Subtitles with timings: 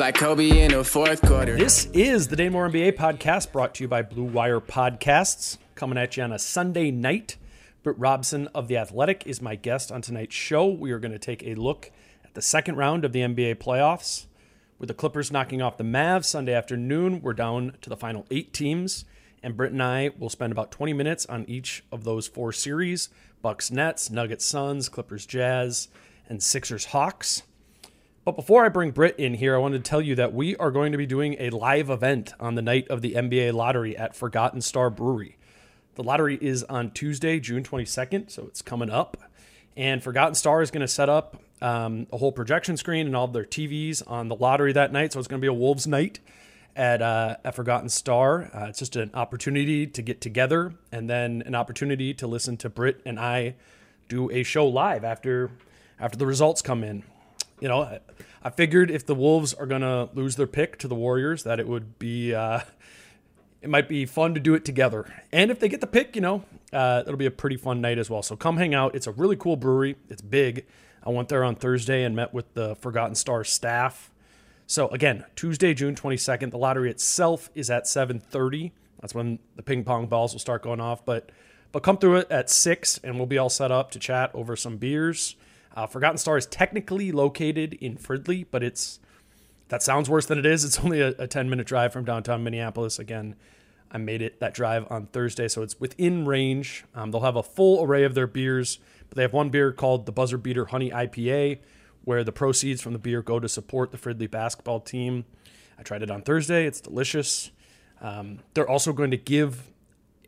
[0.00, 1.58] Like Kobe in the fourth quarter.
[1.58, 5.98] This is the Dane Moore NBA podcast brought to you by Blue Wire Podcasts, coming
[5.98, 7.36] at you on a Sunday night.
[7.82, 10.64] Britt Robson of The Athletic is my guest on tonight's show.
[10.64, 11.90] We are going to take a look
[12.24, 14.24] at the second round of the NBA playoffs.
[14.78, 18.54] With the Clippers knocking off the Mavs Sunday afternoon, we're down to the final eight
[18.54, 19.04] teams,
[19.42, 23.10] and Britt and I will spend about 20 minutes on each of those four series
[23.42, 25.88] Bucks Nets, Nuggets Suns, Clippers Jazz,
[26.26, 27.42] and Sixers Hawks.
[28.30, 30.70] But before I bring Britt in here, I wanted to tell you that we are
[30.70, 34.14] going to be doing a live event on the night of the NBA lottery at
[34.14, 35.36] Forgotten Star Brewery.
[35.96, 39.16] The lottery is on Tuesday, June 22nd, so it's coming up.
[39.76, 43.26] And Forgotten Star is going to set up um, a whole projection screen and all
[43.26, 45.12] their TVs on the lottery that night.
[45.12, 46.20] So it's going to be a Wolves night
[46.76, 48.48] at, uh, at Forgotten Star.
[48.54, 52.68] Uh, it's just an opportunity to get together and then an opportunity to listen to
[52.68, 53.56] Britt and I
[54.08, 55.50] do a show live after
[55.98, 57.02] after the results come in.
[57.60, 58.00] You know,
[58.42, 61.60] I, figured if the Wolves are going to lose their pick to the Warriors, that
[61.60, 62.60] it would be uh,
[63.60, 65.12] it might be fun to do it together.
[65.32, 67.98] And if they get the pick, you know, uh, it'll be a pretty fun night
[67.98, 68.22] as well.
[68.22, 68.94] So come hang out.
[68.94, 69.96] It's a really cool brewery.
[70.08, 70.64] It's big.
[71.02, 74.10] I went there on Thursday and met with the Forgotten Star staff.
[74.66, 76.50] So again, Tuesday, June 22nd.
[76.50, 78.72] The lottery itself is at 7:30.
[79.00, 81.04] That's when the ping pong balls will start going off.
[81.04, 81.30] But
[81.72, 84.56] but come through it at six, and we'll be all set up to chat over
[84.56, 85.36] some beers.
[85.74, 88.98] Uh, Forgotten Star is technically located in Fridley, but it's
[89.68, 90.64] that sounds worse than it is.
[90.64, 92.98] It's only a, a 10 minute drive from downtown Minneapolis.
[92.98, 93.36] Again,
[93.90, 96.84] I made it that drive on Thursday, so it's within range.
[96.94, 100.06] Um, they'll have a full array of their beers, but they have one beer called
[100.06, 101.58] the Buzzer Beater Honey IPA,
[102.04, 105.24] where the proceeds from the beer go to support the Fridley basketball team.
[105.78, 106.66] I tried it on Thursday.
[106.66, 107.50] It's delicious.
[108.00, 109.70] Um, they're also going to give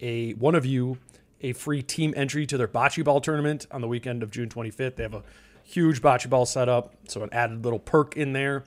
[0.01, 0.99] a one of you
[1.43, 4.97] a free team entry to their bocce ball tournament on the weekend of June 25th.
[4.97, 5.23] They have a
[5.65, 8.65] huge bocce ball setup, so an added little perk in there.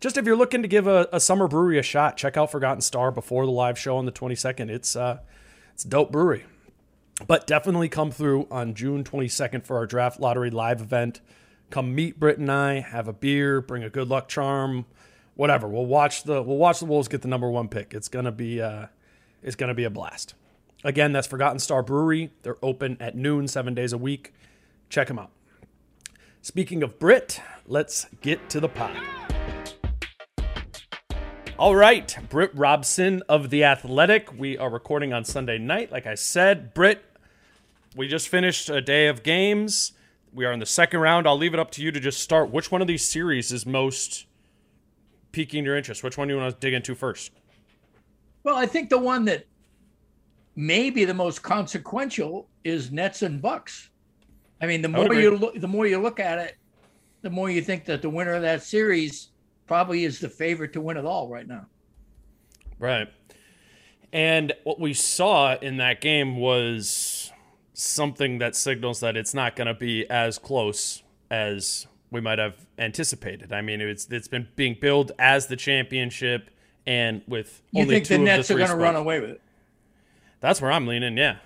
[0.00, 2.82] Just if you're looking to give a, a summer brewery a shot, check out Forgotten
[2.82, 4.68] Star before the live show on the 22nd.
[4.68, 5.20] It's uh,
[5.72, 6.44] it's a dope brewery.
[7.26, 11.20] But definitely come through on June 22nd for our draft lottery live event.
[11.70, 14.84] Come meet Britt and I, have a beer, bring a good luck charm,
[15.34, 15.68] whatever.
[15.68, 17.94] We'll watch the we'll watch the Wolves get the number one pick.
[17.94, 18.86] It's gonna be uh,
[19.42, 20.34] it's gonna be a blast.
[20.84, 22.30] Again, that's Forgotten Star Brewery.
[22.42, 24.34] They're open at noon, seven days a week.
[24.90, 25.30] Check them out.
[26.42, 28.94] Speaking of Brit, let's get to the pod.
[31.58, 34.38] All right, Britt Robson of The Athletic.
[34.38, 35.90] We are recording on Sunday night.
[35.90, 37.02] Like I said, Britt,
[37.96, 39.92] we just finished a day of games.
[40.34, 41.26] We are in the second round.
[41.26, 42.50] I'll leave it up to you to just start.
[42.50, 44.26] Which one of these series is most
[45.32, 46.02] piquing your interest?
[46.02, 47.30] Which one do you want to dig into first?
[48.42, 49.46] Well, I think the one that
[50.56, 53.90] may be the most consequential is Nets and Bucks.
[54.60, 56.56] I mean, the more you look, the more you look at it,
[57.22, 59.30] the more you think that the winner of that series
[59.66, 61.66] probably is the favorite to win it all right now.
[62.78, 63.08] Right.
[64.12, 67.32] And what we saw in that game was
[67.72, 72.54] something that signals that it's not going to be as close as we might have
[72.78, 73.52] anticipated.
[73.52, 76.50] I mean, it's it's been being billed as the championship,
[76.86, 79.20] and with You only think two the of Nets the are going to run away
[79.20, 79.40] with it?
[80.44, 81.16] That's where I'm leaning.
[81.16, 81.36] Yeah.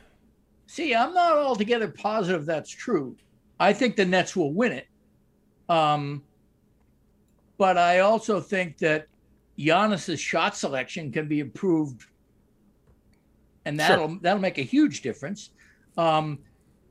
[0.66, 3.16] See, I'm not altogether positive that's true.
[3.60, 4.88] I think the Nets will win it.
[5.68, 6.24] Um,
[7.58, 9.06] but I also think that
[9.56, 12.06] Giannis's shot selection can be improved,
[13.64, 15.50] and that'll that'll make a huge difference.
[15.96, 16.40] Um,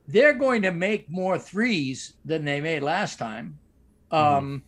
[0.06, 3.58] they're going to make more threes than they made last time.
[4.10, 4.62] Um,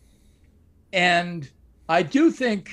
[0.93, 1.49] And
[1.89, 2.69] I do think,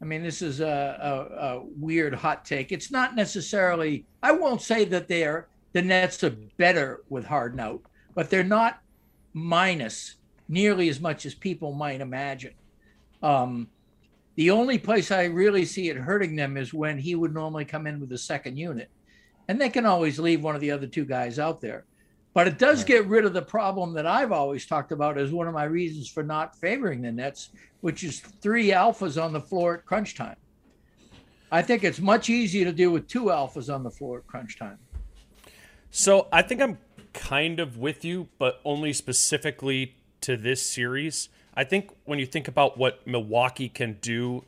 [0.00, 2.70] I mean, this is a, a, a weird hot take.
[2.70, 7.82] It's not necessarily, I won't say that they're, the Nets are better with Harden out,
[8.14, 8.80] but they're not
[9.32, 10.14] minus
[10.48, 12.54] nearly as much as people might imagine.
[13.22, 13.68] Um,
[14.36, 17.86] the only place I really see it hurting them is when he would normally come
[17.88, 18.88] in with the second unit.
[19.48, 21.86] And they can always leave one of the other two guys out there.
[22.34, 25.48] But it does get rid of the problem that I've always talked about as one
[25.48, 29.74] of my reasons for not favoring the Nets, which is three alphas on the floor
[29.74, 30.36] at crunch time.
[31.50, 34.58] I think it's much easier to deal with two alphas on the floor at crunch
[34.58, 34.78] time.
[35.90, 36.78] So I think I'm
[37.12, 41.30] kind of with you, but only specifically to this series.
[41.54, 44.44] I think when you think about what Milwaukee can do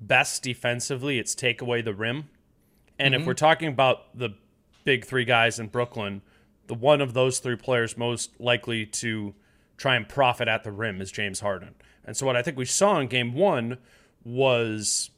[0.00, 2.28] best defensively, it's take away the rim.
[2.98, 3.22] And mm-hmm.
[3.22, 4.30] if we're talking about the
[4.84, 6.22] big three guys in Brooklyn,
[6.66, 9.34] the one of those three players most likely to
[9.76, 11.74] try and profit at the rim is James Harden.
[12.04, 13.78] And so what I think we saw in game one
[14.24, 15.10] was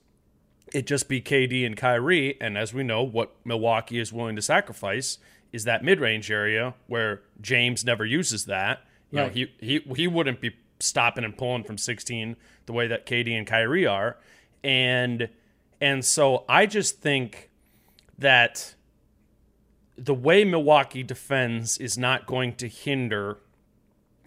[0.73, 2.41] it just be KD and Kyrie.
[2.41, 5.19] And as we know, what Milwaukee is willing to sacrifice
[5.53, 8.85] is that mid range area where James never uses that.
[9.11, 9.27] You right.
[9.27, 13.37] know, he, he he wouldn't be stopping and pulling from 16 the way that KD
[13.37, 14.19] and Kyrie are.
[14.65, 15.29] And
[15.81, 17.51] and so I just think
[18.19, 18.75] that
[19.97, 23.39] the way Milwaukee defends is not going to hinder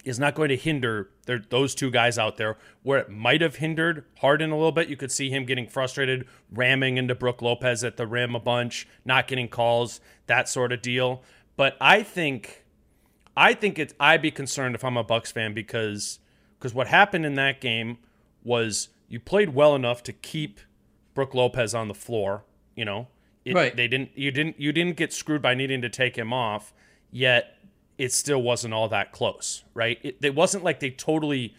[0.04, 2.56] is not going to hinder their, those two guys out there.
[2.82, 6.26] Where it might have hindered Harden a little bit, you could see him getting frustrated,
[6.50, 10.82] ramming into Brook Lopez at the rim a bunch, not getting calls, that sort of
[10.82, 11.22] deal.
[11.56, 12.64] But I think,
[13.36, 16.18] I think it's I'd be concerned if I'm a Bucks fan because
[16.58, 17.98] because what happened in that game
[18.44, 20.60] was you played well enough to keep
[21.14, 22.44] Brook Lopez on the floor,
[22.74, 23.08] you know,
[23.44, 23.74] it, right.
[23.74, 24.10] They didn't.
[24.14, 24.60] You didn't.
[24.60, 26.72] You didn't get screwed by needing to take him off.
[27.10, 27.56] Yet
[27.98, 29.98] it still wasn't all that close, right?
[30.02, 31.54] It, it wasn't like they totally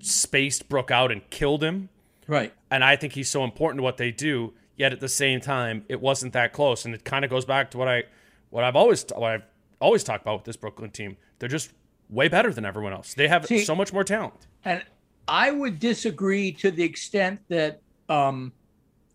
[0.00, 1.88] spaced Brook out and killed him.
[2.26, 2.52] Right.
[2.70, 4.52] And I think he's so important to what they do.
[4.76, 7.72] Yet at the same time, it wasn't that close, and it kind of goes back
[7.72, 8.04] to what I,
[8.50, 9.42] what I've always, what I've
[9.80, 11.16] always talked about with this Brooklyn team.
[11.40, 11.72] They're just
[12.08, 13.14] way better than everyone else.
[13.14, 14.46] They have See, so much more talent.
[14.64, 14.84] And
[15.26, 18.52] I would disagree to the extent that um,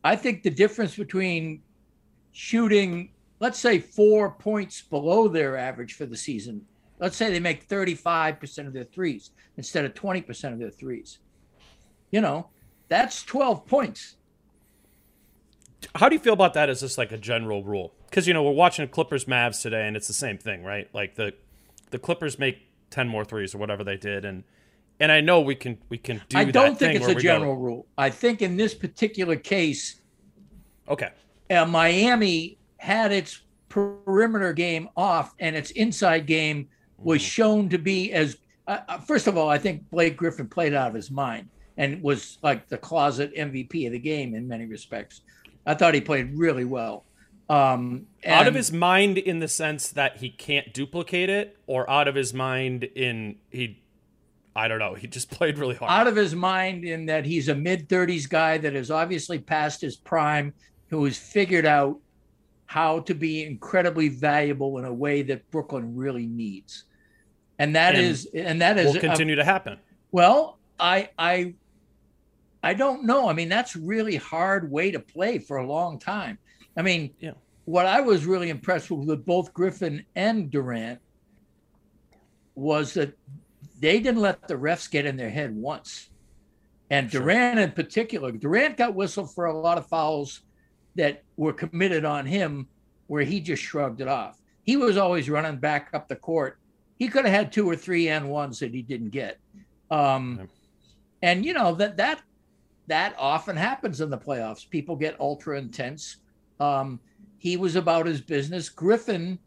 [0.03, 1.61] I think the difference between
[2.33, 6.65] shooting, let's say, four points below their average for the season.
[6.99, 11.19] Let's say they make 35% of their threes instead of 20% of their threes.
[12.11, 12.49] You know,
[12.89, 14.17] that's 12 points.
[15.95, 17.93] How do you feel about that as just like a general rule?
[18.09, 20.87] Because, you know, we're watching Clippers Mavs today and it's the same thing, right?
[20.93, 21.33] Like the
[21.91, 22.57] the Clippers make
[22.89, 24.25] 10 more threes or whatever they did.
[24.25, 24.43] And
[24.99, 26.37] and I know we can we can do.
[26.37, 27.87] I don't think it's a general go, rule.
[27.97, 30.01] I think in this particular case,
[30.87, 31.09] okay,
[31.49, 33.41] uh, Miami had its
[33.73, 36.67] perimeter game off and its inside game
[36.97, 37.27] was mm-hmm.
[37.27, 38.37] shown to be as
[38.67, 41.99] uh, uh, first of all i think blake griffin played out of his mind and
[42.03, 45.21] was like the closet mvp of the game in many respects
[45.65, 47.03] i thought he played really well
[47.49, 52.07] um, out of his mind in the sense that he can't duplicate it or out
[52.07, 53.79] of his mind in he
[54.55, 54.93] I don't know.
[54.93, 55.91] He just played really hard.
[55.91, 59.81] Out of his mind in that he's a mid 30s guy that is obviously past
[59.81, 60.53] his prime
[60.93, 61.99] who has figured out
[62.65, 66.85] how to be incredibly valuable in a way that Brooklyn really needs.
[67.59, 69.79] And that and is, and that is will continue to happen.
[70.11, 71.55] Well, I I
[72.61, 73.27] I don't know.
[73.27, 76.37] I mean, that's really hard way to play for a long time.
[76.77, 77.31] I mean, yeah.
[77.65, 80.99] what I was really impressed with with both Griffin and Durant
[82.55, 83.17] was that
[83.79, 86.09] they didn't let the refs get in their head once.
[86.89, 90.41] And Durant in particular, Durant got whistled for a lot of fouls
[90.95, 92.67] that were committed on him
[93.07, 94.39] where he just shrugged it off.
[94.63, 96.59] He was always running back up the court.
[96.97, 99.39] He could have had two or three and ones that he didn't get.
[99.91, 100.47] Um,
[101.21, 102.21] And you know that that
[102.87, 104.69] that often happens in the playoffs.
[104.69, 106.17] People get ultra intense.
[106.59, 106.99] Um,
[107.37, 108.69] he was about his business.
[108.69, 109.39] Griffin,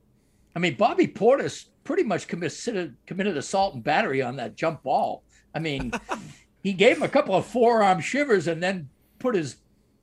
[0.54, 5.22] I mean, Bobby Portis pretty much committed committed assault and battery on that jump ball.
[5.54, 5.92] I mean,
[6.62, 8.88] he gave him a couple of forearm shivers and then
[9.18, 9.56] put his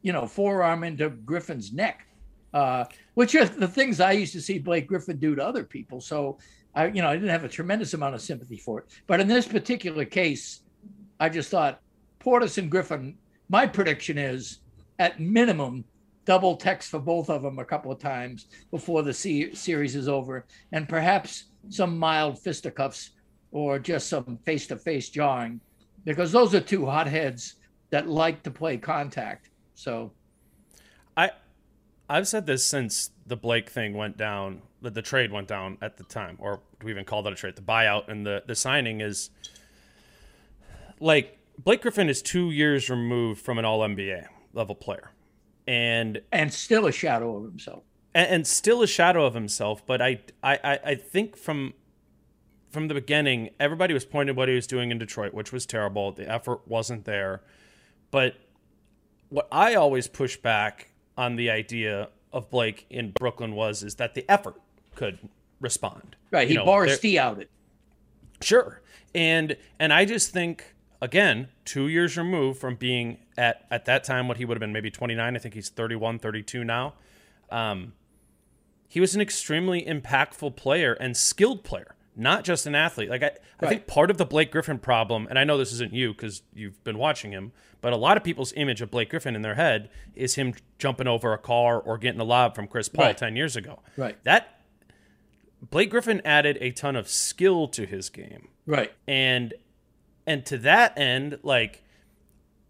[0.04, 2.06] you know, forearm into Griffin's neck,
[2.54, 6.00] uh, which are the things I used to see Blake Griffin do to other people.
[6.00, 6.38] So
[6.76, 8.86] I, you know, I didn't have a tremendous amount of sympathy for it.
[9.08, 10.62] But in this particular case,
[11.20, 11.82] I just thought
[12.20, 13.18] Portis and Griffin,
[13.50, 14.60] my prediction is
[15.00, 15.86] at minimum
[16.26, 20.46] double techs for both of them a couple of times before the series is over,
[20.72, 23.12] and perhaps some mild fisticuffs
[23.52, 25.60] or just some face to face jawing,
[26.06, 27.56] because those are two hotheads
[27.90, 29.50] that like to play contact.
[29.76, 30.12] So,
[31.16, 31.32] I
[32.10, 35.98] I've said this since the Blake thing went down, the, the trade went down at
[35.98, 37.56] the time, or do we even call that a trade?
[37.56, 39.30] The buyout and the, the signing is
[41.00, 45.12] like Blake Griffin is two years removed from an all NBA level player.
[45.68, 47.84] And and still a shadow of himself.
[48.14, 49.86] And, and still a shadow of himself.
[49.86, 51.74] But I, I, I think from
[52.70, 56.12] from the beginning, everybody was pointing what he was doing in Detroit, which was terrible.
[56.12, 57.42] The effort wasn't there.
[58.10, 58.36] But
[59.34, 64.14] what I always push back on the idea of Blake in Brooklyn was is that
[64.14, 64.62] the effort
[64.94, 65.18] could
[65.60, 66.16] respond.
[66.30, 66.48] Right.
[66.48, 67.50] He you know, Boris out it.
[68.42, 68.80] Sure.
[69.16, 74.28] And and I just think again, two years removed from being at at that time
[74.28, 75.36] what he would have been maybe 29.
[75.36, 76.94] I think he's 31, 32 now.
[77.50, 77.94] Um,
[78.88, 83.10] he was an extremely impactful player and skilled player, not just an athlete.
[83.10, 83.40] Like I, right.
[83.62, 86.44] I think part of the Blake Griffin problem, and I know this isn't you because
[86.54, 87.52] you've been watching him,
[87.84, 91.06] but a lot of people's image of Blake Griffin in their head is him jumping
[91.06, 93.18] over a car or getting a lob from Chris Paul right.
[93.18, 93.82] 10 years ago.
[93.98, 94.18] Right.
[94.24, 94.62] That
[95.70, 98.48] Blake Griffin added a ton of skill to his game.
[98.66, 98.94] Right.
[99.06, 99.54] And
[100.26, 101.84] and to that end, like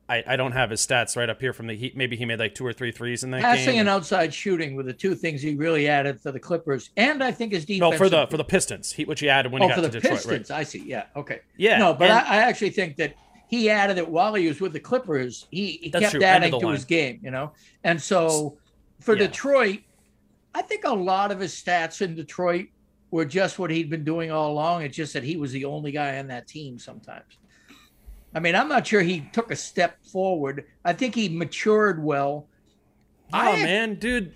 [0.10, 1.96] I, I don't have his stats right up here from the heat.
[1.96, 3.80] Maybe he made like two or three threes in that Passing game.
[3.82, 7.32] and outside shooting were the two things he really added for the Clippers, and I
[7.32, 7.92] think his defense.
[7.92, 9.82] No, for the for the Pistons, he, which he added when oh, he got for
[9.82, 10.18] the to Detroit.
[10.18, 10.60] Pistons, right?
[10.60, 10.80] I see.
[10.80, 11.42] Yeah, okay.
[11.56, 13.16] Yeah, no, but and, I, I, actually think that
[13.54, 15.46] he added it while he was with the Clippers.
[15.52, 16.24] He, he kept true.
[16.24, 16.74] adding to line.
[16.74, 17.54] his game, you know.
[17.84, 18.58] And so
[19.00, 19.28] for yeah.
[19.28, 19.80] Detroit,
[20.56, 22.68] I think a lot of his stats in Detroit
[23.12, 24.82] were just what he'd been doing all along.
[24.82, 27.38] It's just that he was the only guy on that team sometimes.
[28.34, 30.66] I mean, I'm not sure he took a step forward.
[30.84, 32.48] I think he matured well.
[33.32, 34.34] Oh I, man, dude,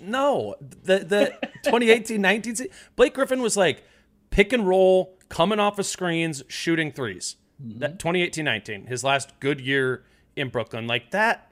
[0.00, 0.54] no.
[0.60, 3.82] The the 2018-19 Blake Griffin was like
[4.30, 7.78] pick and roll, coming off of screens, shooting 3s mm-hmm.
[7.78, 10.04] That 2018-19, his last good year
[10.36, 11.50] in Brooklyn, like that.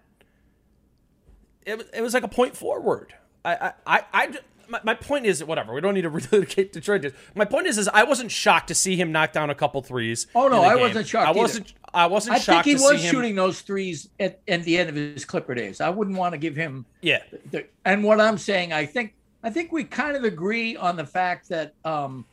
[1.66, 3.14] It, it was like a point forward.
[3.44, 4.38] I I I,
[4.68, 5.72] my, my point is whatever.
[5.72, 7.12] We don't need to relocate Detroit.
[7.34, 10.26] My point is is I wasn't shocked to see him knock down a couple threes.
[10.34, 10.80] Oh no, I game.
[10.80, 11.28] wasn't shocked.
[11.28, 11.66] I wasn't.
[11.66, 11.74] Either.
[11.94, 12.64] I wasn't I shocked.
[12.64, 15.80] think he was shooting those threes at, at the end of his Clipper days.
[15.80, 16.84] I wouldn't want to give him.
[17.00, 17.22] Yeah.
[17.50, 21.06] The, and what I'm saying, I think I think we kind of agree on the
[21.06, 22.24] fact that um,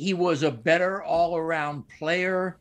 [0.00, 2.56] he was a better all around player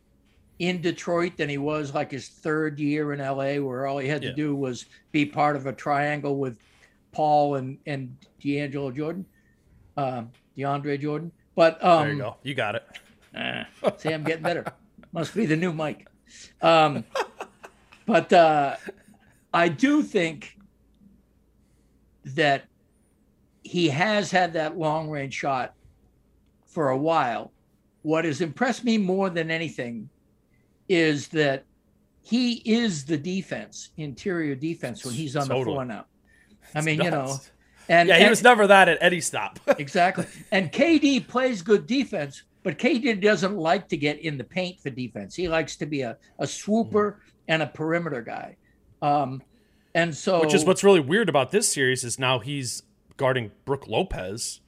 [0.60, 4.22] in Detroit than he was like his third year in LA, where all he had
[4.22, 4.32] yeah.
[4.32, 6.58] to do was be part of a triangle with
[7.14, 9.26] Paul and and D'Angelo Jordan,
[9.96, 10.24] uh,
[10.58, 11.32] DeAndre Jordan.
[11.56, 12.84] But um, there you go, you got it.
[13.34, 13.64] Uh,
[13.98, 14.66] see, I'm getting better.
[15.14, 16.08] Must be the new mic.
[16.62, 17.06] Um,
[18.06, 18.76] but uh,
[19.54, 20.58] I do think
[22.26, 22.66] that
[23.64, 25.74] he has had that long range shot
[26.70, 27.52] for a while.
[28.04, 30.10] What has impressed me more than anything
[30.88, 31.66] is that
[32.22, 35.60] he is the defense, interior defense, when he's on totally.
[35.60, 36.06] the floor now.
[36.76, 37.38] I mean, you know,
[37.90, 39.60] and yeah, he and, was never that at any stop.
[39.80, 40.26] exactly.
[40.52, 44.92] And KD plays good defense, but KD doesn't like to get in the paint for
[44.92, 45.36] defense.
[45.36, 47.30] He likes to be a, a swooper mm-hmm.
[47.48, 48.58] and a perimeter guy.
[49.02, 49.42] Um,
[49.96, 52.84] and so, which is what's really weird about this series is now he's
[53.18, 54.62] guarding Brook Lopez.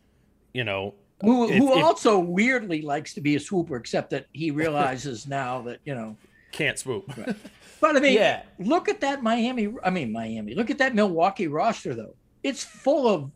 [0.54, 4.28] You know, who, if, who if, also weirdly likes to be a swooper, except that
[4.34, 6.16] he realizes now that you know
[6.52, 7.06] can't swoop.
[7.18, 7.36] Right.
[7.80, 8.44] But I mean, yeah.
[8.60, 9.74] look at that Miami.
[9.84, 10.54] I mean, Miami.
[10.54, 12.16] Look at that Milwaukee roster, though.
[12.44, 13.32] It's full of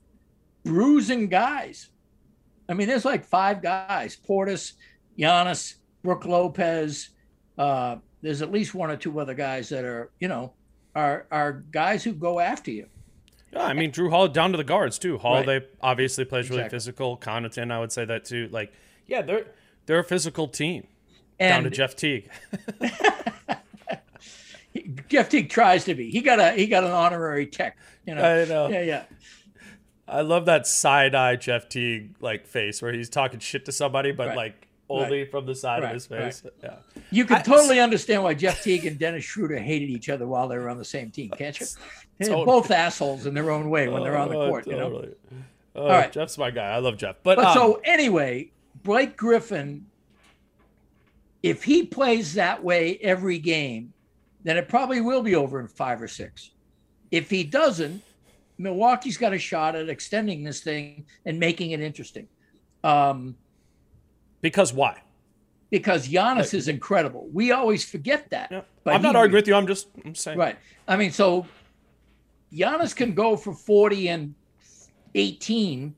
[0.64, 1.90] bruising guys.
[2.70, 4.74] I mean, there's like five guys: Portis,
[5.18, 7.10] Giannis, Brook Lopez.
[7.58, 10.54] Uh, there's at least one or two other guys that are, you know,
[10.96, 12.88] are are guys who go after you.
[13.52, 15.18] Yeah, I mean, Drew Hall down to the guards too.
[15.18, 15.64] Hall right.
[15.82, 16.78] obviously plays really exactly.
[16.78, 17.18] physical.
[17.18, 18.50] Connaughton, I would say that too.
[18.52, 18.74] Like,
[19.08, 19.46] yeah, they're
[19.86, 20.88] they're a physical team.
[21.40, 22.30] And down to Jeff Teague.
[25.10, 26.10] Jeff Teague tries to be.
[26.10, 27.78] He got a he got an honorary tech.
[28.06, 28.24] You know.
[28.24, 28.68] I know.
[28.70, 29.04] Yeah, yeah.
[30.08, 34.12] I love that side eye Jeff Teague like face where he's talking shit to somebody,
[34.12, 34.38] but right.
[34.38, 35.32] like only right.
[35.32, 35.90] from the side right.
[35.90, 36.44] of his face.
[36.64, 36.76] Yeah.
[37.12, 40.48] You can I, totally understand why Jeff Teague and Dennis Schroeder hated each other while
[40.48, 41.66] they were on the same team, can't you?
[42.22, 42.46] Totally.
[42.46, 45.08] Both assholes in their own way when they're on the oh, court, totally.
[45.08, 45.38] you
[45.76, 45.82] know.
[45.82, 46.10] Uh, All right.
[46.10, 46.70] Jeff's my guy.
[46.70, 47.18] I love Jeff.
[47.24, 48.52] But, but um, so anyway,
[48.84, 49.86] Blake Griffin,
[51.44, 53.92] if he plays that way every game,
[54.46, 56.52] then it probably will be over in five or six.
[57.12, 58.02] If he doesn't,
[58.58, 62.30] Milwaukee's got a shot at extending this thing and making it interesting.
[62.84, 63.36] Um,
[64.46, 65.02] because why?
[65.72, 67.28] Because Giannis is incredible.
[67.34, 68.52] We always forget that.
[68.52, 68.62] Yeah.
[68.86, 69.56] I'm not arguing with you.
[69.56, 70.38] I'm just I'm saying.
[70.38, 70.56] Right.
[70.88, 71.48] I mean, so
[72.54, 74.36] Giannis can go for 40 and
[75.16, 75.96] 18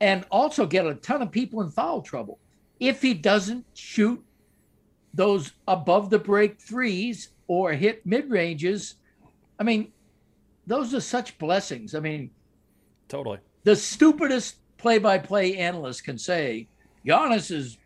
[0.00, 2.38] and also get a ton of people in foul trouble.
[2.78, 4.24] If he doesn't shoot
[5.12, 8.94] those above the break threes or hit mid ranges,
[9.58, 9.90] I mean,
[10.68, 11.96] those are such blessings.
[11.96, 12.30] I mean,
[13.08, 13.40] totally.
[13.64, 16.68] The stupidest play-by-play analyst can say
[17.06, 17.78] Giannis is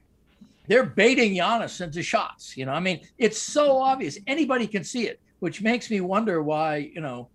[0.67, 2.57] they're baiting Giannis into shots.
[2.57, 4.19] You know, I mean, it's so obvious.
[4.27, 7.29] Anybody can see it, which makes me wonder why, you know,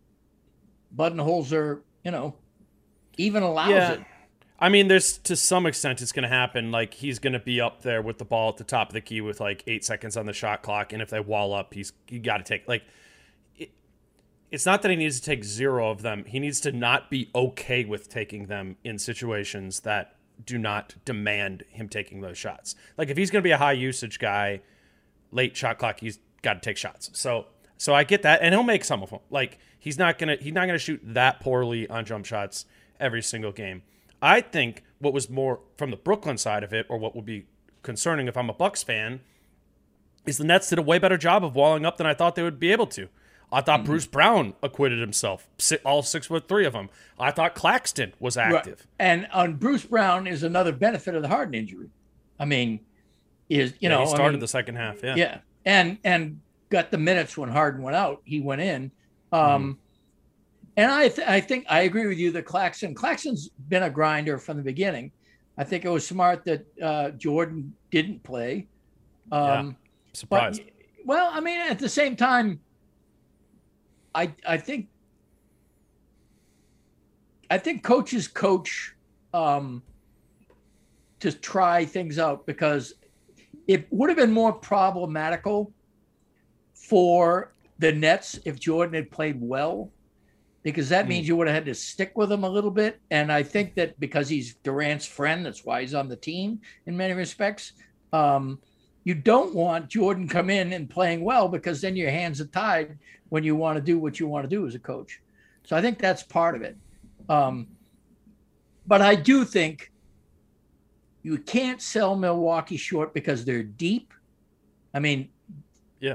[0.95, 2.35] Budenholzer, you know,
[3.17, 3.91] even allows yeah.
[3.93, 4.05] it.
[4.57, 6.71] I mean, there's to some extent it's going to happen.
[6.71, 9.01] Like he's going to be up there with the ball at the top of the
[9.01, 11.91] key with like eight seconds on the shot clock, and if they wall up, he's
[12.09, 12.83] you got to take like.
[13.57, 13.71] It,
[14.51, 16.23] it's not that he needs to take zero of them.
[16.25, 21.63] He needs to not be okay with taking them in situations that do not demand
[21.69, 22.75] him taking those shots.
[22.97, 24.61] Like if he's going to be a high usage guy,
[25.31, 27.09] late shot clock, he's got to take shots.
[27.13, 29.19] So so I get that, and he'll make some of them.
[29.29, 32.65] Like he's not gonna he's not gonna shoot that poorly on jump shots
[32.99, 33.83] every single game.
[34.21, 37.47] I think what was more from the Brooklyn side of it, or what would be
[37.83, 39.21] concerning if I'm a Bucks fan,
[40.25, 42.43] is the Nets did a way better job of walling up than I thought they
[42.43, 43.09] would be able to.
[43.51, 43.87] I thought mm-hmm.
[43.87, 45.47] Bruce Brown acquitted himself,
[45.83, 46.89] all six foot three of them.
[47.19, 48.79] I thought Claxton was active.
[48.79, 49.07] Right.
[49.07, 51.89] And on Bruce Brown is another benefit of the Harden injury.
[52.39, 52.79] I mean,
[53.49, 56.41] is you yeah, know he started I mean, the second half, yeah, yeah, and and
[56.69, 58.21] got the minutes when Harden went out.
[58.25, 58.91] He went in.
[59.31, 59.71] Um, mm-hmm.
[60.77, 64.37] And I, th- I think I agree with you that Claxton, Claxton's been a grinder
[64.37, 65.11] from the beginning.
[65.57, 68.67] I think it was smart that uh, Jordan didn't play.
[69.31, 69.71] Um, yeah.
[70.11, 70.63] Surprised.
[70.65, 70.73] But,
[71.05, 72.59] well, I mean, at the same time,
[74.15, 74.87] I I think
[77.49, 78.95] I think coaches coach
[79.33, 79.83] um,
[81.19, 82.93] to try things out because
[83.67, 85.71] it would have been more problematical
[86.73, 89.91] for the Nets if Jordan had played well,
[90.63, 91.09] because that mm.
[91.09, 92.99] means you would have had to stick with him a little bit.
[93.11, 96.95] And I think that because he's Durant's friend, that's why he's on the team in
[96.95, 97.73] many respects.
[98.13, 98.59] Um,
[99.03, 102.97] you don't want Jordan come in and playing well because then your hands are tied
[103.35, 105.21] when you want to do what you want to do as a coach.
[105.65, 106.77] So I think that's part of it.
[107.27, 107.67] Um,
[108.87, 109.91] but I do think
[111.21, 114.13] you can't sell Milwaukee short because they're deep.
[114.93, 115.27] I mean,
[115.99, 116.13] yeah,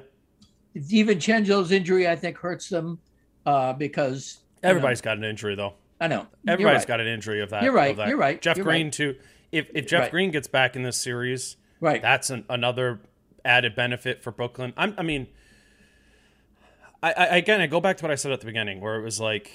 [0.75, 2.99] DiVincenzo's injury I think hurts them
[3.45, 5.75] uh, because everybody's know, got an injury though.
[6.01, 6.89] I know everybody's right.
[6.89, 7.63] got an injury of that.
[7.65, 7.95] You're right.
[7.99, 8.09] That.
[8.09, 8.41] You're right.
[8.41, 8.93] Jeff You're Green right.
[8.95, 9.17] too.
[9.53, 10.11] If if Jeff right.
[10.11, 13.03] Green gets back in this series, right, that's an, another
[13.45, 14.73] added benefit for Brooklyn.
[14.79, 15.27] I'm, i mean,
[17.03, 19.03] I, I again I go back to what I said at the beginning, where it
[19.03, 19.51] was like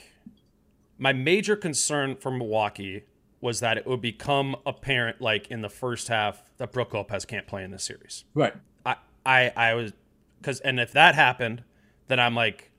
[0.97, 3.03] my major concern for Milwaukee
[3.41, 7.45] was that it would become apparent, like in the first half, that Brook Lopez can't
[7.45, 8.23] play in this series.
[8.33, 8.53] Right.
[8.85, 9.93] I I, I was
[10.39, 11.63] because and if that happened,
[12.07, 12.71] then I'm like,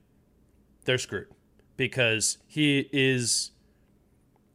[0.84, 1.28] they're screwed
[1.76, 3.52] because he is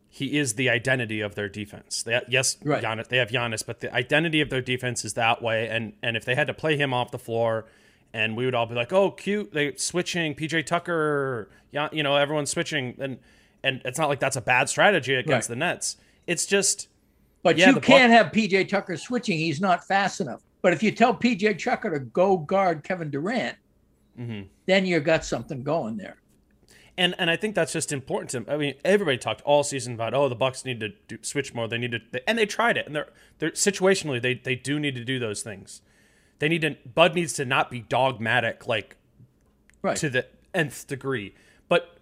[0.10, 2.04] he is the identity of their defense.
[2.04, 2.84] They, yes, right.
[2.84, 5.70] Giannis, they have Giannis, but the identity of their defense is that way.
[5.70, 7.66] And and if they had to play him off the floor,
[8.14, 12.16] and we would all be like, "Oh, cute, they switching PJ Tucker, Yeah, you know,
[12.16, 13.20] everyone's switching," and
[13.64, 15.56] and it's not like that's a bad strategy against right.
[15.56, 15.98] the Nets.
[16.28, 16.88] It's just,
[17.44, 19.38] but yeah, you can't have PJ Tucker switching.
[19.38, 20.42] He's not fast enough.
[20.62, 23.58] But if you tell PJ Tucker to go guard Kevin Durant,
[24.20, 24.42] mm-hmm.
[24.68, 26.22] then you've got something going there
[26.98, 28.54] and and I think that's just important to.
[28.54, 31.68] I mean, everybody talked all season about oh the Bucks need to do, switch more.
[31.68, 34.96] They need to, and they tried it, and they're they're situationally they they do need
[34.96, 35.82] to do those things.
[36.42, 36.76] They need to.
[36.96, 38.98] Bud needs to not be dogmatic like
[39.84, 39.96] right.
[39.98, 40.26] to the
[40.56, 41.36] nth degree,
[41.70, 42.00] but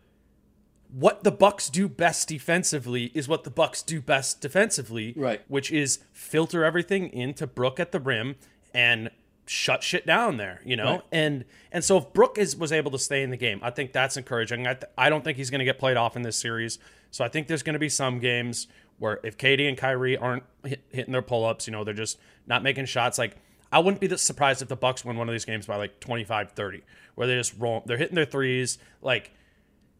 [0.89, 5.41] what the Bucks do best defensively is what the Bucks do best defensively, right?
[5.49, 8.37] Which is filter everything into Brook at the rim
[8.73, 9.11] and
[9.45, 10.93] shut shit down there, you know?
[10.93, 11.03] Right.
[11.11, 13.91] And and so if Brook is was able to stay in the game, I think
[13.91, 14.67] that's encouraging.
[14.67, 16.79] I, th- I don't think he's going to get played off in this series.
[17.11, 18.67] So I think there's going to be some games
[18.99, 22.63] where if KD and Kyrie aren't hit, hitting their pull-ups, you know, they're just not
[22.63, 23.35] making shots like
[23.71, 26.81] I wouldn't be surprised if the Bucks win one of these games by like 25-30
[27.15, 29.31] where they just roll they're hitting their threes like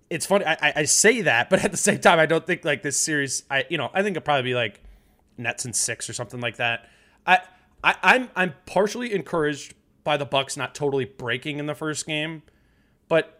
[0.09, 2.81] it's funny I, I say that, but at the same time I don't think like
[2.81, 4.81] this series I you know, I think it'll probably be like
[5.37, 6.89] Nets and 6 or something like that.
[7.25, 7.39] I
[7.83, 12.43] I, I'm I'm partially encouraged by the Bucks not totally breaking in the first game,
[13.07, 13.39] but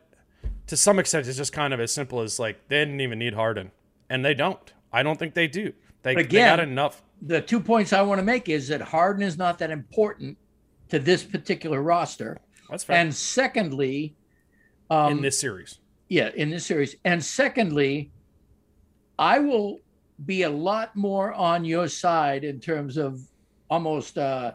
[0.67, 3.33] to some extent, it's just kind of as simple as like they didn't even need
[3.33, 3.71] Harden,
[4.09, 4.73] and they don't.
[4.91, 5.73] I don't think they do.
[6.03, 7.01] They, again, they got enough.
[7.21, 10.37] The two points I want to make is that Harden is not that important
[10.89, 12.39] to this particular roster.
[12.69, 12.97] That's fair.
[12.97, 14.15] And secondly,
[14.89, 18.11] um, in this series, yeah, in this series, and secondly,
[19.17, 19.79] I will
[20.25, 23.19] be a lot more on your side in terms of
[23.69, 24.53] almost uh,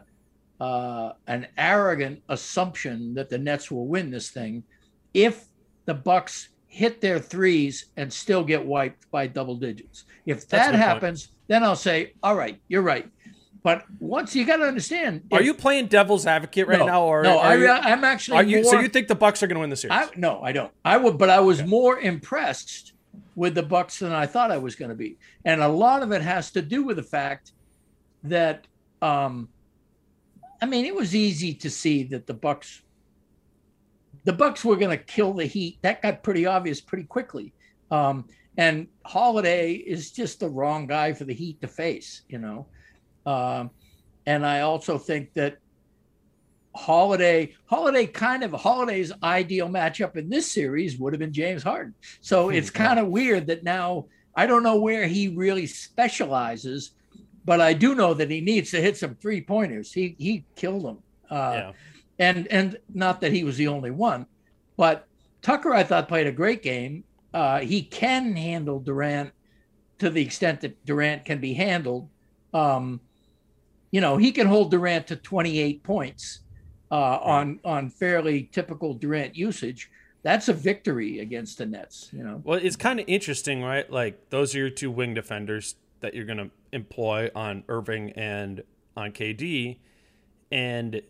[0.59, 4.63] uh, an arrogant assumption that the Nets will win this thing
[5.13, 5.45] if
[5.85, 10.03] the Bucks hit their threes and still get wiped by double digits.
[10.25, 11.34] If that happens, point.
[11.47, 13.09] Then I'll say, all right, you're right.
[13.63, 17.03] but once you got to understand, Are if- you playing devil's advocate right no, now,
[17.03, 17.37] or no?
[17.39, 18.63] I, I'm actually are you?
[18.63, 19.97] So you think the Bucks are going to win the series?
[19.97, 20.71] I, no, I don't.
[20.83, 22.93] I would, but I was more impressed
[23.35, 26.11] with the Bucks than I thought I was going to be, and a lot of
[26.11, 27.51] it has to do with the fact
[28.23, 28.67] that,
[29.01, 29.49] um,
[30.61, 32.81] I mean, it was easy to see that the Bucks,
[34.23, 35.79] the Bucks were going to kill the Heat.
[35.81, 37.53] That got pretty obvious pretty quickly,
[37.91, 38.25] um,
[38.57, 42.67] and Holiday is just the wrong guy for the Heat to face, you know,
[43.25, 43.71] um,
[44.25, 45.57] and I also think that
[46.75, 51.93] Holiday, Holiday kind of Holiday's ideal matchup in this series would have been James Harden.
[52.21, 56.91] So it's kind of weird that now I don't know where he really specializes,
[57.45, 59.93] but I do know that he needs to hit some three pointers.
[59.93, 60.97] He he killed them.
[61.29, 61.71] Uh, yeah.
[62.19, 64.25] and and not that he was the only one,
[64.75, 65.07] but
[65.41, 67.03] Tucker I thought played a great game.
[67.35, 69.33] Uh, he can handle Durant
[69.99, 72.07] to the extent that Durant can be handled.
[72.53, 73.01] Um,
[73.91, 76.39] you know, he can hold Durant to 28 points
[76.89, 79.91] uh, on on fairly typical Durant usage.
[80.23, 82.09] That's a victory against the Nets.
[82.13, 83.91] You know, Well, it's kind of interesting, right?
[83.91, 88.63] Like those are your two wing defenders that you're going to employ on Irving and
[88.95, 89.79] on KD,
[90.53, 91.01] and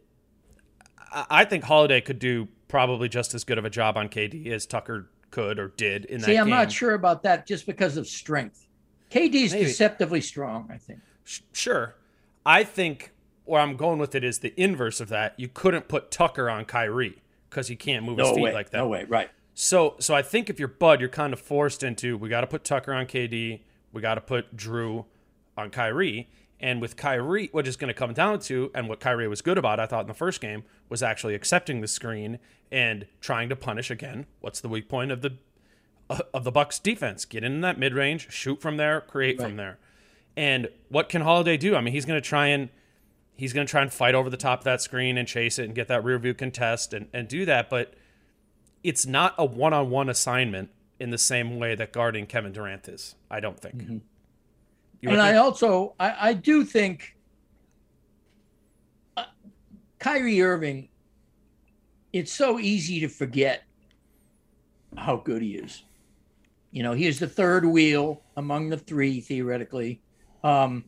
[1.30, 4.66] I think Holiday could do probably just as good of a job on KD as
[4.66, 6.52] Tucker could or did in that see, I'm game.
[6.56, 8.68] not sure about that just because of strength.
[9.12, 9.66] KD's Maybe.
[9.66, 11.00] deceptively strong, I think.
[11.24, 11.96] Sh- Sure.
[12.46, 13.12] I think
[13.46, 15.34] where I'm going with it is the inverse of that.
[15.38, 18.78] You couldn't put Tucker on Kyrie because he can't move his feet like that.
[18.80, 19.06] No way.
[19.06, 19.30] Right.
[19.54, 22.48] So so I think if you're Bud, you're kind of forced into we got to
[22.48, 23.62] put Tucker on KD,
[23.94, 25.06] we got to put Jrue
[25.58, 29.28] on Kyrie, and with Kyrie, what is going to come down to, and what Kyrie
[29.28, 32.40] was good about, I thought in the first game, was actually accepting the screen
[32.72, 34.26] and trying to punish again.
[34.40, 35.38] What's the weak point of the
[36.10, 37.26] uh, of the Bucks defense?
[37.26, 39.80] Get in that mid range, shoot from there, create from there.
[40.38, 41.76] And what can Holiday do?
[41.76, 42.70] I mean, he's going to try and
[43.36, 45.66] he's going to try and fight over the top of that screen and chase it
[45.66, 47.94] and get that rear view contest and, and do that, but
[48.84, 53.16] it's not a one-on-one assignment in the same way that guarding Kevin Durant is.
[53.30, 53.78] I don't think.
[53.78, 53.98] Mm-hmm.
[55.02, 57.16] You and I also I, I do think
[59.18, 59.26] uh,
[60.00, 60.90] Kyrie Irving.
[62.14, 63.64] It's so easy to forget
[64.98, 65.84] how good he is.
[66.72, 70.02] You know, he is the third wheel among the three theoretically.
[70.44, 70.86] Um,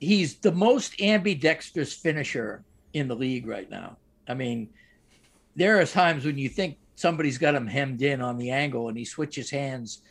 [0.00, 3.96] he's the most ambidextrous finisher in the league right now.
[4.28, 4.68] I mean,
[5.56, 8.96] there are times when you think somebody's got him hemmed in on the angle and
[8.96, 10.02] he switches hands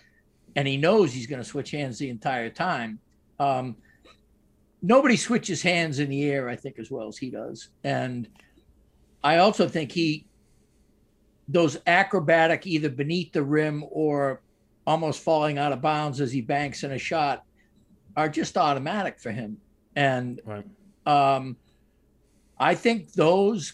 [0.58, 2.98] and he knows he's going to switch hands the entire time.
[3.40, 3.78] Um,
[4.82, 7.70] nobody switches hands in the air, I think, as well as he does.
[7.84, 8.28] And
[9.24, 10.26] I also think he,
[11.48, 14.42] those acrobatic, either beneath the rim or
[14.88, 17.44] almost falling out of bounds as he banks in a shot,
[18.16, 19.58] are just automatic for him.
[19.96, 20.66] And Right.
[21.06, 21.56] um,
[22.60, 23.74] I think those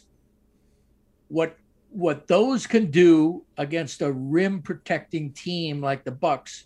[1.29, 1.55] what
[1.91, 6.65] what those can do against a rim protecting team like the Bucks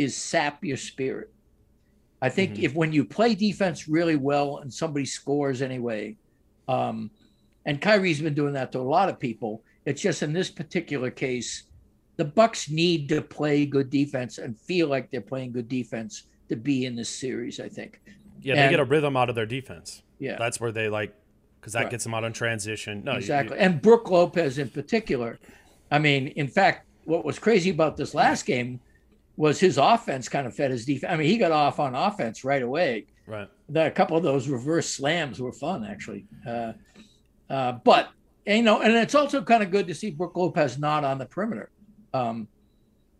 [0.00, 1.30] is sap your spirit.
[2.22, 2.62] I think Mhm.
[2.64, 6.16] if when you play defense really well and somebody scores anyway,
[6.68, 7.10] um,
[7.64, 9.62] and Kyrie's been doing that to a lot of people.
[9.84, 11.64] It's just in this particular case,
[12.16, 16.56] the Bucks need to play good defense and feel like they're playing good defense to
[16.56, 17.58] be in this series.
[17.60, 18.00] I think.
[18.42, 20.02] Yeah, they and- get a rhythm out of their defense.
[20.18, 20.36] Yeah.
[20.38, 21.14] That's where they like
[21.60, 21.90] because that Right.
[21.90, 23.02] gets them out on transition.
[23.04, 23.56] No, you- exactly.
[23.56, 25.38] you- and Brook Lopez in particular.
[25.90, 28.80] I mean, in fact, what was crazy about this last game
[29.40, 31.10] was his offense kind of fed his defense.
[31.10, 33.06] I mean, he got off on offense right away.
[33.26, 33.48] right.
[33.70, 36.26] The, a couple of those reverse slams were fun, actually.
[36.46, 36.72] Uh,
[37.48, 38.10] uh, but
[38.44, 41.24] you know, and it's also kind of good to see Brook Lopez not on the
[41.24, 41.70] perimeter.
[42.12, 42.48] Um,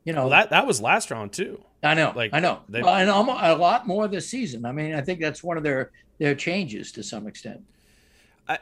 [0.05, 1.65] you know, Well, that that was last round too.
[1.83, 4.67] I know, like, I know, they- Well, and almost a lot more this season.
[4.67, 7.63] I mean, I think that's one of their their changes to some extent.
[8.47, 8.59] I,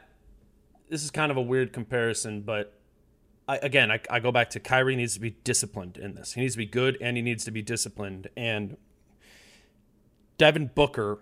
[0.89, 2.78] This is kind of a weird comparison, but
[3.49, 6.35] I, again, I, I go back to Kyrie needs to be disciplined in this.
[6.35, 8.29] He needs to be good and he needs to be disciplined.
[8.37, 8.77] And
[10.37, 11.19] Devin Booker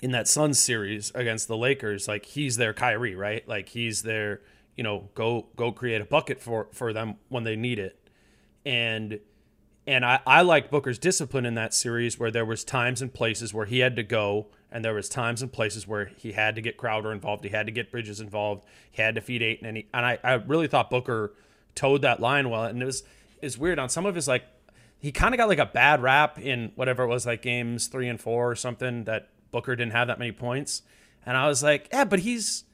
[0.00, 3.48] in that Suns series against the Lakers, like he's their Kyrie, right?
[3.48, 4.42] Like he's their,
[4.76, 7.98] you know, go go create a bucket for for them when they need it.
[8.64, 9.18] And
[9.86, 13.54] and I, I like Booker's discipline in that series where there was times and places
[13.54, 16.60] where he had to go and there was times and places where he had to
[16.60, 19.76] get Crowder involved, he had to get Bridges involved, he had to feed Ayton and
[19.78, 21.32] he, and I, I really thought Booker
[21.74, 23.02] towed that line well and it was
[23.40, 24.44] it's weird on some of his like
[24.98, 28.08] he kind of got like a bad rap in whatever it was like games 3
[28.08, 30.82] and 4 or something that Booker didn't have that many points
[31.28, 32.64] and I was like, yeah, but he's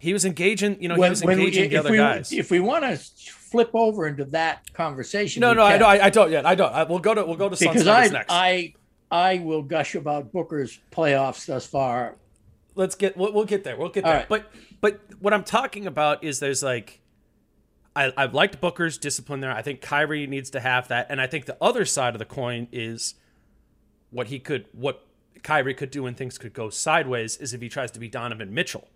[0.00, 2.32] he was engaging, you know, he was engaging the if other we, guys.
[2.32, 5.88] If we want to flip over into that conversation, no, no, I don't.
[5.88, 6.46] I, I don't yet.
[6.46, 6.72] I don't.
[6.72, 8.26] I, we'll go to we'll go to Suns because I next.
[8.28, 8.74] I
[9.10, 12.16] I will gush about Booker's playoffs thus far.
[12.74, 13.76] Let's get we'll, we'll get there.
[13.76, 14.20] We'll get All there.
[14.20, 14.28] right.
[14.28, 17.00] But but what I'm talking about is there's like
[17.96, 19.52] I I've liked Booker's discipline there.
[19.52, 22.24] I think Kyrie needs to have that, and I think the other side of the
[22.24, 23.14] coin is
[24.10, 25.06] what he could what
[25.42, 28.54] Kyrie could do when things could go sideways is if he tries to be Donovan
[28.54, 28.88] Mitchell.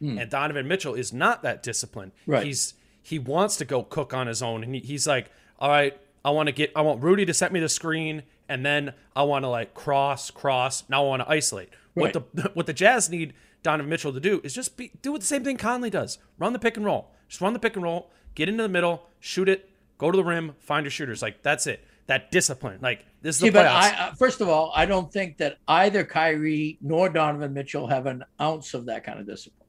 [0.00, 0.18] Hmm.
[0.18, 2.12] And Donovan Mitchell is not that disciplined.
[2.26, 2.44] Right.
[2.44, 5.98] He's he wants to go cook on his own and he, he's like, "All right,
[6.24, 9.22] I want to get I want Rudy to set me the screen and then I
[9.22, 10.84] want to like cross cross.
[10.88, 12.14] Now I want to isolate." Right.
[12.14, 15.20] What the what the Jazz need Donovan Mitchell to do is just be, do what
[15.22, 16.18] the same thing Conley does.
[16.38, 17.10] Run the pick and roll.
[17.28, 20.24] Just run the pick and roll, get into the middle, shoot it, go to the
[20.24, 21.22] rim, find your shooters.
[21.22, 21.82] Like that's it.
[22.08, 22.78] That discipline.
[22.82, 23.66] Like this is the See, but.
[23.66, 28.06] I, uh, first of all, I don't think that either Kyrie nor Donovan Mitchell have
[28.06, 29.68] an ounce of that kind of discipline.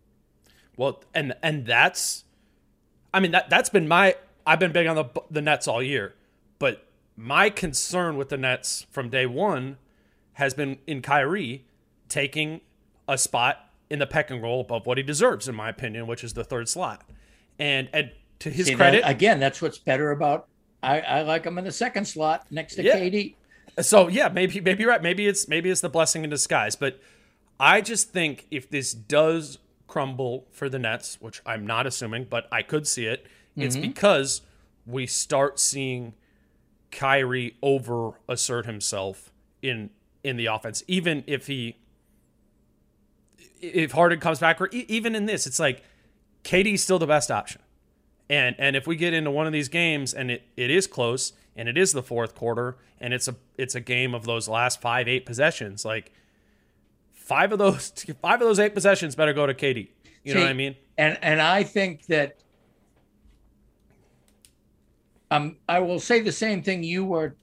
[0.76, 2.24] Well, and and that's,
[3.14, 4.16] I mean that that's been my
[4.46, 6.16] I've been big on the the Nets all year,
[6.60, 9.78] but my concern with the Nets from day one
[10.34, 11.66] has been in Kyrie
[12.10, 12.62] taking
[13.08, 16.24] a spot in the pick and roll above what he deserves, in my opinion, which
[16.24, 17.04] is the third slot.
[17.60, 20.48] And and to his See, credit, that- again, that's what's better about.
[20.82, 22.98] I, I like him in the second slot next to Yeah.
[22.98, 23.36] KD.
[23.82, 25.02] So yeah, maybe maybe you're right.
[25.02, 26.76] Maybe it's maybe it's the blessing in disguise.
[26.76, 27.00] But
[27.60, 32.48] I just think if this does crumble for the Nets, which I'm not assuming, but
[32.52, 33.88] I could see it, it's mm-hmm.
[33.88, 34.42] because
[34.86, 36.14] we start seeing
[36.94, 39.90] Kyrie over assert himself in
[40.24, 41.78] in the offense, even if he
[43.62, 45.84] if Harden comes back, or e- even in this, it's like
[46.44, 47.62] KD's still the best option.
[48.30, 51.34] And and if we get into one of these games and it, it is close
[51.56, 54.82] and it is the fourth quarter and it's a it's a game of those last
[54.82, 56.12] five eight possessions, like
[57.14, 57.90] five of those
[58.22, 59.90] five of those eight possessions better go to KD.
[60.24, 60.76] You know what I mean?
[60.98, 62.38] And and I think that
[65.34, 67.36] um I will say the same thing you were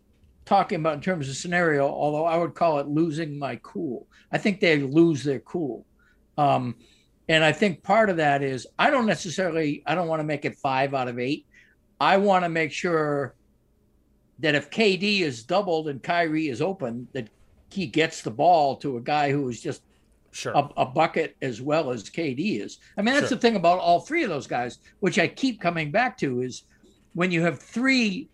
[0.45, 4.07] talking about in terms of scenario, although I would call it losing my cool.
[4.33, 5.85] I think they lose their cool.
[6.39, 6.77] Um
[7.29, 10.45] and I think part of that is I don't necessarily I don't want to make
[10.45, 11.47] it five out of eight.
[12.01, 13.35] I want to make sure
[14.39, 17.29] that if KD is doubled and Kyrie is open, that
[17.71, 19.83] he gets the ball to a guy who is just
[20.33, 20.53] Sure.
[20.53, 22.79] a, a bucket as well as KD is.
[22.97, 23.37] I mean, that's Sure.
[23.37, 26.63] the thing about all three of those guys, which I keep coming back to, is
[27.15, 28.29] when you have three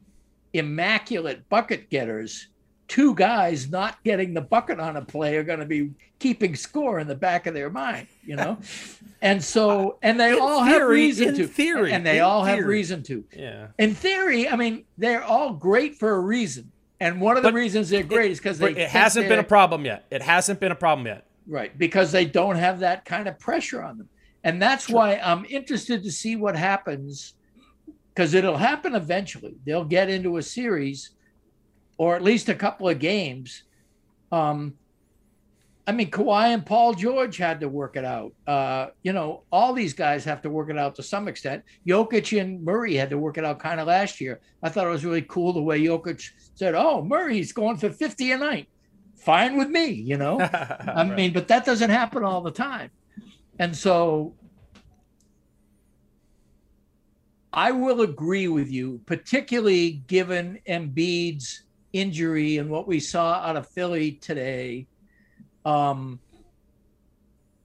[0.53, 2.49] immaculate bucket getters,
[2.89, 6.99] two guys not getting the bucket on a play are going to be keeping score
[6.99, 8.59] in the back of their mind, you know?
[9.23, 11.47] and so, and they In all have theory, reason in to.
[11.47, 13.25] theory, And they all have reason to.
[13.37, 13.69] yeah.
[13.79, 16.71] In theory, I mean, they're all great for a reason.
[17.01, 19.45] And one of the But reasons they're great is because they It hasn't been a
[19.45, 20.07] problem yet.
[20.11, 21.27] It hasn't been a problem yet.
[21.49, 24.09] Right, because they don't have that kind of pressure on them.
[24.45, 27.35] And that's why I'm interested to see what happens
[28.17, 29.57] because it'll happen eventually.
[29.67, 31.11] They'll get into a series
[31.99, 33.65] or at least a couple of games.
[34.33, 34.75] Um,
[35.87, 38.33] I mean, Kawhi and Paul George had to work it out.
[38.47, 41.63] Uh, you know, all these guys have to work it out to some extent.
[41.87, 44.41] Jokic and Murray had to work it out kind of last year.
[44.63, 48.33] I thought it was really cool the way Jokic said, "Oh, Murray's going for 50
[48.33, 48.69] a night.
[49.15, 50.41] Fine with me," you know.
[50.41, 52.91] I mean, but that doesn't happen all the time.
[53.61, 54.35] And so
[57.57, 61.63] I will agree with you, particularly given Embiid's
[61.95, 64.87] injury and what we saw out of Philly today.
[65.65, 66.21] Um,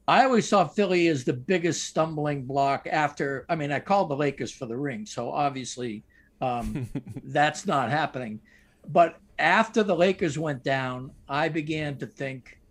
[0.07, 3.45] I always saw Philly as the biggest stumbling block after.
[3.49, 6.03] I mean, I called the Lakers for the ring, so obviously
[6.39, 6.89] um,
[7.25, 8.39] that's not happening.
[8.87, 12.61] But after the Lakers went down, I began to think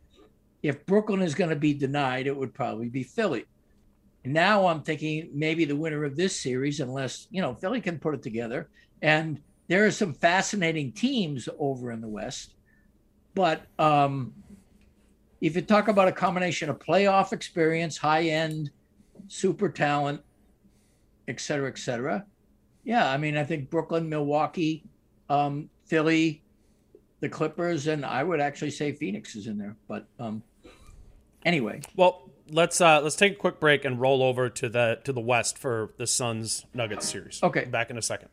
[0.63, 3.45] if Brooklyn is going to be denied, it would probably be Philly.
[4.25, 8.15] Now I'm thinking maybe the winner of this series, unless, you know, Philly can put
[8.15, 8.69] it together.
[9.03, 12.55] And there are some fascinating teams over in the West.
[13.35, 14.35] But um,
[15.41, 18.71] if you talk about a combination of playoff experience, high end,
[19.29, 20.21] super talent,
[21.29, 22.25] et cetera, et cetera.
[22.83, 24.85] Yeah, I mean, I think Brooklyn, Milwaukee,
[25.29, 26.43] um, Philly,
[27.21, 29.77] the Clippers, and I would actually say Phoenix is in there.
[29.87, 30.43] But um,
[31.45, 35.13] anyway, Well, let's uh let's take a quick break and roll over to the to
[35.13, 37.43] the West for the Suns Nuggets series.
[37.43, 37.65] Okay.
[37.65, 38.29] Back in a second.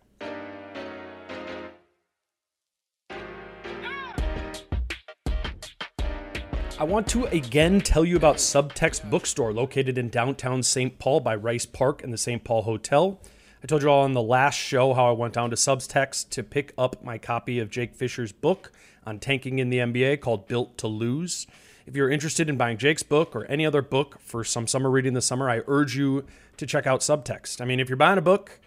[6.79, 10.99] I want to again tell you about Subtext Bookstore located in downtown St.
[10.99, 12.43] Paul by Rice Park and the St.
[12.43, 13.19] Paul Hotel.
[13.63, 16.43] I told you all on the last show how I went down to Subtext to
[16.43, 18.71] pick up my copy of Jake Fisher's book
[19.07, 21.47] on tanking in the NBA called Built to Lose.
[21.87, 25.13] If you're interested in buying Jake's book or any other book for some summer reading
[25.13, 26.25] this summer, I urge you
[26.57, 27.61] to check out Subtext.
[27.61, 28.59] I mean, if you're buying a book,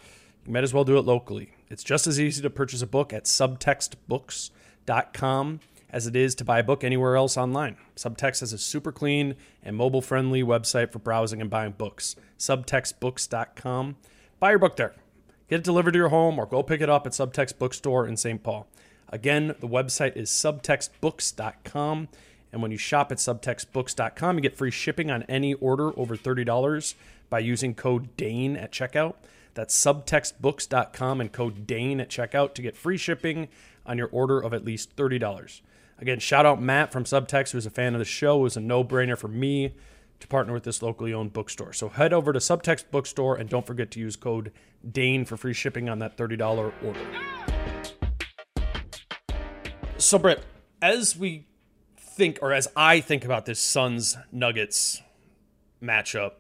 [0.47, 1.53] you might as well do it locally.
[1.69, 6.61] It's just as easy to purchase a book at subtextbooks.com as it is to buy
[6.61, 7.77] a book anywhere else online.
[7.95, 12.17] Subtext has a super clean and mobile friendly website for browsing and buying books.
[12.39, 13.97] Subtextbooks.com.
[14.39, 14.95] Buy your book there.
[15.51, 18.17] Get it delivered to your home or go pick it up at Subtext Bookstore in
[18.17, 18.43] St.
[18.43, 18.67] Paul.
[19.11, 22.09] Again, the website is subtextbooks.com.
[22.53, 26.95] And when you shop at subtextbooks.com, you get free shipping on any order over $30
[27.29, 29.15] by using code DANE at checkout.
[29.55, 33.49] That's subtextbooks.com and code DANE at checkout to get free shipping
[33.87, 35.61] on your order of at least $30.
[35.99, 38.41] Again, shout out Matt from Subtext, who's a fan of the show.
[38.41, 39.75] It was a no brainer for me
[40.21, 41.73] to partner with this locally owned bookstore.
[41.73, 44.53] So head over to Subtext Bookstore and don't forget to use code
[44.89, 47.01] DANE for free shipping on that $30 order.
[49.99, 50.43] So, Britt,
[50.81, 51.47] as we
[52.21, 55.01] think, or as I think about this Suns Nuggets
[55.83, 56.33] matchup,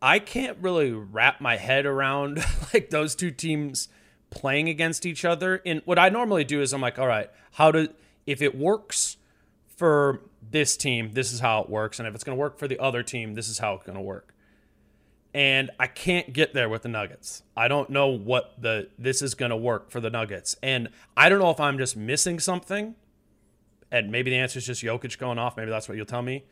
[0.00, 3.88] I can't really wrap my head around like those two teams
[4.30, 5.60] playing against each other.
[5.66, 7.88] And what I normally do is I'm like, all right, how do
[8.24, 9.16] if it works
[9.76, 12.68] for this team, this is how it works, and if it's going to work for
[12.68, 14.32] the other team, this is how it's going to work.
[15.34, 17.42] And I can't get there with the Nuggets.
[17.56, 21.28] I don't know what the this is going to work for the Nuggets, and I
[21.28, 22.94] don't know if I'm just missing something.
[23.90, 25.56] And maybe the answer is just Jokic going off.
[25.56, 26.44] Maybe that's what you'll tell me.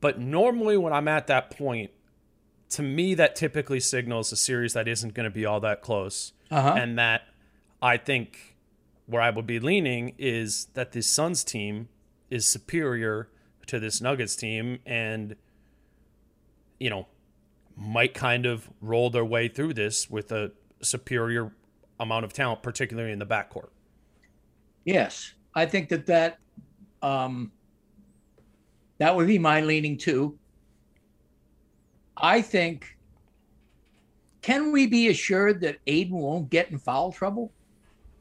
[0.00, 1.90] But normally, when I'm at that point,
[2.70, 6.32] to me, that typically signals a series that isn't going to be all that close.
[6.50, 6.74] Uh-huh.
[6.76, 7.22] And that
[7.82, 8.56] I think
[9.06, 11.88] where I would be leaning is that this Suns team
[12.30, 13.28] is superior
[13.66, 15.36] to this Nuggets team and,
[16.78, 17.06] you know,
[17.76, 21.52] might kind of roll their way through this with a superior
[22.00, 23.68] amount of talent, particularly in the backcourt.
[24.84, 26.38] Yes, I think that that
[27.02, 27.50] um,
[28.98, 30.38] that would be my leaning too.
[32.16, 32.86] I think.
[34.42, 37.52] Can we be assured that Ayton won't get in foul trouble?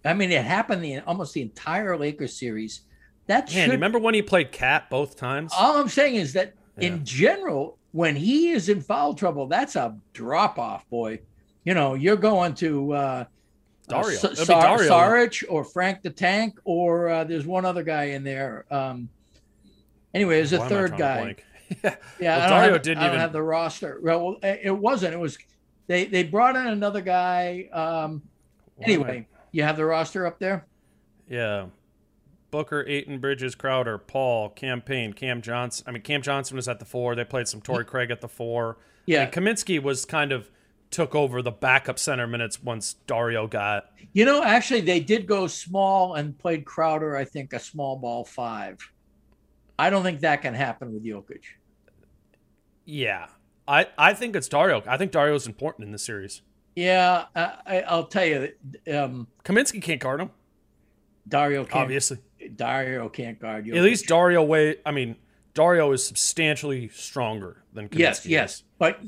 [0.03, 2.81] I mean, it happened the almost the entire Lakers series.
[3.27, 3.71] That Man, should.
[3.73, 5.51] remember when he played KAT both times?
[5.55, 6.87] all I'm saying is that Yeah.
[6.89, 11.19] in general, when he is in foul trouble, that's a drop off, boy.
[11.63, 13.25] You know, you're going to uh,
[13.85, 14.17] Dario.
[14.17, 14.89] uh, Sa- Sar- Dario.
[14.91, 18.65] Saric or Frank the Tank, or uh, there's one other guy in there.
[18.71, 19.09] Um,
[20.13, 21.35] anyway, there's a Why third guy.
[21.83, 21.95] yeah.
[22.19, 23.99] Yeah, Well, Dario have, didn't even- have the roster.
[24.01, 25.13] Well, it it wasn't.
[25.13, 25.37] It was
[25.87, 27.69] they they brought in another guy.
[27.71, 28.21] Um,
[28.79, 30.65] I- anyway, you have the roster up there.
[31.29, 31.65] Yeah.
[32.51, 35.83] Booker, Ayton, Bridges, Crowder, Paul, Cam Payne, Cam Johnson.
[35.87, 37.13] I mean, Cam Johnson was at the four.
[37.15, 38.77] They played some Torrey Craig at the four.
[39.05, 39.23] Yeah.
[39.23, 40.49] And Kaminsky was kind of
[40.91, 43.91] took over the backup center minutes once Dario got.
[44.13, 47.15] You know, actually, they did go small and played Crowder.
[47.17, 48.79] I think a small ball five.
[49.77, 51.41] I don't think that can happen with Jokic.
[52.85, 53.27] Yeah.
[53.67, 54.83] I, I think it's Dario.
[54.87, 56.41] I think Dario's important in this series.
[56.75, 58.51] Yeah, I, I, I'll tell you,
[58.93, 60.29] um, Kaminsky can't guard him,
[61.27, 61.83] Dario can't.
[61.83, 62.19] obviously.
[62.55, 63.75] Dario can't guard you.
[63.75, 65.15] At least Dario way I mean,
[65.53, 67.99] Dario is substantially stronger than Kaminsky.
[67.99, 68.25] yes, is.
[68.27, 68.99] yes, but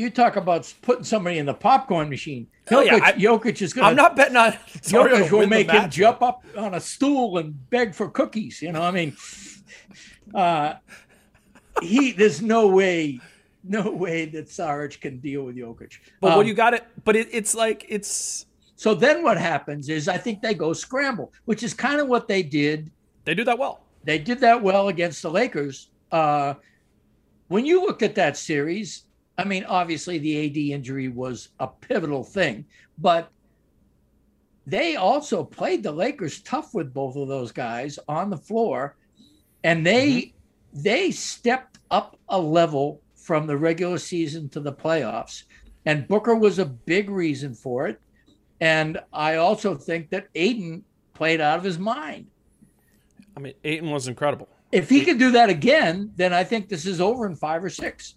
[0.00, 2.46] you talk about putting somebody in the popcorn machine.
[2.66, 3.86] Hell Jokic, yeah, I- Jokic is going.
[3.86, 4.52] I'm not betting on
[4.92, 8.62] Jokic will make him jump up on a stool and beg for cookies.
[8.62, 9.16] You know, I mean,
[10.34, 10.74] uh,
[11.82, 12.12] he.
[12.12, 13.20] There's no way,
[13.64, 15.92] no way that Saric can deal with Jokic.
[16.20, 19.88] But Um, what you got it but it, it's like it's So then what happens
[19.88, 22.90] is I think they go scramble, which is kind of what they did.
[23.24, 23.84] they do that well.
[24.04, 25.90] They did that well against the Lakers.
[26.10, 26.54] Uh,
[27.48, 29.04] when you looked at that series,
[29.40, 32.66] I mean, obviously the AD injury was a pivotal thing,
[32.98, 33.30] but
[34.66, 38.96] they also played the Lakers tough with both of those guys on the floor,
[39.64, 40.82] and they mm-hmm.
[40.82, 45.44] they stepped up a level from the regular season to the playoffs.
[45.86, 47.98] And Booker was a big reason for it.
[48.60, 52.26] And I also think that Ayton played out of his mind.
[53.34, 54.48] I mean, Ayton was incredible.
[54.70, 57.70] If he could do that again, then I think this is over in five or
[57.70, 58.16] six.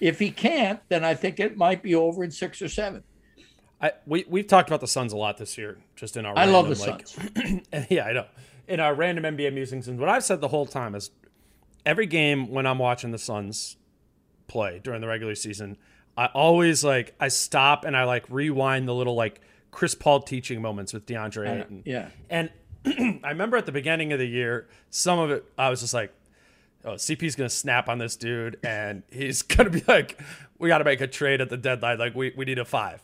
[0.00, 3.02] If he can't, then I think it might be over in six or seven.
[3.80, 6.36] I we we've talked about the Suns a lot this year, just in our.
[6.36, 7.86] I love the random, Suns.
[7.90, 8.26] yeah, I know.
[8.66, 11.10] In our random NBA musings, and what I've said the whole time is,
[11.86, 13.76] every game when I'm watching the Suns
[14.46, 15.76] play during the regular season,
[16.16, 20.60] I always like I stop and I like rewind the little like Chris Paul teaching
[20.60, 21.82] moments with DeAndre Ayton.
[21.86, 22.08] yeah.
[22.28, 22.50] And
[22.86, 26.12] I remember at the beginning of the year, some of it I was just like,
[26.84, 30.20] oh, CP's gonna snap on this dude, and he's gonna be like,
[30.58, 31.98] we got to make a trade at the deadline.
[31.98, 33.02] Like we we need a five,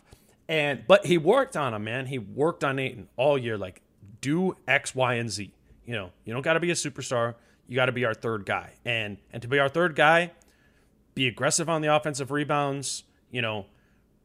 [0.48, 2.06] and but he worked on him, man.
[2.06, 3.56] He worked on Ayton all year.
[3.58, 3.80] Like
[4.20, 5.52] do X, Y, and Z.
[5.86, 7.34] You know, you don't got to be a superstar.
[7.68, 10.32] You got to be our third guy, and and to be our third guy,
[11.14, 13.04] be aggressive on the offensive rebounds.
[13.30, 13.66] You know,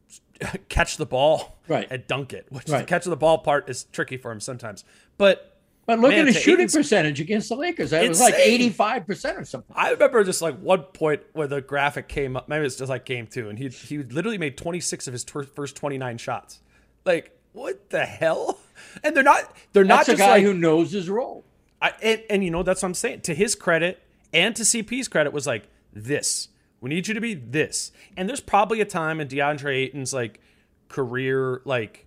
[0.68, 1.86] catch the ball Right.
[1.90, 2.46] and dunk it.
[2.50, 2.80] Which Right.
[2.80, 4.84] the catch of the ball part is tricky for him sometimes,
[5.18, 5.59] but
[5.90, 7.92] But look Man, at his shooting Ayton's- percentage against the Lakers.
[7.92, 9.74] It was like eighty-five percent or something.
[9.76, 12.48] I remember just like one point where the graphic came up.
[12.48, 15.44] Maybe it's just like game two, and he he literally made 26 of his tw-
[15.54, 16.60] first 29 shots.
[17.04, 18.58] Like what the hell?
[19.04, 21.44] And they're not they're not That's a guy like who knows his role.
[21.82, 23.20] I, and, and you know that's what I'm saying.
[23.22, 26.48] To his credit and to CP's credit was like this.
[26.80, 27.92] We need you to be this.
[28.16, 30.40] And there's probably a time in DeAndre Ayton's like
[30.88, 32.06] career, like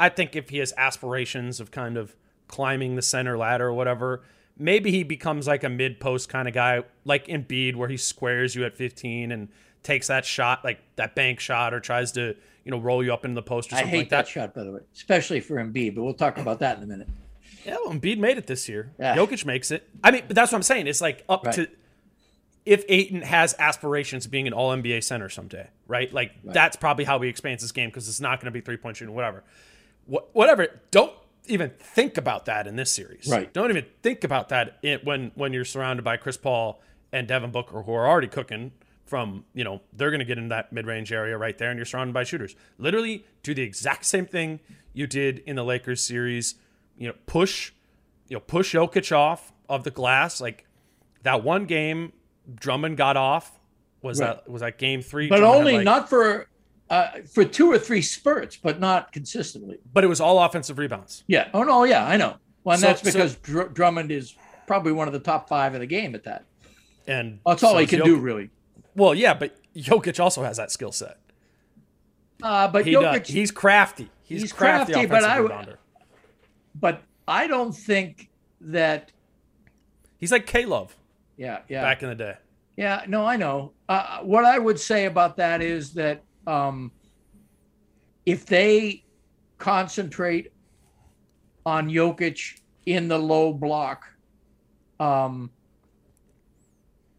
[0.00, 2.16] I think if he has aspirations of kind of
[2.48, 4.22] climbing the center ladder or whatever,
[4.58, 8.54] maybe he becomes like a mid post kind of guy, like Embiid, where he squares
[8.54, 9.48] you at 15 and
[9.82, 12.34] takes that shot, like that bank shot, or tries to
[12.64, 14.28] you know roll you up into the post or I something hate like that that.
[14.28, 15.94] shot, by the way, especially for Embiid.
[15.94, 17.08] But we'll talk about that in a minute.
[17.64, 18.92] Yeah, well, Embiid made it this year.
[18.98, 19.16] Yeah.
[19.16, 19.88] Jokic makes it.
[20.02, 20.86] I mean, but that's what I'm saying.
[20.86, 21.54] It's like up Right.
[21.56, 21.68] to
[22.64, 26.12] if Ayton has aspirations of being an All NBA center someday, right?
[26.12, 28.76] Like that's probably how he expands his game because it's not going to be three
[28.76, 29.44] point shooting, whatever.
[30.12, 30.66] Wh- whatever.
[30.90, 31.12] Don't
[31.48, 33.28] even think about that in this series.
[33.28, 33.52] Right.
[33.52, 36.80] Don't even think about that when when you're surrounded by Chris Paul
[37.12, 38.72] and Devin Booker, who are already cooking
[39.04, 41.78] from you know they're going to get in that mid range area right there, and
[41.78, 42.54] you're surrounded by shooters.
[42.78, 44.60] Literally, do the exact same thing
[44.92, 46.56] you did in the Lakers series.
[46.98, 47.72] You know, push
[48.28, 50.40] you know, push Jokic off of the glass.
[50.40, 50.66] Like
[51.22, 52.12] that one game,
[52.54, 53.52] Drummond got off.
[54.02, 54.26] Was Right.
[54.44, 55.28] that was that game three?
[55.28, 56.48] But Drummond had, only like- not for
[56.90, 59.78] uh, for two or three spurts, but not consistently.
[59.92, 61.24] But it was all offensive rebounds.
[61.26, 61.48] Yeah.
[61.54, 61.84] Oh no.
[61.84, 62.36] Yeah, I know.
[62.64, 64.34] Well, and So- that's so- because Dr- Drummond is
[64.66, 66.44] probably one of the top five in the game at that.
[67.06, 68.04] And That's all so he can Jokic.
[68.04, 68.50] do, really.
[68.96, 71.18] Well, yeah, but Jokic also has that skill set.
[72.42, 73.28] Uh, but He Jokic, does.
[73.28, 74.10] He's crafty.
[74.22, 75.76] He's, He's crafty, crafty, but I- rebounder.
[76.74, 78.28] but I don't think
[78.60, 79.12] that.
[80.18, 80.96] He's like K Love
[81.36, 81.60] Yeah.
[81.68, 81.82] Yeah.
[81.82, 82.34] back in the day.
[82.76, 83.72] Yeah, no, I know.
[83.88, 86.92] Uh, what I would say about that is that um,
[88.24, 89.04] if they
[89.58, 90.52] concentrate
[91.64, 94.04] on Jokic in the low block,
[95.00, 95.50] um,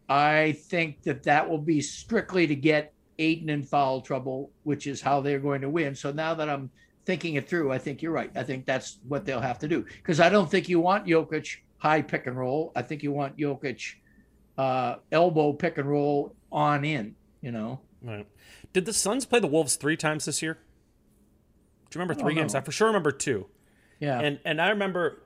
[0.08, 5.00] I think that that will be strictly to get Ayton in foul trouble, which is
[5.00, 5.94] how they're going to win.
[5.94, 6.70] So now that I'm
[7.04, 8.30] thinking it through, I think you're right.
[8.34, 11.56] I think that's what they'll have to do because I don't think you want Jokic
[11.78, 12.72] high pick and roll.
[12.74, 13.94] I think you want Jokic
[14.56, 17.14] uh, elbow pick and roll on in.
[17.42, 18.26] You know, Right.
[18.72, 20.54] Did the Suns play the Wolves three times this year?
[21.90, 22.52] Do you remember three games?
[22.54, 22.60] know.
[22.60, 23.46] I for sure remember two.
[23.98, 24.20] yeah.
[24.20, 25.22] and and I remember,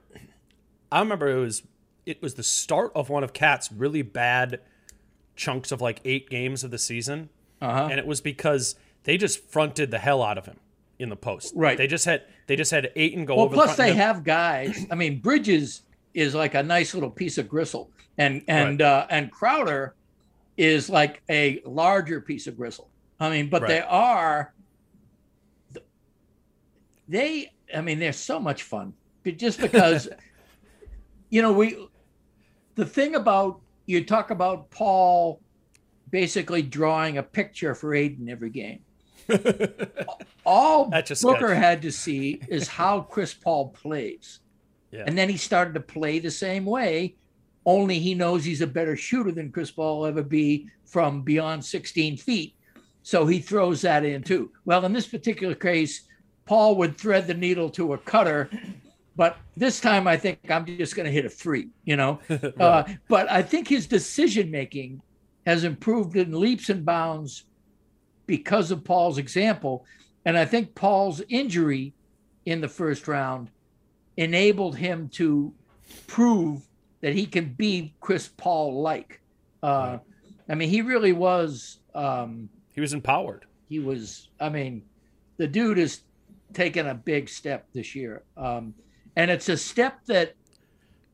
[0.90, 1.62] I remember it was
[2.06, 4.60] it was the start of one of KAT's really bad
[5.36, 7.30] chunks of like eight games of the season,
[7.60, 7.88] Uh-huh.
[7.90, 8.74] and it was because
[9.04, 10.58] they just fronted the hell out of him
[10.98, 11.52] in the post.
[11.56, 11.76] Right.
[11.76, 14.86] They just had they just had Ayton go well, plus the they have guys.
[14.90, 15.82] I mean, Bridges
[16.14, 19.94] is like a nice little piece of gristle, and and uh, and Crowder
[20.56, 22.88] is like a larger piece of gristle.
[23.22, 24.52] I mean, but they are.
[27.08, 30.08] They, I mean, they're so much fun, but just because,
[31.30, 31.88] you know, we.
[32.74, 35.40] The thing about you talk about Paul,
[36.10, 38.80] basically drawing a picture for Ayton every game.
[40.46, 41.56] All Booker sketch.
[41.56, 44.40] had to see is how Chris Paul plays.
[44.90, 45.04] Yeah.
[45.06, 47.16] And then he started to play the same way,
[47.64, 51.64] only he knows he's a better shooter than Chris Paul will ever be from beyond
[51.64, 52.54] 16 feet.
[53.02, 54.50] So he throws that in too.
[54.64, 56.02] Well, in this particular case,
[56.44, 58.50] Paul would thread the needle to a cutter,
[59.16, 62.20] but this time I think I'm just going to hit a three, you know?
[62.60, 65.02] uh, but I think his decision making
[65.46, 67.44] has improved in leaps and bounds
[68.26, 69.84] because of Paul's example.
[70.24, 71.92] And I think Paul's injury
[72.46, 73.50] in the first round
[74.16, 75.52] enabled him to
[76.06, 76.62] prove
[77.00, 79.20] that he can be Chris Paul like.
[79.62, 79.98] Uh,
[80.48, 81.78] I mean, he really was.
[81.94, 83.44] Um, he was empowered.
[83.68, 84.28] he was.
[84.40, 84.82] I mean,
[85.36, 86.00] the dude has
[86.52, 88.74] taken a big step this year, um,
[89.16, 90.34] and it's a step that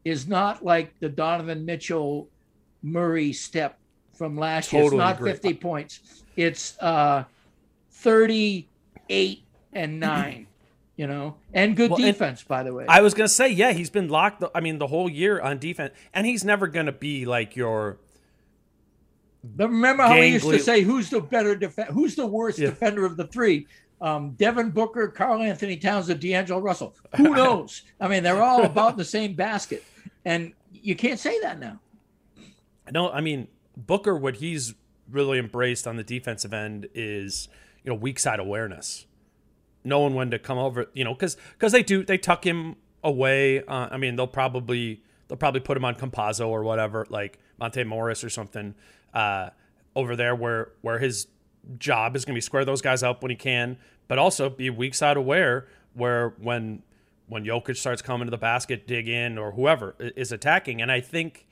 [0.05, 2.29] is not like the Donovan Mitchell
[2.83, 3.79] Murray step
[4.15, 4.85] from last year.
[4.85, 5.31] It's not agree.
[5.33, 6.25] 50 points.
[6.37, 7.25] It's uh,
[7.91, 10.47] 38 and nine.
[10.97, 12.85] You know, and good Well, and defense, by the way.
[12.89, 14.43] I was gonna say, yeah, he's been locked.
[14.53, 17.99] I mean, the whole year on defense, and he's never gonna be like your.
[19.57, 22.71] But remember how we used to say who's the better defender, who's the worst Yeah.
[22.71, 23.67] defender of the three?
[24.01, 26.95] Um, Devin Booker, Karl-Anthony Towns, or D'Angelo Russell.
[27.17, 27.83] Who knows?
[28.01, 29.83] I mean, they're all about the same basket,
[30.25, 31.81] and you can't say that now.
[32.93, 34.17] No, I mean Booker.
[34.17, 34.75] What he's
[35.11, 37.49] really embraced on the defensive end is
[37.85, 39.07] you know weak side awareness,
[39.85, 40.87] knowing when to come over.
[40.95, 43.65] You know, because because they do they tuck him away.
[43.65, 47.85] Uh, I mean, they'll probably they'll probably put him on Campazzo or whatever, like Monte
[47.85, 48.75] Morris or something
[49.15, 49.51] uh,
[49.97, 51.27] over there, where where his
[51.79, 54.71] job is going to be square those guys up when he can, but also be
[54.71, 55.67] weak side aware.
[55.95, 56.83] Where when
[57.27, 60.81] when Jokic starts coming to the basket, dig in, or whoever is attacking.
[60.81, 61.47] And I think,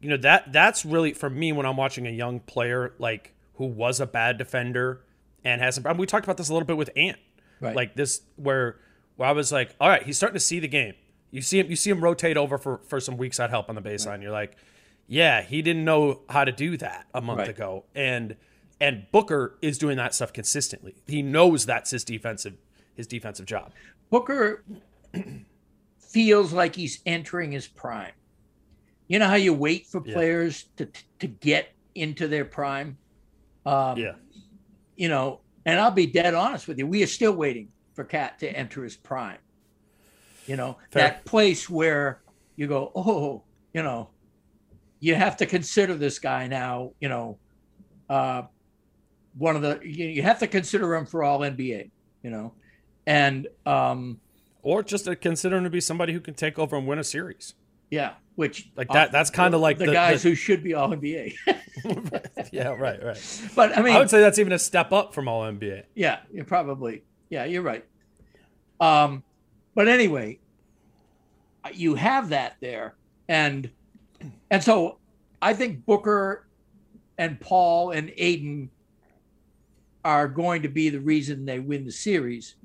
[0.00, 3.66] you know, that that's really for me when I'm watching a young player like who
[3.66, 5.00] was a bad defender
[5.44, 5.74] and has.
[5.76, 7.18] Some we talked about this a little bit with Ant,
[7.60, 7.74] Right.
[7.76, 8.76] like this where
[9.16, 10.94] where I was like, all right, he's starting to see the game.
[11.30, 13.74] You see him, you see him rotate over for for some weak side help on
[13.74, 14.22] the baseline.
[14.22, 14.56] You're like,
[15.08, 17.48] yeah, he didn't know how to do that a month Right.
[17.48, 18.36] ago, and
[18.80, 20.94] and Booker is doing that stuff consistently.
[21.08, 22.56] He knows that's his defensive
[22.94, 23.72] his defensive job.
[24.10, 24.62] Booker
[25.98, 28.12] feels like he's entering his prime.
[29.08, 30.14] You know how you wait for Yeah.
[30.14, 30.88] players to
[31.18, 32.98] to get into their prime.
[33.66, 34.14] Um, Yeah,
[34.96, 36.86] You know, and I'll be dead honest with you.
[36.86, 39.38] We are still waiting for KAT to enter his prime.
[40.46, 41.02] You know, Fair.
[41.02, 42.22] that place where
[42.56, 43.42] you go, oh,
[43.74, 44.08] you know,
[45.00, 46.92] you have to consider this guy now.
[47.00, 47.38] You know,
[48.08, 48.42] uh,
[49.36, 51.90] one of the you, you have to consider him for all NBA.
[52.22, 52.54] You know,
[53.06, 54.20] and um,
[54.62, 57.04] or just to consider him to be somebody who can take over and win a
[57.04, 57.54] series.
[57.90, 60.90] Yeah, which Like that- that's kinda like the, the- guys the- who should be all
[60.90, 61.32] NBA.
[62.52, 63.42] yeah, right, right.
[63.56, 65.84] but I mean, I would say that's even a step up from all NBA.
[65.94, 67.84] yeah, you probably, yeah, you're right.
[68.78, 69.22] Um,
[69.74, 70.38] but anyway,
[71.72, 72.94] you have that there,
[73.28, 73.70] and
[74.50, 74.98] and so
[75.40, 76.46] I think Booker
[77.18, 78.70] and Paul and Ayton
[80.04, 82.56] are going to be the reason they win the series.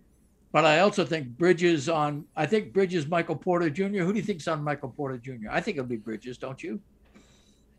[0.52, 2.26] But I also think Bridges on.
[2.36, 4.04] I think Bridges, Michael Porter Jr.
[4.04, 5.50] Who do you think's on Michael Porter Jr.?
[5.50, 6.80] I think it'll be Bridges, don't you?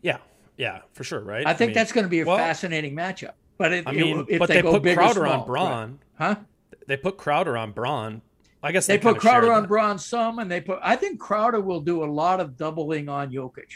[0.01, 0.17] Yeah,
[0.57, 1.47] yeah, for sure, right?
[1.47, 3.31] I think mean, that's going to be a well, fascinating matchup.
[3.57, 5.99] But it, I it- mean, if but they, they, put Crowder on Braun.
[6.19, 6.35] right.
[6.35, 6.41] huh?
[6.87, 8.21] They put Crowder on Braun.
[8.61, 9.67] I guess They they, put Crowder on that.
[9.69, 10.79] Braun some, and they put.
[10.81, 13.71] I think Crowder will do a lot of doubling on Jokic.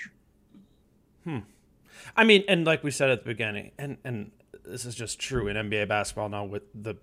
[2.16, 4.32] I mean, and like we said at the beginning, and and
[4.66, 6.96] this is just true in NBA basketball now with the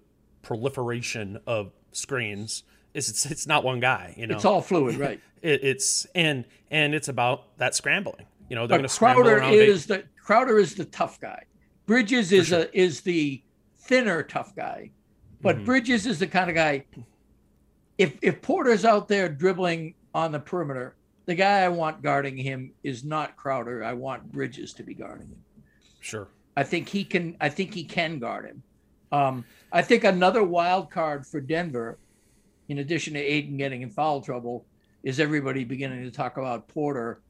[0.43, 2.63] proliferation of screens.
[2.95, 4.37] Is it's it's not one guy, you know.
[4.37, 5.21] It's all fluid, right?
[5.43, 8.27] It, it's and and it's about that scrambling.
[8.49, 9.55] You know, they're going to scramble Crowder around.
[9.55, 11.43] is the Crowder is the tough guy.
[11.87, 13.43] Bridges is a is the
[13.77, 14.91] thinner tough guy,
[15.43, 15.65] but Mhm.
[15.67, 16.85] Bridges is the kind of guy.
[17.99, 20.97] If if Porter's out there dribbling on the perimeter,
[21.27, 23.85] the guy I want guarding him is not Crowder.
[23.85, 25.43] I want Bridges to be guarding him.
[26.01, 26.29] sure.
[26.59, 27.37] I think he can.
[27.39, 28.63] I think he can guard him.
[29.13, 31.99] Um, I think another wild card for Denver,
[32.69, 34.65] in addition to Ayton getting in foul trouble,
[35.03, 37.21] is everybody beginning to talk about Porter.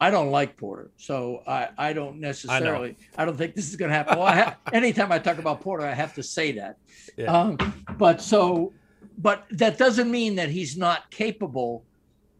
[0.00, 2.96] I don't like Porter, so I, I don't necessarily.
[3.16, 4.16] I, I don't think this is going to happen.
[4.16, 6.76] Well, I ha- anytime I talk about Porter, I have to say that.
[7.16, 7.32] Yeah.
[7.32, 7.58] Um,
[7.98, 8.72] but so,
[9.18, 11.82] but that doesn't mean that he's not capable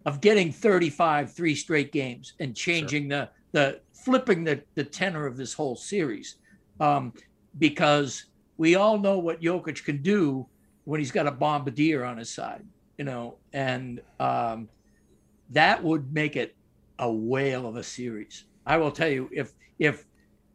[0.07, 5.37] of getting 35 three straight games and changing the the flipping the the tenor of
[5.37, 6.37] this whole series.
[6.81, 7.13] Um,
[7.59, 8.27] because
[8.57, 10.47] we all know what Jokic can do
[10.85, 12.65] when he's got a bombardier on his side
[12.99, 14.69] you know and um,
[15.51, 16.55] that would make it
[16.99, 18.45] a whale of a series.
[18.65, 20.05] I will tell you if if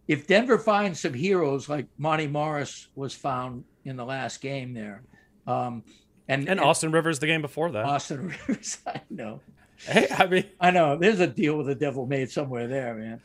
[0.07, 5.03] if Denver finds some heroes like Monte Morris was found in the last game there
[5.47, 5.83] um,
[6.31, 7.85] and, And Austin Rivers the game before that.
[7.85, 8.79] Austin Rivers.
[8.87, 9.41] I know.
[9.85, 10.97] hey, I mean, I know.
[10.97, 13.21] There's a deal with the devil made somewhere there, man.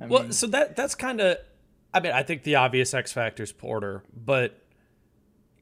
[0.00, 1.38] I well, mean, so that that's kind of.
[1.92, 4.60] I mean, I think the obvious X factor is Porter, but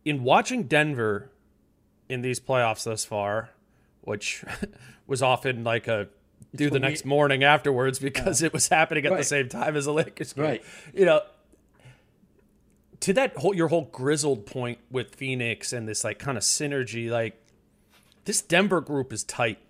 [0.04, 1.30] in watching Denver
[2.08, 3.50] in these playoffs thus far,
[4.02, 4.44] which
[5.06, 6.08] was often like a
[6.54, 9.76] do the what we- next morning afterwards because it was happening at the same time
[9.76, 10.32] as the Lakers.
[10.32, 10.44] game.
[10.44, 10.64] Right.
[10.94, 11.20] You know,
[13.06, 17.08] to that whole your whole grizzled point with Phoenix and this like kind of synergy,
[17.08, 17.40] like
[18.24, 19.60] this Denver group is tight.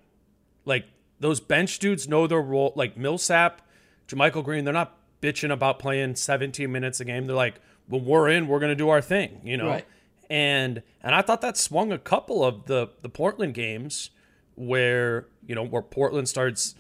[0.65, 0.87] Like
[1.21, 2.73] those bench dudes know their role.
[2.77, 3.61] Like Millsap,
[4.09, 7.27] JaMychal Green, they're not bitching about playing 17 minutes a game.
[7.27, 9.69] They're like, when we're in, we're gonna do our thing, you know.
[9.69, 9.87] Right.
[10.31, 14.13] And and I thought that swung a couple of the the Portland games
[14.55, 16.75] where you know where Portland starts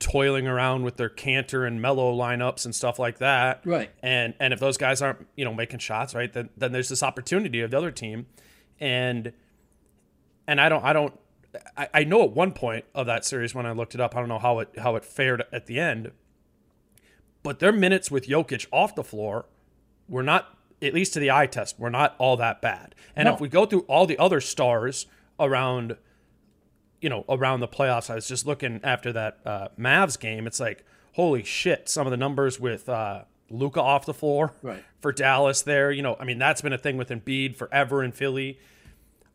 [0.00, 3.60] toiling around with their Kanter and Melo lineups and stuff like that.
[3.64, 3.90] Right.
[4.02, 7.02] And and if those guys aren't you know making shots, right, then then there's this
[7.02, 8.26] opportunity of the other team,
[8.80, 9.32] and
[10.48, 11.18] and I don't I don't
[11.76, 14.20] I, I know at one point of that series when I looked it up, I
[14.20, 16.12] don't know how it how it fared at the end,
[17.42, 19.46] but their minutes with Jokic off the floor
[20.08, 22.94] were not at least to the eye test were not all that bad.
[23.14, 23.34] And No.
[23.34, 25.06] if we go through all the other stars
[25.38, 25.96] around
[27.00, 30.46] you know, around the playoffs, I was just looking after that uh, Mavs game.
[30.46, 34.84] It's like, holy shit, some of the numbers with uh, Luka off the floor Right.
[35.00, 35.90] for Dallas there.
[35.90, 38.58] You know, I mean, that's been a thing with Embiid forever in Philly.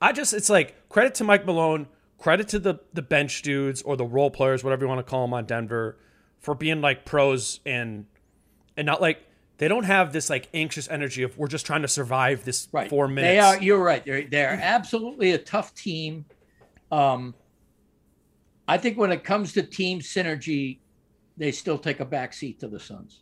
[0.01, 1.87] I just, it's like credit to Mike Malone,
[2.17, 5.21] credit to the the bench dudes or the role players, whatever you want to call
[5.21, 5.97] them on Denver,
[6.39, 8.05] for being like pros and
[8.77, 9.23] and not like
[9.57, 12.89] they don't have this like anxious energy of we're just trying to survive this right.
[12.89, 13.31] four minutes.
[13.31, 13.61] They are.
[13.61, 14.03] You're right.
[14.03, 16.25] They're they're absolutely a tough team.
[16.91, 17.33] Um,
[18.67, 20.79] I think when it comes to team synergy,
[21.37, 23.21] they still take a backseat to the Suns.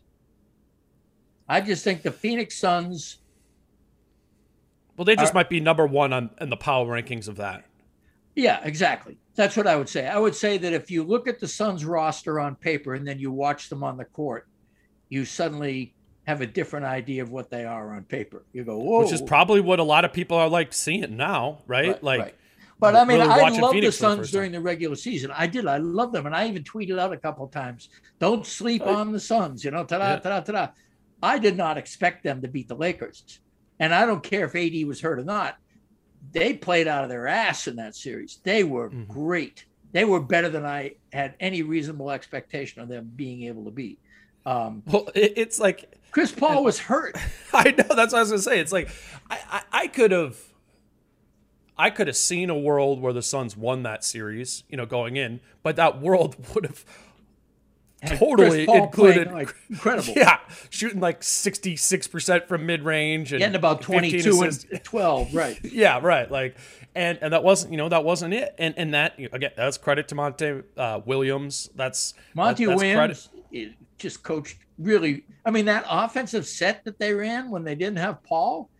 [1.48, 3.18] I just think the Phoenix Suns.
[4.96, 7.64] Well, they just are- might be number one on in the power rankings of that.
[8.34, 9.16] Yeah, exactly.
[9.34, 10.06] That's what I would say.
[10.08, 13.18] I would say that if you look at the Suns roster on paper and then
[13.18, 14.48] you watch them on the court,
[15.08, 15.94] you suddenly
[16.26, 18.44] have a different idea of what they are on paper.
[18.52, 19.02] You go, whoa.
[19.02, 21.88] Which is probably what a lot of people are like seeing now, right?
[21.88, 22.34] Right, like, right.
[22.78, 25.30] But I mean, really I love the for the Suns during the regular season.
[25.34, 25.66] I did.
[25.66, 29.12] I love them, and I even tweeted out a couple of times, "Don't sleep on
[29.12, 30.68] the Suns." You know, ta da ta da ta da.
[31.22, 33.40] I did not expect them to beat the Lakers,
[33.78, 35.56] and I don't care if AD was hurt or not.
[36.32, 38.40] They played out of their ass in that series.
[38.44, 39.08] They were Mhm.
[39.08, 39.66] great.
[39.92, 43.98] They were better than I had any reasonable expectation of them being able to be.
[44.44, 47.16] Um, well, it, it's like Chris Paul was hurt.
[47.52, 48.58] I know that's what I was gonna say.
[48.58, 48.88] It's like
[49.30, 50.36] I, I, I could have
[51.76, 55.16] I could have seen a world where the Suns won that series, you know, going
[55.16, 56.84] in, but that world would have
[58.06, 60.14] totally Paul playing, included like incredible.
[60.16, 60.38] Yeah,
[60.70, 65.58] shooting like 66% from mid-range and Getting about 22 and 12, right.
[65.64, 66.30] Yeah, right.
[66.30, 66.56] Like,
[66.94, 68.54] and and that wasn't you know that wasn't it.
[68.58, 71.70] And and that again, that's credit to Monty uh, Williams.
[71.74, 73.28] That's Monty that- Williams
[73.98, 75.24] just coached really.
[75.44, 78.70] I mean, that offensive set that they ran when they didn't have Paul,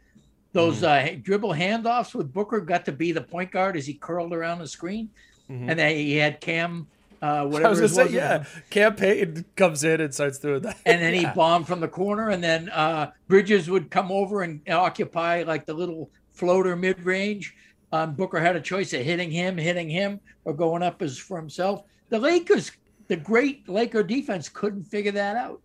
[0.55, 1.17] those Mm-hmm.
[1.17, 4.61] uh, dribble handoffs with Booker got to be the point guard as he curled around
[4.61, 5.11] the screen,
[5.51, 5.69] Mhm.
[5.69, 6.87] and then he had Cam,
[7.21, 8.45] uh, I whatever was his gonna say, was, yeah.
[8.71, 11.35] Cam Payne comes in and starts doing that, and then he Yeah.
[11.35, 15.75] bombed from the corner, and then uh, Bridges would come over and occupy like the
[15.75, 17.55] little floater mid range.
[17.93, 21.37] Um, Booker had a choice of hitting him, hitting him, or going up as for
[21.37, 21.83] himself.
[22.09, 22.73] The Lakers,
[23.09, 25.61] the great Laker defense, couldn't figure that out.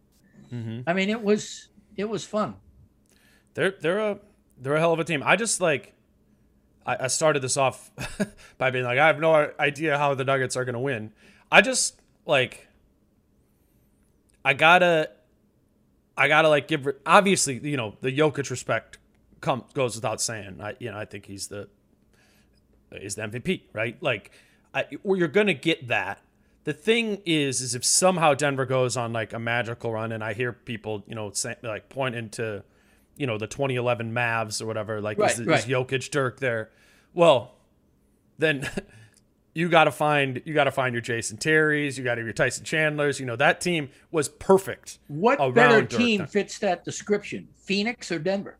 [0.51, 0.83] Mhm.
[0.87, 2.55] I mean, it was it was fun.
[3.53, 4.19] They're they're a
[4.59, 5.23] they're a hell of a team.
[5.25, 5.93] I just like
[6.85, 7.91] I, I started this off
[8.57, 11.11] by being like I have no idea how the Nuggets are gonna win.
[11.51, 12.67] I just like
[14.43, 15.11] I gotta
[16.17, 18.97] I gotta like give obviously you know the Jokic respect
[19.41, 20.59] come goes without saying.
[20.61, 21.69] I you know I think he's the
[22.91, 24.31] is the MVP right like
[24.73, 26.19] I, you're gonna get that.
[26.65, 30.33] The thing is, is if somehow Denver goes on like a magical run, and I
[30.33, 32.63] hear people, you know, say, like pointing to,
[33.19, 35.59] you know, the 2011 Mavs or whatever, like Right, is, right.
[35.59, 36.71] is Jokic Dirk there?
[37.13, 37.53] Well,
[38.39, 38.67] then
[39.53, 42.33] you got to find you got to find your Jason Terrys, you got to your
[42.33, 43.19] Tyson Chandlers.
[43.19, 44.99] You know that team was perfect.
[45.07, 46.27] What better team then.
[46.27, 47.49] fits that description?
[47.57, 48.57] Phoenix or Denver?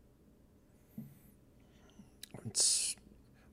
[2.46, 2.96] It's,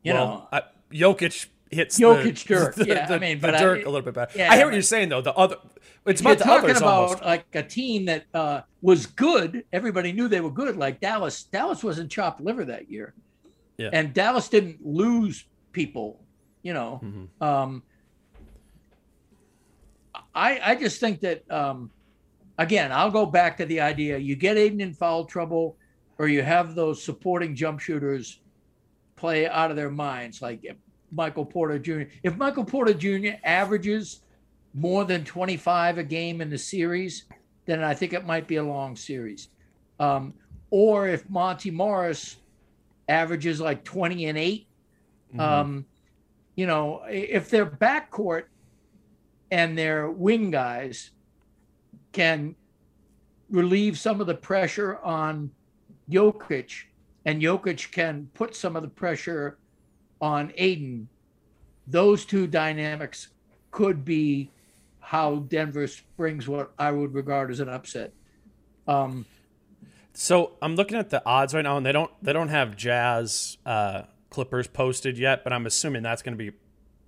[0.04, 2.76] You well, know, I, Jokic hits Jokic the, Dirk.
[2.76, 4.32] the, Yeah, I mean, but a little bit better.
[4.38, 5.22] yeah, I hear what you're saying though.
[5.22, 5.58] The other,
[6.06, 7.24] it's about the talking others about almost.
[7.24, 9.64] like a team that uh, was good.
[9.74, 10.78] Everybody knew they were good.
[10.78, 11.44] Like Dallas.
[11.44, 13.14] Dallas wasn't chopped liver that year,
[13.78, 13.90] Yeah.
[13.94, 16.22] and Dallas didn't lose people.
[16.64, 17.46] You know, Mhm.
[17.46, 17.84] um,
[20.34, 21.92] I I just think that um,
[22.58, 25.78] again, I'll go back to the idea: you get Ayton in foul trouble,
[26.18, 28.42] or you have those supporting jump shooters
[29.16, 30.64] play out of their minds, like
[31.12, 32.04] Michael Porter Jr.
[32.24, 33.38] If Michael Porter Jr.
[33.44, 34.22] averages
[34.74, 37.26] more than 25 a game in the series,
[37.66, 39.50] then I think it might be a long series.
[40.00, 40.34] Um,
[40.70, 42.38] or if Monte Morris
[43.08, 44.68] averages like 20 and 8,
[45.30, 45.40] Mm-hmm.
[45.42, 45.86] um,
[46.56, 48.44] you know, if their backcourt
[49.52, 51.12] and their wing guys
[52.14, 52.56] can
[53.50, 55.52] relieve some of the pressure on
[56.10, 56.72] Jokic,
[57.26, 59.58] and Jokic can put some of the pressure
[60.22, 61.08] on Ayton,
[61.88, 63.30] those two dynamics
[63.72, 64.52] could be
[65.00, 68.14] how Denver springs what I would regard as an upset.
[68.88, 69.26] Um,
[70.14, 73.58] So I'm looking at the odds right now, and they don't they don't have Jazz
[73.66, 76.58] uh, Clippers posted yet, but I'm assuming that's going to be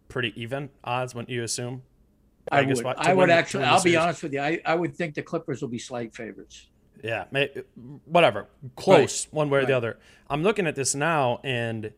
[0.08, 1.14] pretty even odds.
[1.16, 1.84] Wouldn't you assume?
[2.52, 4.40] I guess would, what- I would actually, I'll be honest with you.
[4.40, 6.68] I, I would think the Clippers will be slight favorites.
[7.04, 7.50] Yeah, may,
[8.06, 10.00] whatever, close one way or the other.
[10.30, 11.92] I'm looking at this now, and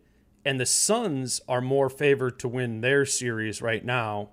[0.45, 4.29] and the Suns are more favored to win their series right now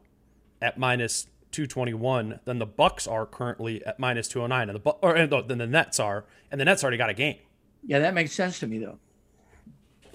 [0.60, 5.42] at minus 221 than the Bucks are currently at minus 209, and the Bu- or
[5.42, 7.36] than the Nets are, and the Nets already got a game.
[7.84, 8.98] Yeah, that makes sense to me though.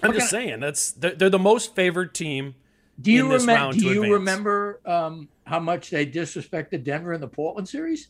[0.02, 2.54] I'm just saying that's they're, they're the most favored team.
[3.00, 3.60] Do you in this remember?
[3.60, 8.08] round Do you remember um, how much they disrespected Denver in the Portland series?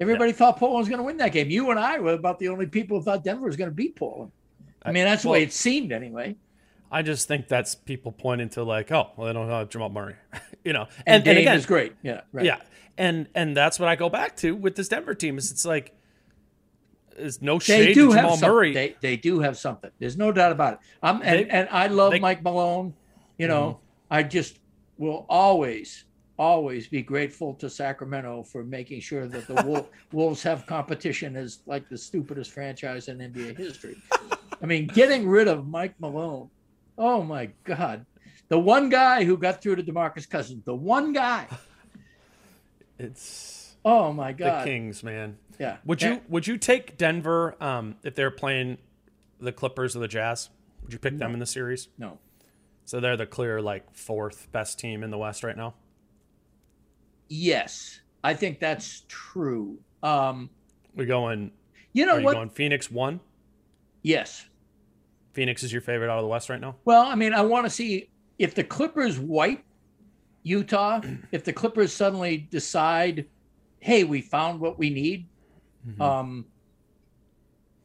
[0.00, 1.50] Everybody thought Portland was going to win that game.
[1.50, 3.96] You and I were about the only people who thought Denver was going to beat
[3.96, 4.32] Portland.
[4.82, 6.36] I mean, that's the way it seemed anyway.
[6.94, 10.14] I just think that's people pointing to like, oh, well, they don't have Jamal Murray,
[10.64, 11.92] you know, And, and, and again, is great.
[12.02, 12.44] Yeah, right.
[12.46, 12.60] Yeah,
[12.96, 15.92] and and that's what I go back to with this Denver team is it's like
[17.16, 18.48] is no shade They do to have Jamal something.
[18.48, 18.72] Murray.
[18.74, 19.90] They, they do have something.
[19.98, 20.78] There's no doubt about it.
[21.02, 22.94] Um, and, They- and I love they- Mike Malone.
[23.38, 23.80] You know,
[24.10, 24.58] I just
[24.96, 26.04] will always,
[26.38, 31.58] always be grateful to Sacramento for making sure that the Wol- Wolves have competition as
[31.66, 33.96] like the stupidest franchise in NBA history.
[34.62, 36.48] I mean, getting rid of Mike Malone.
[36.96, 38.06] Oh my God.
[38.48, 41.46] The one guy who got through to DeMarcus Cousins, the one guy.
[42.98, 44.60] it's Oh my God.
[44.62, 45.38] the Kings, man.
[45.58, 45.76] Yeah.
[45.84, 48.78] Would you would you take Denver um, if they're playing
[49.40, 50.50] the Clippers or the Jazz?
[50.82, 51.88] Would you pick them in the series?
[51.98, 52.18] No.
[52.84, 55.74] So they're the clear like fourth best team in the West right now.
[57.28, 58.00] Yes.
[58.22, 59.78] I think that's true.
[60.02, 60.50] Um,
[60.94, 61.52] We going?
[61.92, 62.34] you know Are you what?
[62.34, 63.20] going Phoenix one?
[64.02, 64.46] Yes.
[65.34, 66.76] Phoenix is your favorite out of the West right now.
[66.84, 68.08] Well, I mean, I want to see
[68.38, 69.62] if the Clippers wipe
[70.42, 71.00] Utah,
[71.32, 73.26] if the Clippers suddenly decide,
[73.80, 75.26] hey, we found what we need.
[76.00, 76.46] Um,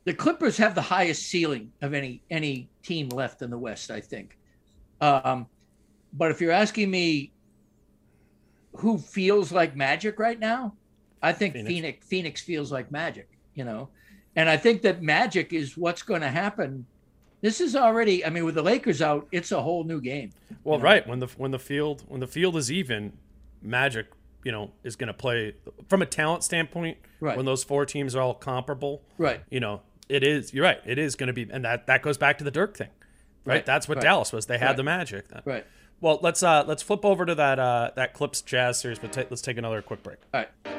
[0.06, 4.00] the Clippers have the highest ceiling of any any team left in the West, I
[4.00, 4.38] think.
[5.02, 5.48] Um,
[6.14, 7.34] but if you're asking me
[8.74, 10.76] who feels like magic right now,
[11.22, 11.70] I think Phoenix.
[11.70, 13.90] Phoenix Phoenix feels like magic, you know.
[14.36, 16.86] And I think that magic is what's going to happen.
[17.42, 20.32] This is already, I mean, with the Lakers out, it's a whole new game.
[20.64, 20.90] Well, you know?
[20.90, 23.14] right when the when the field when the field is even,
[23.62, 24.08] Magic,
[24.44, 25.56] you know, is going to play
[25.88, 26.98] from a talent standpoint.
[27.20, 27.36] Right.
[27.38, 29.42] When those four teams are all comparable, Right.
[29.50, 30.54] you know, it is.
[30.54, 30.80] You're right.
[30.86, 32.90] It is going to be, and that that goes back to the Dirk thing,
[33.46, 33.56] right?
[33.56, 34.04] Right, That's what right.
[34.04, 34.46] Dallas was.
[34.46, 34.78] They had Right.
[34.78, 35.26] the Magic.
[35.46, 35.66] Right.
[36.02, 39.26] Well, let's uh let's flip over to that uh that Clips Jazz series, but ta-
[39.30, 40.20] let's take another quick break.
[40.34, 40.79] All right.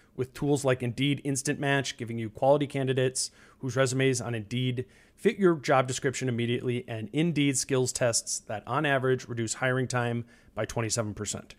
[0.21, 5.39] with tools like Indeed Instant Match, giving you quality candidates whose resumes on Indeed fit
[5.39, 10.67] your job description immediately, and Indeed skills tests that on average reduce hiring time by
[10.67, 11.53] 27%.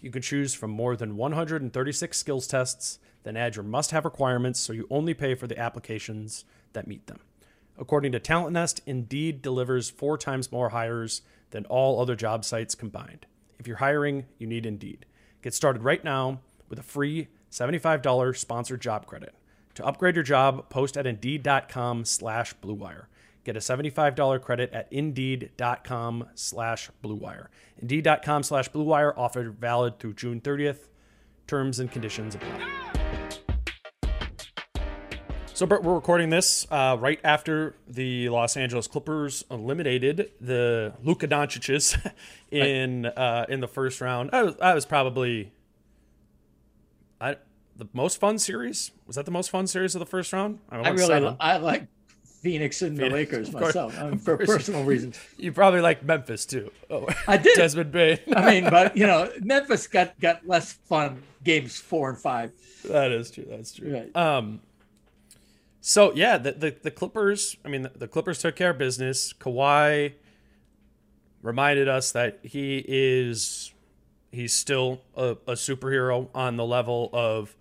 [0.00, 4.58] You can choose from more than 136 skills tests, then add your must have requirements
[4.58, 7.20] so you only pay for the applications that meet them.
[7.78, 12.74] According to Talent Nest, Indeed delivers four times more hires than all other job sites
[12.74, 13.26] combined.
[13.60, 15.06] If you're hiring, you need Indeed.
[15.42, 19.34] Get started right now with a free $75 sponsored job credit.
[19.74, 23.06] To upgrade your job, post at Indeed.com slash BlueWire.
[23.44, 27.46] Get a $75 credit at Indeed.com slash BlueWire.
[27.78, 30.88] Indeed.com slash BlueWire offer valid through June 30th.
[31.46, 32.60] Terms and conditions apply.
[35.60, 41.28] So, Britt, we're recording this uh, right after the Los Angeles Clippers eliminated the Luka
[41.28, 41.98] Doncic's
[42.50, 44.30] in uh, in the first round.
[44.32, 45.52] I was, I was probably
[47.20, 47.36] I
[47.76, 48.92] the most fun series.
[49.06, 50.58] Was that the most fun series of the first round?
[50.70, 51.36] I went really seven.
[51.40, 51.86] I like
[52.24, 55.18] Phoenix and the Lakers myself I mean, for personal reasons.
[55.36, 56.70] You probably like Memphis too.
[56.90, 57.56] Oh, I did.
[57.56, 58.18] Desmond Bane.
[58.36, 62.52] I mean, but you know, Memphis got got less fun games four and five.
[62.84, 63.46] that is true.
[63.48, 63.92] That's true.
[63.92, 64.16] Right.
[64.16, 64.60] Um.
[65.82, 67.56] So yeah, the, the the Clippers.
[67.64, 69.32] I mean, the, the Clippers took care of business.
[69.32, 70.12] Kawhi
[71.42, 73.72] reminded us that he is
[74.30, 77.56] he's still a, a superhero on the level of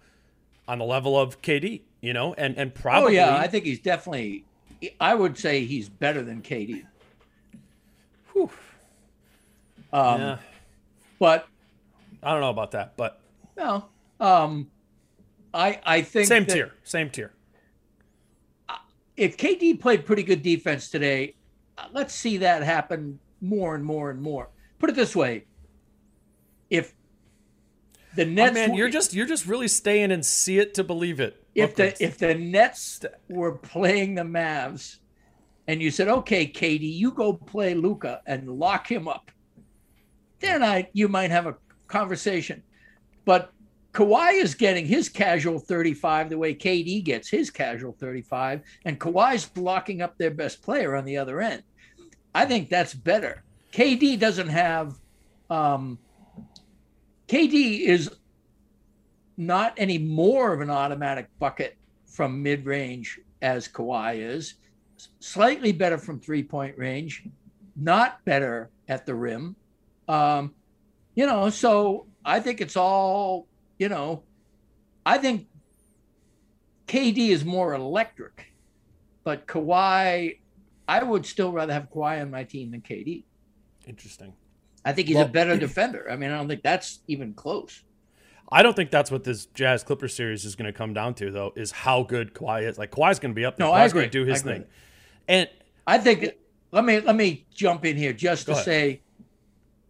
[0.68, 1.82] on the level of KD.
[2.02, 3.20] You know, and and probably.
[3.20, 4.46] Oh yeah, I think he's definitely.
[5.02, 6.86] I would say he's better than KD.
[8.32, 8.50] Whew.
[9.92, 10.38] Um, yeah.
[11.20, 11.48] But
[12.24, 13.20] I don't know about that, but
[13.58, 13.86] no,
[14.22, 14.70] um,
[15.54, 17.34] I I think same that tier, same tier.
[19.18, 21.36] If KD played pretty good defense today,
[21.78, 24.48] uh, let's see that happen more and more and more.
[24.80, 25.44] Put it this way:
[26.70, 26.94] if
[28.16, 30.84] the Oh, Nets, man, were- you're just you're just really staying and see it to
[30.84, 31.44] believe it.
[31.56, 34.98] if the if the Nets were playing the Mavs,
[35.68, 39.32] and you said, "Okay, KD, you go play Luka and lock him up,"
[40.40, 41.56] then I you might have a
[41.88, 42.64] conversation.
[43.26, 43.52] But
[43.94, 49.46] Kawhi is getting his casual 35 the way KD gets his casual 35, and Kawhi's
[49.46, 51.64] blocking up their best player on the other end.
[52.34, 53.44] I think that's better.
[53.72, 54.96] KD doesn't have.
[55.50, 55.98] Um,
[57.30, 58.10] KD is
[59.38, 61.78] not any more of an automatic bucket
[62.08, 64.56] from mid range as Kawhi is.
[65.20, 67.24] Slightly better from three point range,
[67.76, 69.56] not better at the rim.
[70.08, 70.56] Um,
[71.14, 74.24] you know, so I think it's all, you know,
[75.06, 75.48] I think
[76.88, 78.54] KD is more electric,
[79.24, 80.40] but Kawhi,
[80.88, 83.24] I would still rather have Kawhi on my team than KD.
[83.88, 84.34] Interesting.
[84.90, 86.08] I think he's Well- a better defender.
[86.10, 87.84] I mean, I don't think that's even close.
[88.52, 91.30] I don't think that's what this Jazz Clippers series is going to come down to,
[91.30, 92.80] though, is how good Kawhi is.
[92.80, 93.68] Like Kawhi's going to be up there.
[93.68, 94.22] No, I Kawhi's going agree.
[94.22, 94.66] to do his thing.
[95.28, 95.48] And
[95.86, 96.32] I think
[96.72, 98.66] let me let me jump in here just to ahead.
[98.66, 99.02] say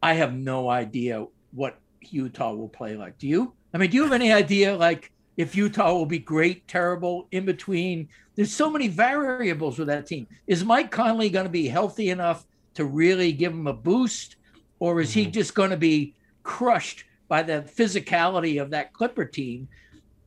[0.04, 3.18] I have no idea what Utah will play like.
[3.18, 3.54] Do you?
[3.74, 7.46] I mean, do you have any idea like if Utah will be great, terrible, in
[7.46, 8.10] between?
[8.36, 10.28] There's so many variables with that team.
[10.48, 14.36] Is Mike Conley going to be healthy enough to really give him a boost,
[14.80, 15.32] or is he Mm-hmm.
[15.32, 19.68] just going to be crushed by the physicality of that Clipper team?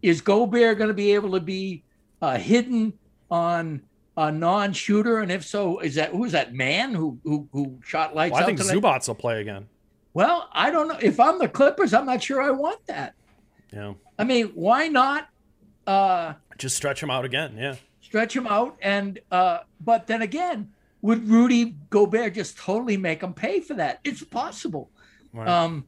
[0.02, 1.84] Is Gobert going to be able to be
[2.20, 2.92] uh, hidden
[3.30, 3.82] on
[4.16, 5.18] a non-shooter?
[5.20, 8.46] And if so, is that who's that man who who, who shot lights well, I
[8.46, 8.74] think tonight?
[8.76, 9.68] Zubac will play again.
[10.14, 10.98] Well, I don't know.
[11.00, 13.14] If I'm the Clippers, I'm not sure I want that.
[13.72, 13.94] Yeah.
[14.18, 15.28] I mean, why not
[15.86, 17.56] uh, Just stretch him out again.
[17.56, 17.76] Yeah.
[18.02, 18.76] stretch him out?
[18.82, 20.70] And uh, but then again,
[21.02, 24.00] would Rudy Gobert just totally make him pay for that?
[24.04, 24.90] It's possible.
[25.32, 25.46] Right.
[25.48, 25.86] Um,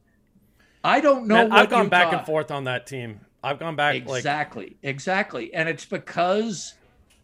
[0.83, 1.35] I don't know.
[1.35, 3.21] Man, what I've gone back Utah- and forth on that team.
[3.43, 5.53] I've gone back like Exactly, exactly.
[5.53, 6.73] And it's because,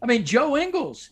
[0.02, 1.10] I mean, Joe Ingles.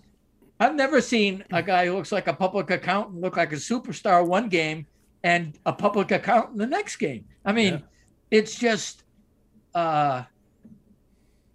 [0.59, 4.27] I've never seen a guy who looks like a public accountant look like a superstar
[4.27, 4.87] one game
[5.25, 7.25] and a public accountant the next game.
[7.47, 7.81] I mean, Yeah.
[8.31, 9.05] it's just,
[9.75, 10.25] uh,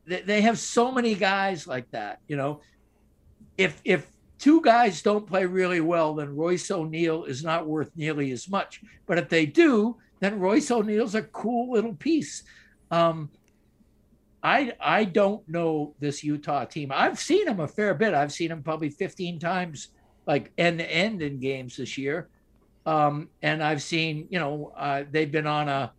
[0.07, 2.19] they, they have so many guys like that.
[2.27, 2.61] You know,
[3.57, 4.07] if if
[4.37, 8.81] two guys don't play really well, then Royce O'Neale is not worth nearly as much.
[9.05, 12.43] But if they do, then Royce O'Neale's a cool little piece.
[12.91, 13.29] Um,
[14.43, 16.91] I I don't know this Utah team.
[16.93, 18.13] I've seen them a fair bit.
[18.13, 19.89] I've seen them probably 15 times,
[20.27, 22.29] like end to end in games this year.
[22.85, 25.91] Um, and I've seen, you know, uh, they've been on a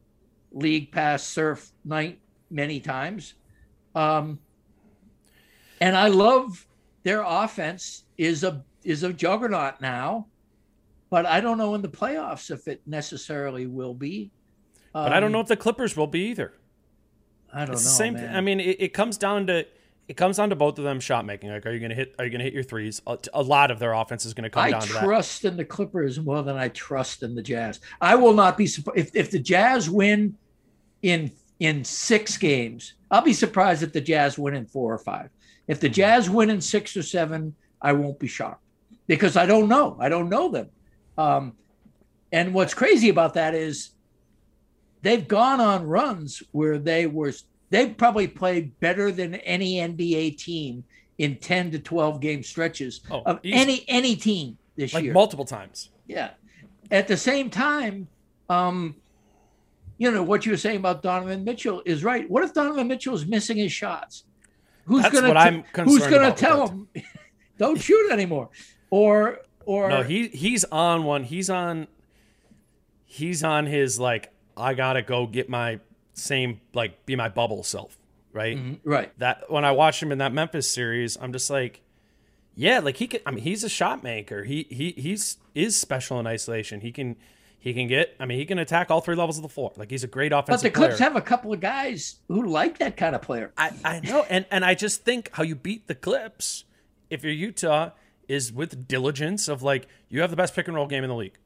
[0.52, 3.34] league pass surf night many times.
[3.96, 4.38] Um,
[5.80, 6.66] and I love
[7.02, 10.26] their offense is a is a juggernaut now,
[11.10, 14.30] but I don't know in the playoffs if it necessarily will be.
[14.92, 16.52] but I don't Um, know if the Clippers will be either.
[17.52, 17.90] I don't It's know.
[17.90, 18.14] the same.
[18.14, 18.34] man.
[18.36, 19.66] I mean, it, it comes down to
[20.08, 21.50] it comes down to both of them shot making.
[21.50, 22.14] Like, are you going to hit?
[22.18, 23.02] Are you going to hit your threes?
[23.08, 25.02] A, a lot of their offense is going to come I down to that.
[25.02, 27.80] trust in the Clippers more than I trust in the Jazz.
[28.00, 30.36] I will not be surprised if, if the Jazz win
[31.02, 32.94] in in six games.
[33.10, 35.30] I'll be surprised if the Jazz win in four or five.
[35.66, 38.62] If the Jazz win in six or seven, I won't be shocked
[39.06, 39.96] because I don't know.
[40.00, 40.68] I don't know them.
[41.18, 41.52] Um,
[42.32, 43.90] and what's crazy about that is
[45.02, 47.32] they've gone on runs where they were
[47.70, 50.84] they've probably played better than any NBA team
[51.18, 53.54] in 10 to 12 game stretches Oh, of easy.
[53.54, 55.12] any any team this like year.
[55.12, 55.90] multiple times.
[56.06, 56.30] yeah.
[56.90, 58.06] At the same time,
[58.48, 58.94] um,
[59.98, 62.28] you know what you were saying about Donovan Mitchell is right.
[62.30, 64.24] What if Donovan Mitchell is missing his shots?
[64.84, 66.88] Who's That's gonna who's gonna tell him
[67.58, 68.50] don't shoot anymore?
[68.90, 71.24] Or or No, he he's on one.
[71.24, 71.88] He's on.
[73.04, 74.32] He's on his like.
[74.56, 75.80] I gotta go get my
[76.14, 77.98] same like be my bubble self,
[78.32, 78.56] right?
[78.56, 79.18] Mhm, right.
[79.18, 81.82] That when I watched him in that Memphis series, I'm just like,
[82.54, 83.20] yeah, like he can.
[83.26, 84.44] I mean, he's a shot maker.
[84.44, 86.80] He he he's is special in isolation.
[86.80, 87.16] He can
[87.58, 88.16] he can get.
[88.18, 89.72] I mean, he can attack all three levels of the floor.
[89.76, 90.62] Like he's a great offensive.
[90.62, 91.08] But the Clips player.
[91.08, 93.52] have a couple of guys who like that kind of player.
[93.58, 96.64] I, I know, and and I just think how you beat the Clips,
[97.10, 97.90] if you're Utah,
[98.28, 101.14] is with diligence of like you have the best pick and roll game in the
[101.16, 101.38] league.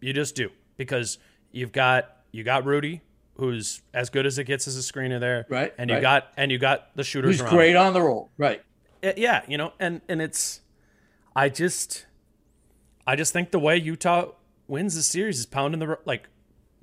[0.00, 1.18] You just do because
[1.52, 3.02] you've got you got Rudy,
[3.34, 6.02] who's as good as it gets as a screener there, Right, And you right.
[6.02, 8.30] got and you got the shooters Who's great on the roll.
[8.38, 8.62] Right.
[9.04, 10.60] Uh, Yeah, you know, and and it's,
[11.36, 12.06] I just,
[13.06, 14.32] I just think the way Utah
[14.68, 16.28] wins the series is pounding the like,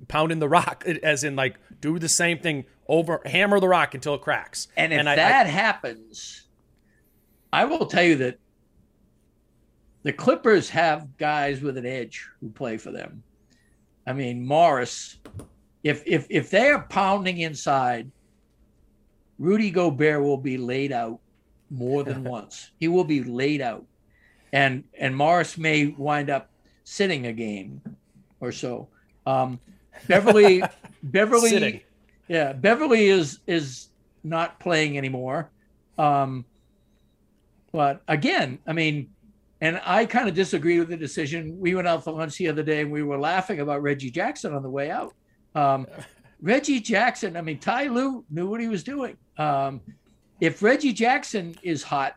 [0.08, 4.14] pounding the rock, as in like do the same thing over, hammer the rock until
[4.14, 4.68] it cracks.
[4.76, 6.44] And if I- I- that happens,
[7.52, 8.38] I will tell you that
[10.02, 13.22] the Clippers have guys with an edge who play for them.
[14.06, 15.18] I mean, Morris,
[15.82, 18.10] if if if they are pounding inside,
[19.38, 21.20] Rudy Gobert will be laid out
[21.70, 22.70] more than once.
[22.78, 23.84] He will be laid out.
[24.52, 26.50] And and Morris may wind up
[26.84, 27.82] sitting a game
[28.40, 28.88] or so.
[29.26, 29.60] Um,
[30.06, 30.62] Beverley
[31.02, 31.80] Beverley Sitting.
[32.28, 33.88] yeah, Beverley is is
[34.24, 35.50] not playing anymore.
[35.98, 36.44] Um,
[37.72, 39.10] but again, I mean,
[39.60, 41.58] and I kind of disagree with the decision.
[41.58, 44.54] We went out for lunch the other day and we were laughing about Reggie Jackson
[44.54, 45.14] on the way out.
[45.54, 45.86] Um,
[46.40, 49.16] Reggie Jackson, I mean, Ty Lue knew what he was doing.
[49.36, 49.80] Um,
[50.40, 52.16] if Reggie Jackson is hot,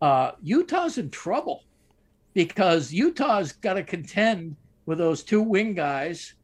[0.00, 1.64] uh, Utah's in trouble
[2.32, 4.54] because Utah's got to contend
[4.86, 6.34] with those two wing guys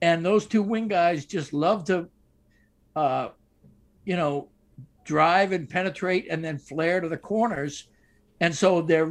[0.00, 2.08] and those two wing guys just love to,
[2.96, 3.28] uh,
[4.04, 4.48] you know,
[5.04, 7.88] drive and penetrate and then flare to the corners,
[8.40, 9.10] and so their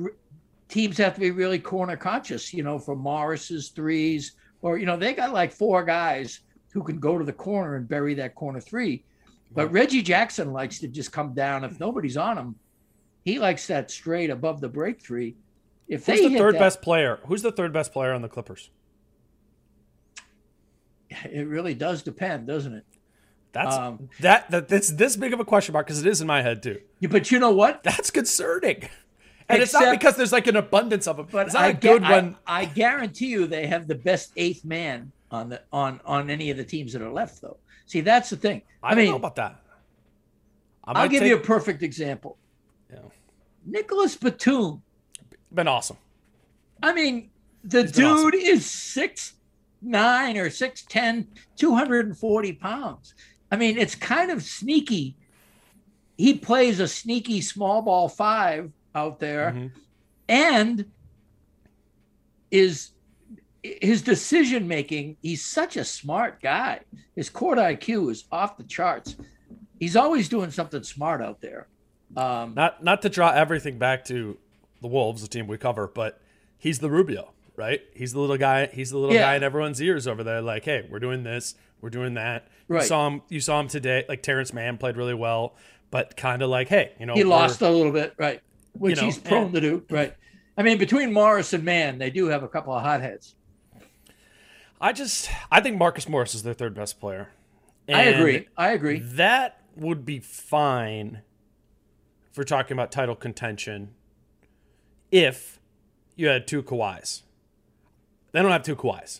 [0.70, 2.54] teams have to be really corner conscious.
[2.54, 6.42] You know, for Morris's threes, or you know, they got like four guys
[6.72, 9.04] who can go to the corner and bury that corner three.
[9.56, 12.56] But Reggie Jackson likes to just come down if nobody's on him.
[13.24, 15.36] He likes that straight above the break three.
[15.88, 17.20] If Who's they the third that- best player?
[17.28, 18.72] Who's the third best player on the Clippers?
[21.10, 22.86] it really does depend, doesn't it?
[23.54, 26.28] That's Um, that that that's this big of a question mark because it is in
[26.28, 26.82] my head too.
[27.02, 27.84] But you know what?
[27.84, 28.90] That's concerning.
[29.48, 31.28] And it's not because there's like an abundance of them.
[31.32, 32.38] But it's not I, a good I- one.
[32.48, 36.58] I guarantee you they have the best eighth man on the on on any of
[36.58, 37.58] the teams that are left though.
[37.86, 38.64] See, that's the thing.
[38.82, 39.62] I, I, don't mean, know about that.
[40.84, 42.38] I I'll might give you a perfect example.
[42.92, 43.00] Yeah.
[43.66, 44.82] Nicholas Batum.
[45.54, 45.98] been awesome.
[46.82, 47.30] I mean,
[47.64, 48.32] the He's been awesome.
[48.32, 49.34] dude is six
[49.84, 51.28] nine or 6'10,
[51.58, 53.14] 240 pounds.
[53.54, 55.16] I mean, it's kind of sneaky.
[56.18, 59.72] He plays a sneaky small ball five out there Mhm.
[60.28, 60.86] and
[62.52, 62.92] is
[63.64, 65.18] his decision making.
[65.22, 66.82] He's such a smart guy.
[67.16, 69.16] His court IQ is off the charts.
[69.80, 71.68] He's always doing something smart out there.
[72.16, 74.38] Um, Not not to draw everything back to
[74.82, 76.22] the Wolves, the team we cover, but
[76.58, 77.82] he's the Rubio, right?
[77.96, 78.68] He's the little guy.
[78.68, 79.22] He's the little Yeah.
[79.32, 80.42] guy in everyone's ears over there.
[80.42, 82.48] Like, hey, we're doing this, we're doing that.
[82.70, 82.86] You Right.
[82.86, 83.22] saw him.
[83.28, 84.06] You saw him today.
[84.08, 85.56] Like Terrence Mann played really well,
[85.92, 88.42] but kind of like, hey, you know, he lost a little bit, right?
[88.72, 90.16] Which know, he's prone and- to do, right?
[90.58, 93.36] I mean, between Morris and Mann, they do have a couple of hotheads.
[94.80, 97.30] I just, I think Marcus Morris is their third best player.
[97.90, 98.48] I agree.
[98.56, 99.00] I agree.
[99.00, 101.22] That would be fine
[102.32, 103.94] if we're talking about title contention
[105.12, 105.60] if
[106.16, 107.24] you had two Kawhis.
[108.32, 109.20] They don't have two Kawhis.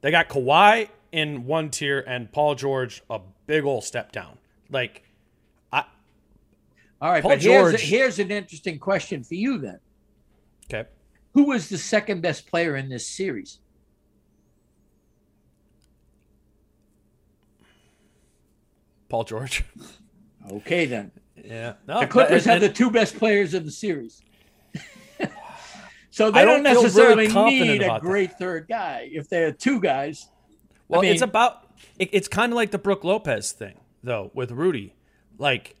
[0.00, 4.36] They got Kawhi in one tier and Paul George a big old step down.
[4.68, 5.04] Like,
[5.72, 5.84] I
[7.00, 9.78] All right, Paul but here's, George- here's an interesting question for you then.
[10.66, 10.88] okay,
[11.34, 13.60] Who was the second best player in this series?
[19.08, 19.64] Paul George.
[20.50, 21.10] Okay, then.
[21.42, 24.22] Yeah, no, The Clippers have the two best players in the series.
[26.10, 28.06] so they I don't, don't necessarily need a about that.
[28.06, 29.08] great third guy.
[29.12, 30.28] If they had two guys,
[30.88, 31.68] Well, I it's about
[31.98, 34.94] it, it's kind of like the Brook Lopez thing though with Rudy.
[35.38, 35.76] Like,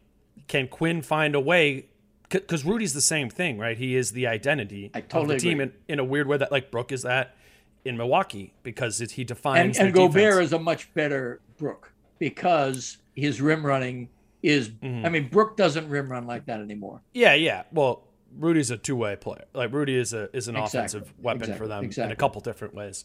[0.48, 1.86] can Quin find a way?
[2.28, 3.76] Because Rudy's the same thing, right?
[3.76, 6.70] He is the identity I of the team in, in a weird way that like
[6.70, 7.36] Brook is that
[7.84, 10.46] in Milwaukee because it, he defines and, and their Gobert defense.
[10.46, 14.08] is a much better Brook because his rim running
[14.42, 14.70] is.
[14.70, 15.06] Mm-hmm.
[15.06, 17.02] I mean, Brook doesn't rim run like that anymore.
[17.12, 17.64] Yeah, yeah.
[17.72, 18.04] Well,
[18.36, 19.44] Rudy's a two way player.
[19.52, 22.40] Like Rudy is a is an Exactly, offensive weapon exactly, for them in a couple
[22.40, 23.04] different ways.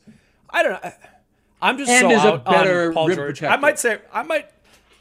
[0.50, 0.92] I don't know.
[1.62, 3.44] I'm just And so is a out better on Paul George.
[3.44, 4.50] I might say I might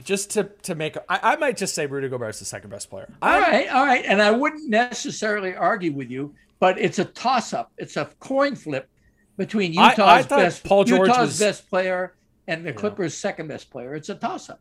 [0.05, 2.91] just to to make I, I might just say Rudy Gobert is the second best
[2.91, 3.09] player.
[3.23, 4.05] All I'm- right, all right.
[4.05, 7.73] And I wouldn't necessarily argue with you, but it's a toss up.
[7.79, 8.89] It's a coin flip
[9.37, 12.15] between I- I Utah's best Paul George Utah's was- best player
[12.47, 13.95] and the Clippers' second best player.
[13.95, 14.61] It's a toss up.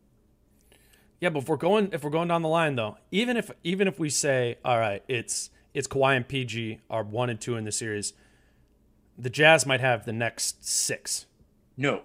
[1.20, 3.88] Yeah, but if we're going if we're going down the line though, even if even
[3.88, 7.64] if we say all right, it's it's Kawhi and PG are one and two in
[7.64, 8.14] the series,
[9.18, 11.27] the Jazz might have the next six,
[11.78, 12.02] No,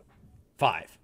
[0.58, 0.96] five.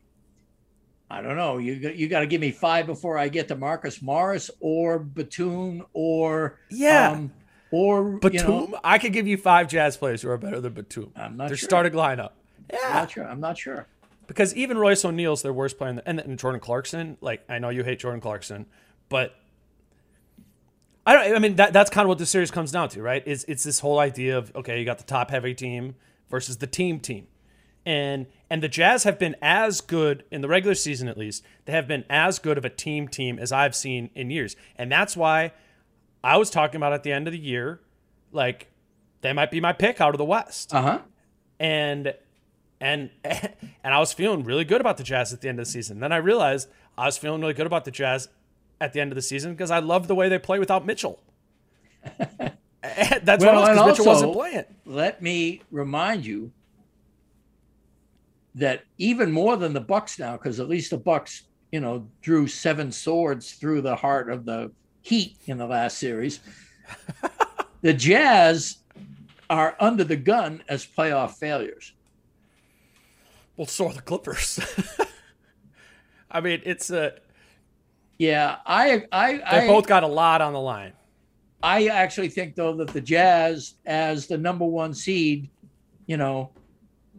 [1.11, 1.57] I don't know.
[1.59, 4.99] You got- you got to give me five before I get to Marcus Morris or
[4.99, 7.13] Batum or Yeah.
[7.13, 7.33] um,
[7.71, 10.75] or Batum, You know, I could give you five Jazz players who are better than
[10.75, 11.13] Batum.
[11.17, 11.49] I'm not sure.
[11.49, 11.67] Their sure.
[11.69, 12.33] starting lineup.
[12.71, 13.25] I'm Yeah, not sure.
[13.25, 13.87] I'm not sure.
[14.27, 17.17] because even Royce O'Neale's their worst player, in the, and, and Jordan Clarkson.
[17.23, 18.67] Like I know you hate Jordan Clarkson,
[19.09, 19.35] but
[21.07, 21.37] I don't.
[21.37, 23.27] I mean that that's kind of what the series comes down to, right?
[23.27, 25.95] Is it's this whole idea of okay, you got the top heavy team
[26.29, 27.27] versus the team team,
[27.87, 31.73] and and the Jazz have been as good in the regular season, at least they
[31.73, 35.17] have been as good of a team team as I've seen in years, and that's
[35.17, 35.53] why
[36.25, 37.81] I was talking about at the end of the year,
[38.33, 38.69] like
[39.21, 40.99] they might be my pick out of the West Uh huh.
[41.61, 42.15] and
[42.81, 45.71] and and I was feeling really good about the Jazz at the end of the
[45.71, 46.01] season.
[46.01, 48.29] Then I realized I was feeling really good about the Jazz
[48.81, 51.21] at the end of the season because I love the way they play without Mitchell.
[52.83, 54.65] That's Well, what and because Mitchell wasn't playing.
[54.87, 56.53] Let me remind you
[58.59, 62.47] that even more than the Bucks now, because at least the Bucks, you know, drew
[62.47, 64.71] seven swords through the heart of the
[65.03, 66.41] Heat in the last series.
[67.83, 68.79] the Jazz
[69.49, 71.95] are under the gun as playoff failures.
[73.57, 74.61] Well, so are the Clippers.
[76.31, 77.15] I mean, it's a
[78.19, 80.93] Yeah, I I they I, both got a lot on the line.
[81.63, 85.49] I actually think though that the Jazz, as the number one seed,
[86.07, 86.51] you know,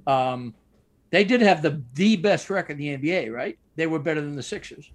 [0.06, 0.54] um,
[1.12, 3.58] they did have the the best record in the NBA, right?
[3.76, 4.92] They were better than the Sixers.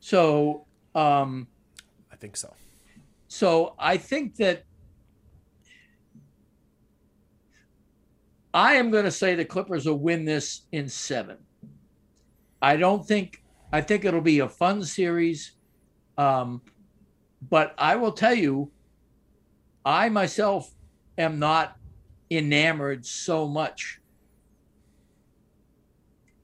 [0.00, 1.46] So, um,
[2.12, 2.52] I think so.
[3.28, 4.64] so I think that
[8.52, 11.38] I am going to say the Clippers will win this in seven.
[12.62, 13.42] I don't think
[13.72, 15.52] I think it'll be a fun series,
[16.16, 16.62] um,
[17.50, 18.70] but I will tell you,
[19.84, 20.72] I myself
[21.18, 21.76] am not
[22.30, 24.00] enamored so much.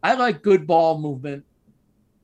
[0.03, 1.44] I like good ball movement.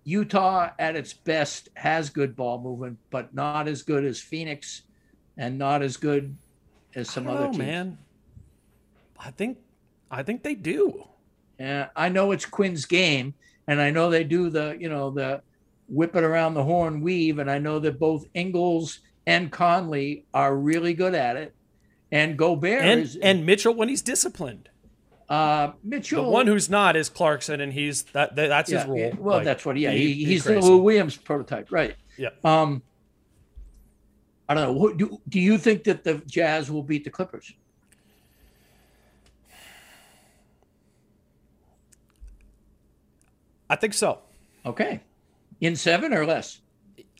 [0.05, 4.83] Utah at its best has good ball movement, but not as good as Phoenix
[5.37, 6.37] and not as good
[6.95, 7.59] as some other know, teams.
[7.59, 7.99] man.
[9.18, 9.59] I think
[10.11, 11.05] I think they do.
[11.59, 13.35] Yeah, I know it's Quin's game,
[13.66, 15.43] and I know they do the, you know, the
[15.89, 20.57] whip it around the horn weave, and I know that both Ingles and Conley are
[20.57, 21.55] really good at it.
[22.12, 24.68] And Gobert And is and Mitchell when he's disciplined.
[25.29, 26.31] Uh, The Mitchell.
[26.31, 29.12] one who's not is Clarkson, and he's that, that that's yeah, his role.
[29.18, 29.77] well, Like, that's what.
[29.77, 30.68] Yeah, he, be he's the crazy.
[30.68, 31.95] Lou Williams prototype, right?
[32.16, 32.29] Yeah.
[32.45, 32.83] Um,
[34.49, 34.79] I don't know.
[34.79, 37.53] Who- Do, do you think that the Jazz will beat the Clippers?
[43.68, 44.20] I think so.
[44.64, 45.01] Okay,
[45.61, 46.61] in seven or less.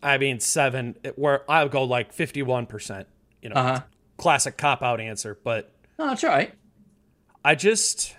[0.03, 3.09] I mean seven, where I'll go like fifty-one percent.
[3.43, 3.81] You know, Uh huh.
[4.17, 6.53] classic cop out answer, but No, that's all right.
[7.47, 8.17] I just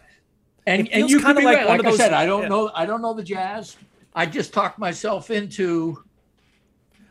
[0.65, 1.67] And and you kinda like right.
[1.67, 2.47] one Like of I said, I don't yeah.
[2.47, 2.71] know.
[2.73, 3.75] I don't know the Jazz.
[4.15, 6.01] I just talked myself into.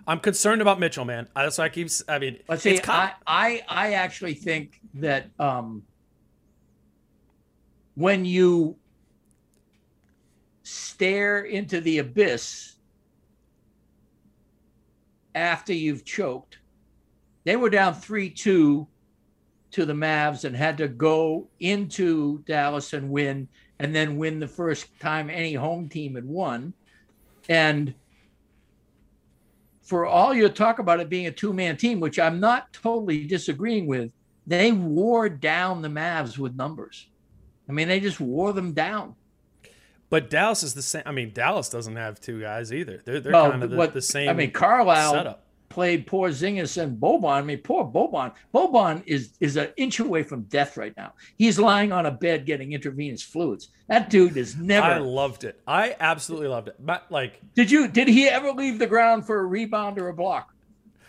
[0.07, 1.29] I'm concerned about Mitchell, man.
[1.37, 1.89] That's why I keep.
[2.09, 2.71] I mean, Let's see.
[2.71, 5.83] it's com- I, I I actually think that um,
[7.97, 8.77] when you
[10.63, 12.77] stare into the abyss
[15.35, 16.61] after you've choked,
[17.45, 18.89] they were down three two
[19.77, 23.47] to the Mavs and had to go into Dallas and win,
[23.79, 26.73] and then win the first time any home team had won,
[27.49, 27.95] and
[29.83, 33.25] for all your talk about it being a two man team, which I'm not totally
[33.27, 34.11] disagreeing with,
[34.47, 37.07] they wore down the Mavs with numbers.
[37.69, 39.15] I mean, they just wore them down.
[40.09, 41.03] but Dallas is the same.
[41.07, 43.03] I mean, Dallas doesn't have two guys either.
[43.05, 44.29] They're they're Well, kind of the, what- the same.
[44.29, 45.46] I mean, Carlisle setup.
[45.77, 47.31] Played Porzingis and Boban.
[47.33, 48.33] I mean, poor Boban.
[48.55, 51.13] Boban is is an inch away from death right now.
[51.37, 53.69] He's lying on a bed getting intravenous fluids.
[53.87, 54.87] That dude is never.
[54.87, 55.61] I loved it.
[55.67, 56.77] I absolutely loved it.
[56.81, 57.89] But like, did you?
[57.89, 60.55] Did he ever leave the ground for a rebound or a block?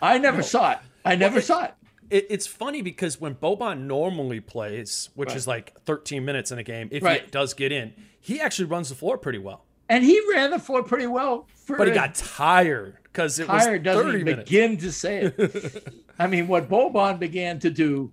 [0.02, 0.78] I never saw it.
[1.02, 1.74] I never it- saw it.
[2.10, 5.36] it, it's funny because when Boban normally plays, which Right.
[5.38, 8.90] is like 13 minutes in a game, if he does get in, he actually runs
[8.90, 9.64] the floor pretty well.
[9.88, 11.48] And he ran the floor pretty well.
[11.64, 14.50] For But he got tired because it tired was 30 doesn't even minutes.
[14.50, 15.94] begin to say it.
[16.20, 18.12] I mean, what Boban began to do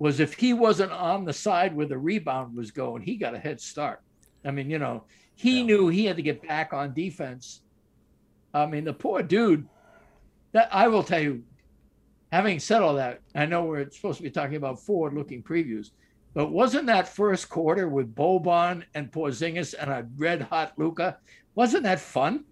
[0.00, 3.38] was if he wasn't on the side where the rebound was going, he got a
[3.38, 4.00] head start.
[4.44, 5.04] I mean, you know,
[5.36, 5.64] he Yeah.
[5.66, 7.62] knew he had to get back on defense.
[8.52, 9.68] I mean, the poor dude.
[10.52, 11.44] That I will tell you.
[12.32, 15.88] Having said all that, I know we're supposed to be talking about forward-looking previews,
[16.34, 21.18] but wasn't that first quarter with Boban and Porzingis and a red-hot Luka?
[21.54, 22.44] Wasn't that fun?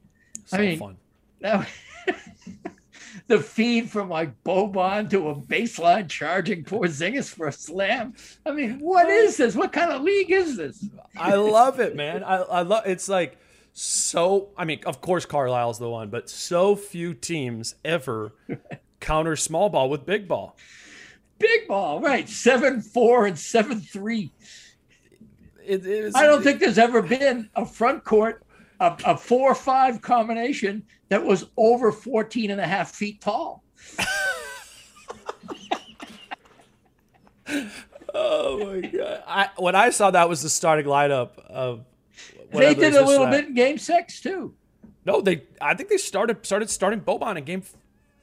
[0.47, 0.97] So I mean, fun.
[1.41, 1.68] That,
[3.26, 8.14] the feed from like Boban to a baseline charging Porzingis for a slam.
[8.45, 9.55] I mean, what is this?
[9.55, 10.87] What kind of league is this?
[11.16, 12.22] I love it, man.
[12.24, 13.39] I, I love it's like
[13.72, 18.32] so I mean, of course Carlisle's the one, but so few teams ever
[19.01, 20.57] counter small ball with big ball.
[21.39, 22.28] Big ball, right?
[22.28, 24.32] Seven four and seven three.
[25.65, 28.44] It, it was, I don't think there's ever been a front court,
[28.81, 33.63] a, a four five combination that was over 14 and a half feet tall.
[38.17, 39.23] Oh my god!
[39.27, 41.85] I, when I saw that was the starting lineup of.
[42.53, 44.55] They did a little uh, bit in game six too.
[45.05, 45.43] No, they.
[45.61, 47.63] I think they started started starting Boban in game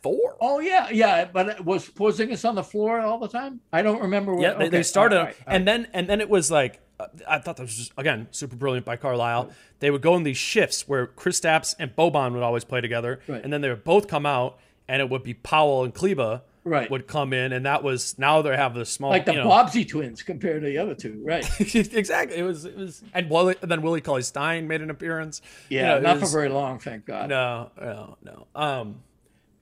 [0.02, 0.38] four.
[0.40, 1.26] Oh yeah, yeah.
[1.26, 3.60] But was Porzingis on the floor all the time?
[3.74, 4.34] I don't remember.
[4.34, 5.36] What, Yeah, they, okay, they started, right, all right.
[5.48, 6.80] and then and then it was like
[7.28, 9.52] I thought that was just again super brilliant by Carlisle.
[9.80, 13.44] They would go in these shifts where Kristaps and Boban would always play together, Right.
[13.44, 16.92] and then they would both come out, and it would be Powell and Kleber Right.
[16.92, 19.48] would come in, and that was now they have the small like the you know,
[19.50, 21.44] Bobsey twins compared to the other two, right?
[21.76, 22.38] exactly.
[22.38, 25.42] It was it was and Willie, and then Willie Cauley Stein made an appearance.
[25.70, 27.30] You Yeah, know, not was- for very long, thank God.
[27.30, 28.48] No, no, no.
[28.54, 29.02] Um,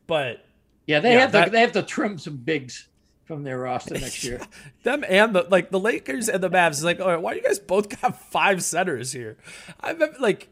[0.07, 0.43] but
[0.87, 2.88] yeah, they yeah, have that- to they have to trim some bigs
[3.29, 4.41] from their roster next year.
[4.81, 7.39] them and the like the Lakers and the Mavs is like, all right, why do
[7.39, 9.37] you guys both got five centers here?
[9.79, 10.49] I remember like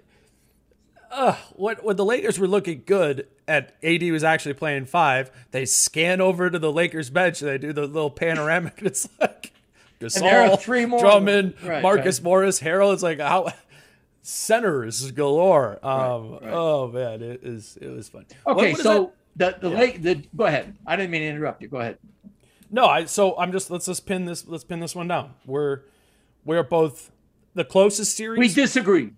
[1.11, 5.65] uh when when the Lakers were looking good and AD was actually playing five, they
[5.65, 9.53] scan over to the Lakers bench and they do the little panoramic and it's like
[9.99, 10.99] Gasol, three more.
[10.99, 12.23] Drummond, Right, Marcus right.
[12.23, 12.93] Morris, Harrell.
[12.93, 13.51] It's like how
[14.21, 15.83] centers galore.
[15.83, 16.43] Um, right.
[16.53, 18.25] Oh man, it is it was fun.
[18.43, 19.77] What- Okay, what is so the the Yeah.
[19.79, 20.75] late the go ahead.
[20.85, 21.67] I didn't mean to interrupt you.
[21.67, 21.97] Go ahead.
[22.69, 25.33] No, I so I'm just let's just pin this let's pin this one down.
[25.45, 25.81] We're
[26.45, 27.11] we're both
[27.53, 28.39] the closest series.
[28.39, 29.11] We disagree.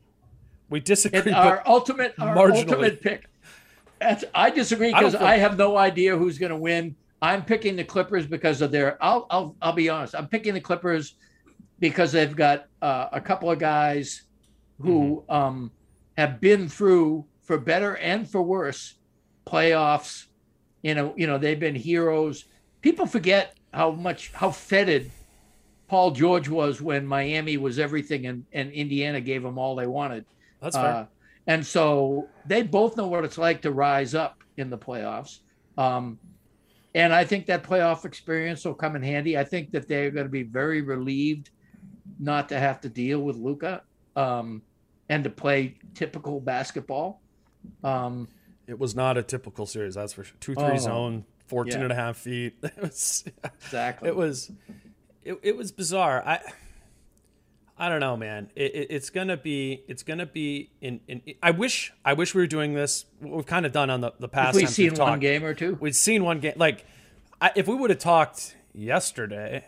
[0.70, 1.20] we disagree.
[1.20, 2.58] And our ultimate our marginally.
[2.70, 3.26] ultimate pick.
[4.00, 6.96] That's I disagree because feel- I, have no idea who's going to win.
[7.22, 8.98] I'm picking the Clippers because of their.
[9.04, 10.16] I'll I'll I'll be honest.
[10.16, 11.16] I'm picking the Clippers
[11.80, 14.24] because they've got uh, a couple of guys
[14.82, 15.32] who Mm-hmm.
[15.36, 15.72] um,
[16.18, 18.96] have been through for better and for worse
[19.46, 20.28] playoffs.
[20.82, 22.46] You know, you know they've been heroes.
[22.82, 25.12] People forget how much how fetid
[25.88, 30.26] Paul George was when Miami was everything and, and Indiana gave them all they wanted.
[30.62, 30.86] that's fair.
[30.86, 31.06] Uh,
[31.48, 35.40] and so they both know what it's like to rise up in the playoffs.
[35.78, 36.20] Um,
[36.94, 39.38] and I think that playoff experience will come in handy.
[39.38, 41.50] I think that they're going to be very relieved
[42.20, 43.82] not to have to deal with Luka
[44.16, 44.62] um,
[45.08, 47.22] and to play typical basketball.
[47.84, 48.28] Um,
[48.68, 49.96] it was not a typical series.
[49.96, 50.38] That's for sure.
[50.40, 51.80] Two three Oh, zone, 14 yeah.
[51.82, 52.56] and a half feet.
[52.64, 53.26] It was
[53.64, 54.08] exactly.
[54.10, 54.52] it was
[55.24, 56.40] it, it was bizarre i
[57.78, 61.52] i don't know man it, it, it's gonna be it's gonna be in, in i
[61.52, 64.56] wish i wish we were doing this we've kind of done on the, the past
[64.56, 65.22] We've seen we've one talked.
[65.22, 65.78] game or two.
[65.80, 66.86] We've seen one game like
[67.42, 69.66] I, if we would have talked yesterday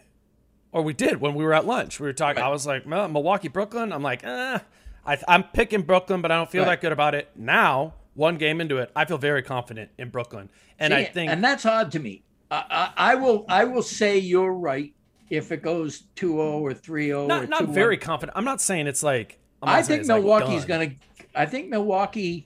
[0.72, 3.48] or we did when we were at lunch we were talking i was like milwaukee
[3.50, 4.60] brooklyn i'm like eh,
[5.06, 6.72] I, i'm picking brooklyn but i don't feel Right.
[6.72, 10.50] that good about it now one game into it i feel very confident in brooklyn
[10.80, 12.24] and i think and that's odd to me.
[12.50, 12.66] I,
[12.98, 14.94] I, I will I will say you're right
[15.30, 19.04] if it goes 2-0 or 3-0 or not, not very confident i'm not saying it's
[19.04, 20.96] like I think like, Milwaukee's going to.
[21.36, 22.46] I think Milwaukee.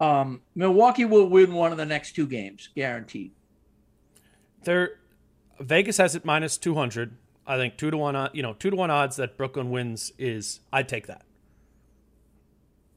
[0.00, 3.32] Um, Milwaukee will win one of the next two games, guaranteed.
[4.64, 4.92] They're
[5.58, 7.16] Vegas has it minus two hundred.
[7.46, 8.30] I think two to one.
[8.32, 10.60] You know, two to one odds that Brooklyn wins is.
[10.72, 11.22] I'd take that.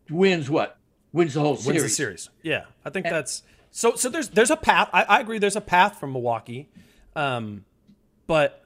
[0.09, 0.77] Wins what?
[1.13, 1.81] Wins the whole series.
[1.81, 2.29] Wins the series.
[2.41, 3.95] Yeah, I think that's so.
[3.95, 4.89] So there's there's a path.
[4.91, 5.37] I, I agree.
[5.37, 6.69] There's a path from Milwaukee,
[7.15, 7.65] um,
[8.25, 8.65] but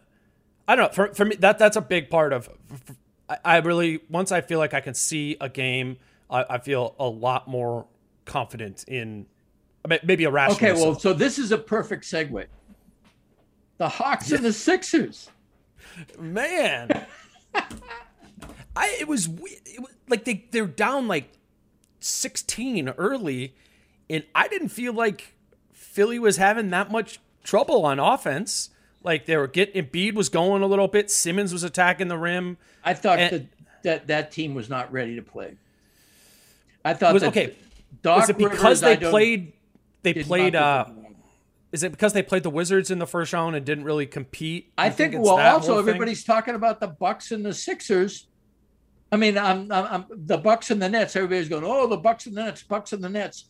[0.68, 0.94] I don't know.
[0.94, 2.50] For for me, that that's a big part of.
[3.30, 5.98] I, I really once I feel like I can see a game,
[6.30, 7.86] I, I feel a lot more
[8.26, 9.26] confident in.
[10.04, 10.58] Maybe a rational.
[10.58, 12.48] Okay, well, so this is a perfect segue.
[13.78, 15.30] The Hawks and the Sixers.
[16.20, 17.06] man
[18.78, 21.32] i it was, it was like they they're down like
[22.08, 23.54] 16 early
[24.10, 25.34] and i didn't feel like
[25.74, 28.70] philly was having that much trouble on offense.
[29.04, 32.58] Like they were getting Embiid was going a little bit simmons was attacking the rim.
[32.84, 35.56] I thought And- that, that that team was not ready to play.
[36.86, 37.56] I thought was okay.
[38.04, 39.54] Doc was it because Rivers, they played
[40.04, 40.86] they played uh
[41.72, 44.72] is it because they played the wizards in the first round and didn't really compete?
[44.78, 48.28] I think, it's well, also everybody's talking about the Bucks and the Sixers.
[49.12, 51.16] I mean, I'm, I'm, I'm the Bucks and the Nets.
[51.16, 53.46] Everybody's going, oh, the Bucks and the Nets, Bucks and the Nets.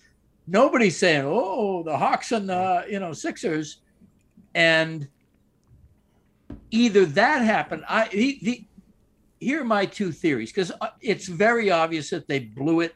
[0.46, 3.82] Nobody's saying, oh, the Hawks and the you know Sixers,
[4.56, 5.08] and
[6.72, 7.84] either that happened.
[7.88, 8.66] I the, the
[9.40, 10.72] here are my two theories because
[11.02, 12.96] it's very obvious that they blew it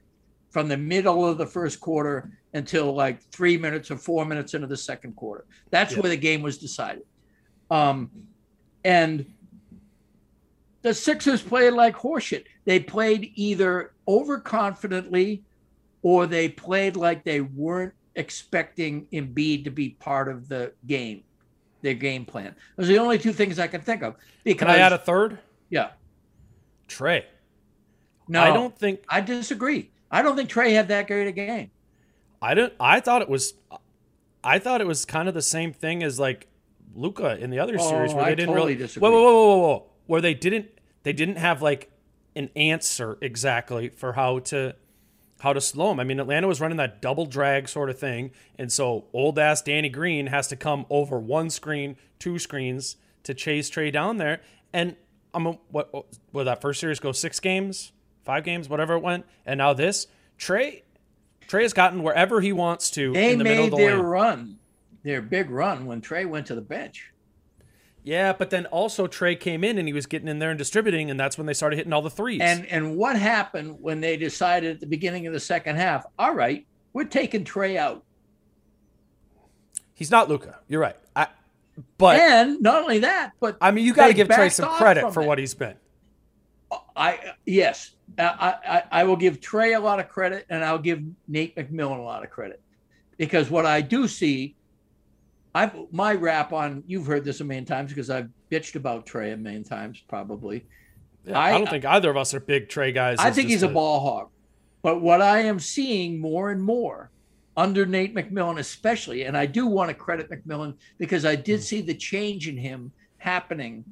[0.50, 4.68] from the middle of the first quarter until like three minutes or four minutes into
[4.68, 5.46] the second quarter.
[5.72, 6.02] That's Yeah.
[6.02, 7.04] where the game was decided.
[7.70, 8.12] Um,
[8.84, 9.26] and
[10.82, 12.46] the Sixers played like horseshit.
[12.66, 15.42] They played either overconfidently
[16.04, 21.24] or they played like they weren't expecting Embiid to be part of the game,
[21.82, 22.56] their game plan.
[22.76, 24.16] Those are the only two things I can think of.
[24.44, 25.40] Because, can i add a third
[25.70, 25.92] yeah,
[26.90, 27.24] Trae
[28.28, 29.90] no, i don't think I disagree.
[30.10, 31.72] I don't think Trae had that great a game.
[32.42, 32.74] I didn't.
[32.80, 33.54] I thought it was.
[34.44, 36.48] I thought it was kind of the same thing as like
[36.96, 38.84] Luka in the other Oh, series where I they didn't totally really.
[38.84, 39.10] disagree.
[39.10, 39.86] Whoa, whoa, whoa, whoa, whoa!
[40.08, 40.68] Where they didn't.
[41.04, 41.92] They didn't have like
[42.36, 44.76] an answer exactly for how to
[45.42, 46.00] how to slow him.
[46.00, 49.62] I mean, Atlanta was running that double drag sort of thing, and so old ass
[49.62, 54.42] Danny Green has to come over one screen, two screens to chase Trae down there.
[54.72, 54.96] And
[55.34, 55.90] I'm a, what
[56.32, 57.92] what that first series go six games,
[58.24, 60.84] five games, whatever it went, and now this Trae.
[61.48, 63.98] Trae has gotten wherever he wants to They in the middle of made the their
[63.98, 64.06] lane.
[64.06, 64.60] run,
[65.04, 67.11] their big run when Trae went to the bench.
[68.04, 71.12] Yeah, but then also Trae came in and he was getting in there and distributing,
[71.12, 72.42] and that's when they started hitting all the threes.
[72.42, 76.06] And and what happened when they decided at the beginning of the second half?
[76.18, 78.04] All right, we're taking Trae out.
[79.94, 80.60] he's not Luka.
[80.68, 80.96] You're right.
[81.16, 81.28] I,
[82.00, 85.14] but and not only that, but I mean, you got to give Trae some credit
[85.14, 85.28] for it.
[85.28, 85.76] what he's been.
[86.96, 91.02] I yes, I, I I will give Trae a lot of credit, and I'll give
[91.28, 92.62] Nate McMillan a lot of credit,
[93.18, 94.56] because what I do see
[95.54, 99.34] I my rap on you've heard this a million times because I've bitched about Trae
[99.34, 100.66] a million times probably.
[101.26, 103.18] Yeah, I, I, don't think either of us are big Trae guys.
[103.20, 104.30] I think he's a, a ball hog.
[104.82, 107.12] But what I am seeing more and more
[107.56, 111.64] under Nate McMillan, especially, and I do want to credit McMillan because I did mm.
[111.64, 113.86] see the change in him happening.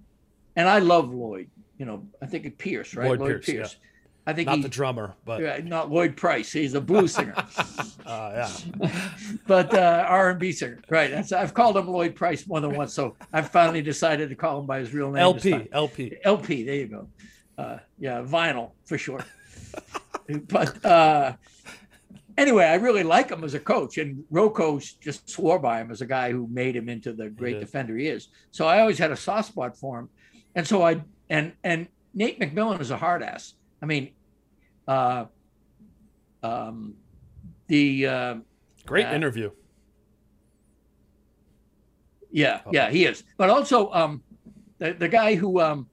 [0.56, 1.50] And I love Lloyd.
[1.78, 3.08] You know, I think it Pierce, right?
[3.08, 3.46] Lloyd, Lloyd Pierce.
[3.46, 3.76] Pierce.
[3.82, 3.89] Yeah.
[4.28, 6.52] I think not he, the drummer, but not Lloyd Price.
[6.52, 7.34] He's a blues singer.
[8.06, 8.48] uh,
[8.86, 8.92] yeah,
[9.48, 11.10] but uh, R and B singer, right?
[11.10, 14.60] That's, I've called him Lloyd Price more than once, so I've finally decided to call
[14.60, 15.22] him by his real name.
[15.22, 16.64] LP, LP, LP.
[16.64, 17.08] There you go.
[17.58, 19.26] Uh, yeah, vinyl for sure.
[20.48, 21.34] but uh,
[22.38, 26.02] anyway, I really like him as a coach, and Rocco just swore by him as
[26.02, 28.30] a guy who made him into the great defender he is.
[28.52, 30.10] So I always had a soft spot for him,
[30.56, 33.56] and so I and and Nate McMillan is a hard ass.
[33.82, 34.12] I mean,
[34.88, 35.26] uh,
[36.44, 36.96] um,
[37.68, 38.36] the uh,
[38.86, 39.52] great uh, interview.
[42.32, 42.72] Yeah, oh.
[42.74, 43.24] yeah, he is.
[43.38, 44.24] But also, um,
[44.78, 45.88] the the guy who um,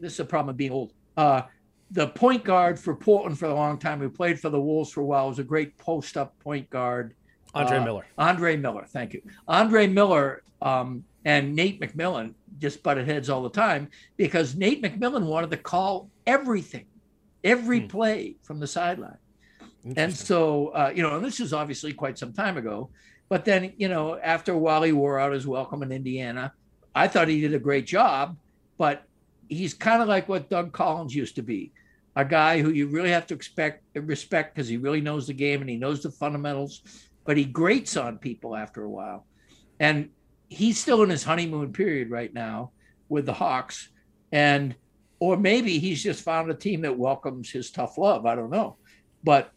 [0.00, 0.92] this is a problem of being old.
[1.16, 1.42] Uh,
[1.90, 5.02] the point guard for Portland for a long time, who played for the Wolves for
[5.02, 7.14] a while, was a great post up point guard.
[7.54, 8.06] Andre uh, Miller.
[8.16, 9.20] Andre Miller, thank you.
[9.46, 15.26] Andre Miller um, and Nate McMillan just butted heads all the time because Nate McMillan
[15.26, 16.86] wanted to call everything
[17.44, 17.86] every hmm.
[17.86, 19.18] play from the sideline.
[19.96, 22.90] And so, uh, you know, and this is obviously quite some time ago.
[23.28, 26.52] But then, you know, after Wally wore out his welcome in Indiana,
[26.94, 28.36] I thought he did a great job.
[28.78, 29.04] But
[29.48, 31.72] he's kind of like what Doug Collins used to be
[32.14, 35.60] a guy who you really have to expect respect because he really knows the game
[35.60, 36.82] and he knows the fundamentals,
[37.24, 39.26] but he grates on people after a while.
[39.80, 40.10] And
[40.48, 42.72] he's still in his honeymoon period right now
[43.08, 43.88] with the Hawks.
[44.30, 44.74] And
[45.22, 48.26] or maybe he's just found a team that welcomes his tough love.
[48.26, 48.76] I don't know.
[49.22, 49.52] But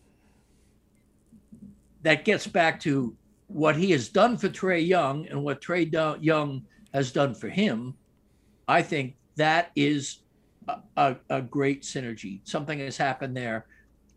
[2.03, 3.15] that gets back to
[3.47, 7.95] what he has done for Trae Young and what Trae Young has done for him.
[8.67, 10.19] I think that is
[10.67, 12.41] a, a, a great synergy.
[12.43, 13.65] Something has happened there.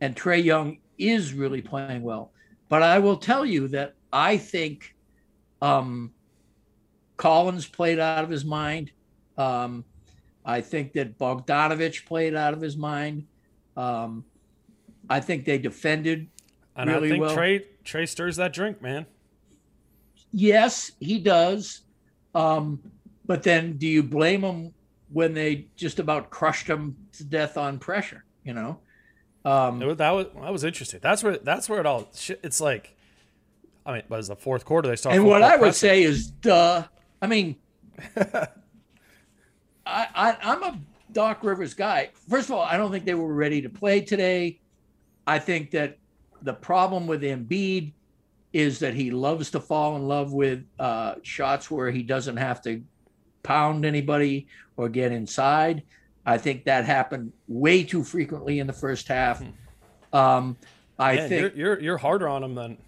[0.02, 2.30] And Trae Young is really playing well.
[2.68, 4.94] But I will tell you that I think
[5.62, 6.12] um,
[7.16, 8.90] Collins played out of his mind.
[9.38, 9.86] Um,
[10.48, 13.26] I think that Bogdanovich played out of his mind.
[13.76, 14.24] Um,
[15.10, 16.28] I think they defended
[16.74, 17.36] and really I think well.
[17.36, 19.04] Trae Trae stirs that drink, man.
[20.32, 21.82] Yes, he does.
[22.34, 22.80] Um,
[23.26, 24.72] but then, do you blame him
[25.12, 28.24] when they just about crushed him to death on pressure?
[28.42, 28.78] You know,
[29.44, 31.00] um, was, that was that was interesting.
[31.02, 32.10] That's where that's where it all.
[32.42, 32.96] It's like,
[33.84, 35.18] I mean, was the fourth quarter they started.
[35.18, 36.84] And what I would say is, duh.
[37.20, 37.56] I mean,
[39.88, 40.78] I, I am a
[41.12, 42.10] Doc Rivers guy.
[42.28, 44.60] First of all, I don't think they were ready to play today.
[45.26, 45.98] I think that
[46.42, 47.92] the problem with Embiid
[48.52, 52.62] is that he loves to fall in love with uh, shots where he doesn't have
[52.62, 52.82] to
[53.42, 54.46] pound anybody
[54.76, 55.82] or get inside.
[56.24, 59.42] I think that happened way too frequently in the first half.
[59.42, 60.16] Hmm.
[60.16, 60.56] Um,
[60.98, 62.78] I Man, think you're, you're, you're harder on him than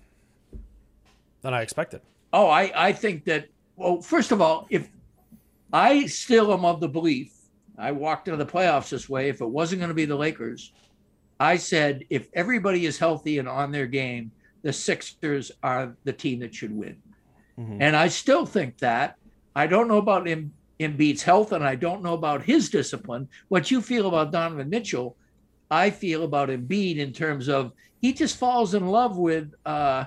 [1.42, 2.02] than I expected.
[2.32, 3.48] Oh, I I think that.
[3.76, 4.88] Well, first of all, if
[5.72, 7.32] I still am of the belief.
[7.78, 9.28] I walked into the playoffs this way.
[9.28, 10.72] If it wasn't going to be the Lakers,
[11.38, 14.32] I said if everybody is healthy and on their game,
[14.62, 16.96] the Sixers are the team that should win.
[17.58, 17.80] Mm-hmm.
[17.80, 19.16] And I still think that.
[19.56, 23.28] I don't know about Em- Embiid's health, and I don't know about his discipline.
[23.48, 25.16] What you feel about Donovan Mitchell,
[25.70, 30.04] I feel about Embiid in terms of he just falls in love with, uh,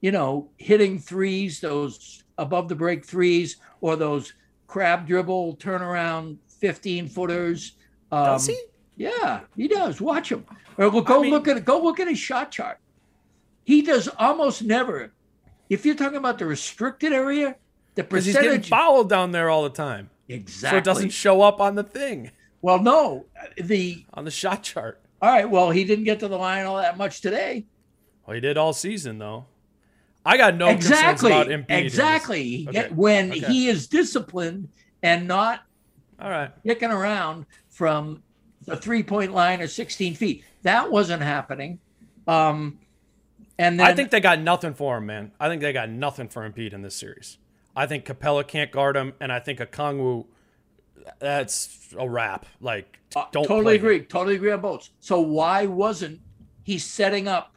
[0.00, 4.32] you know, hitting threes, those above the break threes, or those
[4.70, 7.72] crab dribble, turnaround, 15 footers.
[8.12, 8.62] Um, does he?
[8.96, 10.00] Yeah, he does.
[10.00, 10.46] Watch him.
[10.78, 12.78] Or go I mean, look at go look at his shot chart.
[13.64, 15.12] He does almost never.
[15.68, 17.56] If you're talking about the restricted area,
[17.96, 20.08] the percentage he's getting fouled down there all the time.
[20.28, 20.76] Exactly.
[20.76, 22.30] So it doesn't show up on the thing.
[22.62, 23.26] Well, no,
[23.56, 25.00] the on the shot chart.
[25.20, 25.50] All right.
[25.50, 27.66] Well, he didn't get to the line all that much today.
[28.24, 29.46] Well, he did all season though.
[30.24, 32.88] I got no exactly about Embiid exactly okay.
[32.94, 33.40] when okay.
[33.40, 34.68] he is disciplined
[35.02, 35.62] and not
[36.20, 38.22] all right kicking around from
[38.66, 40.44] the three point line or 16 feet.
[40.62, 41.80] That wasn't happening.
[42.26, 42.78] Um,
[43.58, 45.32] and then, I think they got nothing for him, man.
[45.40, 47.38] I think they got nothing for Embiid in this series.
[47.74, 50.26] I think Capela can't guard him, and I think Okongwu,
[51.18, 52.46] that's a wrap.
[52.60, 53.98] Like, uh, don't uh, totally agree.
[53.98, 54.06] Him.
[54.06, 54.88] Totally agree on both.
[55.00, 56.20] So why wasn't
[56.62, 57.54] he setting up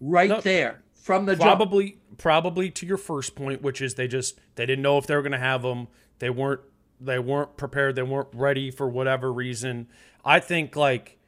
[0.00, 2.18] right no, there from the probably jump.
[2.18, 5.22] probably to your first point, which is they just they didn't know if they were
[5.22, 5.88] going to have them.
[6.18, 6.60] They weren't
[7.00, 7.94] they weren't prepared.
[7.94, 9.88] They weren't ready for whatever reason.
[10.24, 11.18] I think like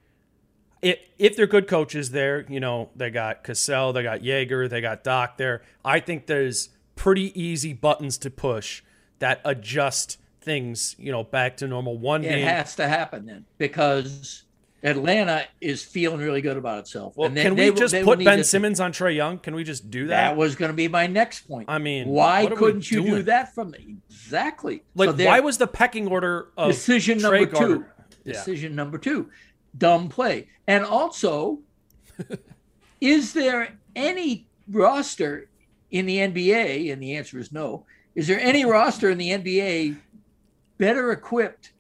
[0.82, 4.80] if if they're good coaches there, you know they got Cassell, they got Joerger, they
[4.80, 5.62] got Doc there.
[5.84, 8.82] I think there's pretty easy buttons to push
[9.20, 11.98] that adjust things, you know, back to normal.
[11.98, 12.46] One It game.
[12.46, 14.44] has to happen then because
[14.82, 17.14] Atlanta is feeling really good about itself.
[17.16, 19.38] well, And they- can we will- just they put Ben to- Simmons on Trae Young?
[19.38, 20.36] Can we just do That that?
[20.36, 21.66] was going to be my next point.
[21.68, 23.78] I mean, why what are we couldn't you do that from the,
[24.08, 24.82] exactly?
[24.94, 27.84] like, So why was the pecking order of decision Trae number two?
[28.24, 28.32] Yeah.
[28.32, 29.28] Decision number two,
[29.76, 30.48] dumb play.
[30.66, 31.60] And also,
[33.00, 35.48] is there any roster
[35.90, 36.92] in the NBA?
[36.92, 37.84] And the answer is no.
[38.14, 39.96] Is there any roster in the NBA
[40.78, 41.72] better equipped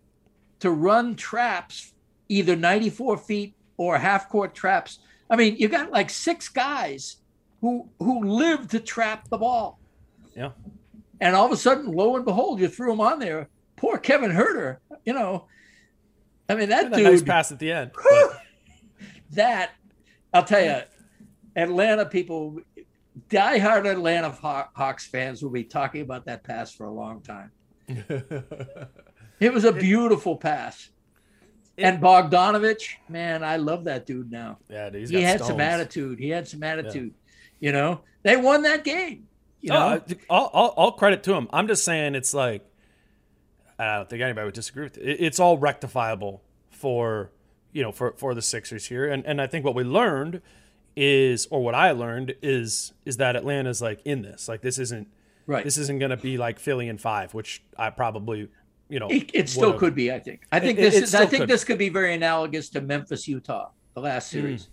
[0.60, 1.92] to run traps,
[2.30, 5.00] either 94 feet or half court traps?
[5.28, 7.16] I mean, you got like six guys
[7.60, 9.78] who who live to trap the ball.
[10.34, 10.50] Yeah.
[11.20, 13.48] And all of a sudden, lo and behold, you threw him on there.
[13.76, 15.46] Poor Kevin Huerter, you know.
[16.48, 17.92] I mean, that a dude, nice pass at the end.
[19.32, 19.72] that,
[20.32, 20.80] I'll tell you,
[21.54, 22.60] Atlanta people,
[23.28, 27.52] diehard Atlanta Hawks fans will be talking about that pass for a long time.
[29.40, 30.90] It was a beautiful pass.
[31.80, 34.58] And Bogdanovich, man, I love that dude now.
[34.68, 35.48] yeah, dude, he's he got had stones.
[35.50, 36.18] some attitude.
[36.18, 37.14] He had some attitude.
[37.58, 39.26] You know, they won that game.
[39.60, 40.00] You know,
[40.30, 41.46] all, all, all credit to him.
[41.52, 42.64] I'm just saying it's like
[43.78, 45.06] I don't think anybody would disagree with it.
[45.08, 47.30] It- It's all rectifiable for
[47.72, 50.40] you know for for the Sixers here, and and I think what we learned
[50.96, 54.48] is, or what I learned is, is that Atlanta's like in this.
[54.48, 55.08] Like this isn't
[55.46, 55.62] right.
[55.64, 58.48] this isn't going to be like Philly in five, which I probably
[58.90, 60.12] you know It, it still could be.
[60.12, 60.42] I think.
[60.52, 60.96] I think It- this.
[60.96, 61.48] it is, I think could.
[61.50, 64.68] this could be very analogous to Memphis, Utah, the last series.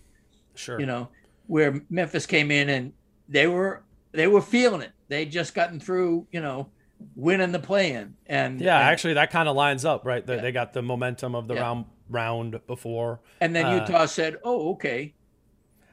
[0.56, 1.10] sure You know,
[1.48, 2.94] where Memphis came in and
[3.30, 4.91] they were they were feeling it.
[5.07, 6.27] They just gotten through.
[6.31, 6.69] You know,
[7.15, 8.15] winning the play-in.
[8.26, 10.26] And Yeah, and, actually, that kind of lines up, right?
[10.26, 10.41] They, Yeah.
[10.41, 11.61] they got the momentum of the Yeah.
[11.61, 13.19] round round before.
[13.41, 15.14] and then uh, Utah said, "Oh, okay."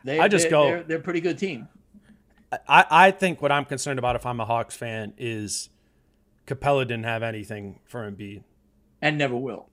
[0.04, 1.68] They, I just they, go- They're, they're a pretty good team.
[2.68, 5.70] I, I think what I'm concerned about if I'm a Hawks fan is
[6.46, 8.42] Capela didn't have anything for Embiid
[9.02, 9.68] and never will.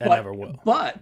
[0.00, 0.58] and But- never will.
[0.64, 1.00] But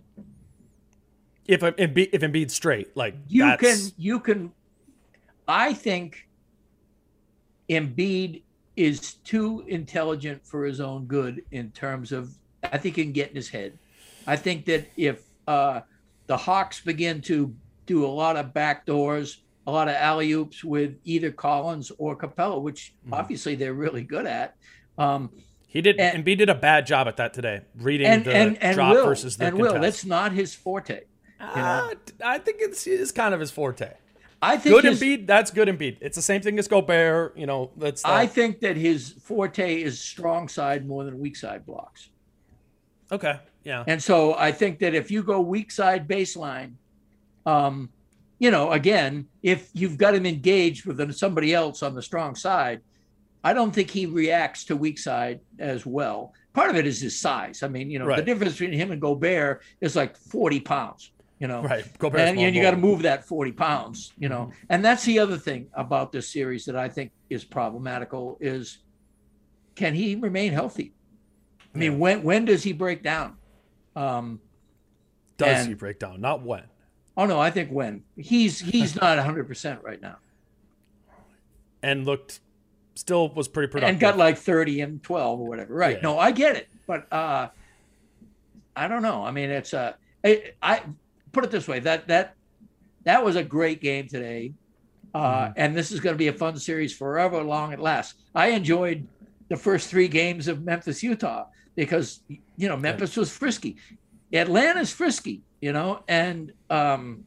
[1.47, 4.53] If Embiid, if Embiid's straight, like you that's, can you can
[5.49, 6.29] I think
[7.69, 8.43] Embiid
[8.77, 13.31] is too intelligent for his own good in terms of I think he can get
[13.31, 13.79] in his head.
[14.27, 15.81] I think that if uh,
[16.27, 17.53] the Hawks begin to
[17.87, 22.17] do a lot of back doors, a lot of alley oops with either Collins or
[22.17, 23.15] Capela, which Mm-hmm.
[23.15, 24.57] obviously they're really good at.
[24.99, 25.31] Um,
[25.67, 25.99] he did.
[25.99, 28.95] and- Embiid did a bad job at that today, reading and the and and drop
[28.95, 29.83] Will versus the and Will, contest.
[29.83, 31.01] that's not his forte.
[31.41, 31.91] Ah,
[32.25, 33.91] I think it's, it's kind of his forte.
[34.41, 35.99] I think Good his, Embiid, that's good Embiid.
[36.01, 37.37] It's the same thing as Gobert.
[37.37, 41.65] You know, that's I think that his forte is strong side more than weak side
[41.67, 42.09] blocks.
[43.11, 43.39] okay.
[43.65, 46.73] Yeah, And so I think that if you go weak side baseline,
[47.47, 47.91] um,
[48.41, 52.81] you know, again, if you've got him engaged with somebody else on the strong side,
[53.45, 56.33] I don't think he reacts to weak side as well.
[56.53, 57.63] Part of it is his size.
[57.63, 61.11] I mean, you know, the difference between him and Gobert is like 40 pounds,
[61.41, 61.63] you know.
[61.63, 61.85] right.
[61.99, 64.53] Gobert's And, and you got to move that 40 pounds, you know.
[64.69, 68.79] And that's the other thing about this series that I think is problematical is
[69.75, 70.93] can he remain healthy?
[71.75, 71.99] I mean, Yeah.
[71.99, 73.37] when when does he break down?
[73.97, 74.41] Um,
[75.39, 76.21] Does and- he break down?
[76.21, 76.65] Not when.
[77.17, 80.19] oh no, I think when he's he's not 100 percent right now,
[81.83, 82.41] And looked,
[82.95, 83.91] still was pretty productive.
[83.95, 85.75] and got like 30 and 12 or whatever.
[85.75, 85.97] Right?
[85.97, 86.03] Yeah.
[86.03, 87.49] No, I get it, but uh,
[88.77, 89.25] I don't know.
[89.25, 89.93] I mean, it's uh,
[90.25, 90.83] I, I
[91.33, 92.35] put it this way that that
[93.05, 94.53] that was a great game today,
[95.15, 95.53] uh, Mm-hmm.
[95.57, 98.15] and this is going to be a fun series forever long it lasts.
[98.35, 99.07] I enjoyed
[99.49, 102.23] the first three games of Memphis Utah because
[102.57, 103.77] you know Memphis was frisky,
[104.33, 107.25] Atlanta's frisky, you know, and um,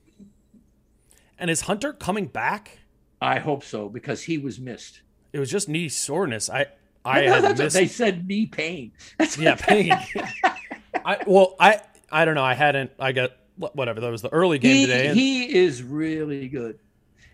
[1.37, 2.79] and is Hunter coming back?
[3.21, 5.01] I hope so because he was missed.
[5.35, 6.49] It was just knee soreness.
[6.49, 6.67] I
[7.03, 7.75] I That's had what missed.
[7.75, 8.93] they said knee pain.
[9.19, 9.91] That's yeah, pain.
[11.05, 12.43] I well, I I don't know.
[12.43, 12.91] I hadn't.
[12.97, 13.99] I got whatever.
[13.99, 15.07] That was the early game he, today.
[15.07, 16.79] And, he is really good.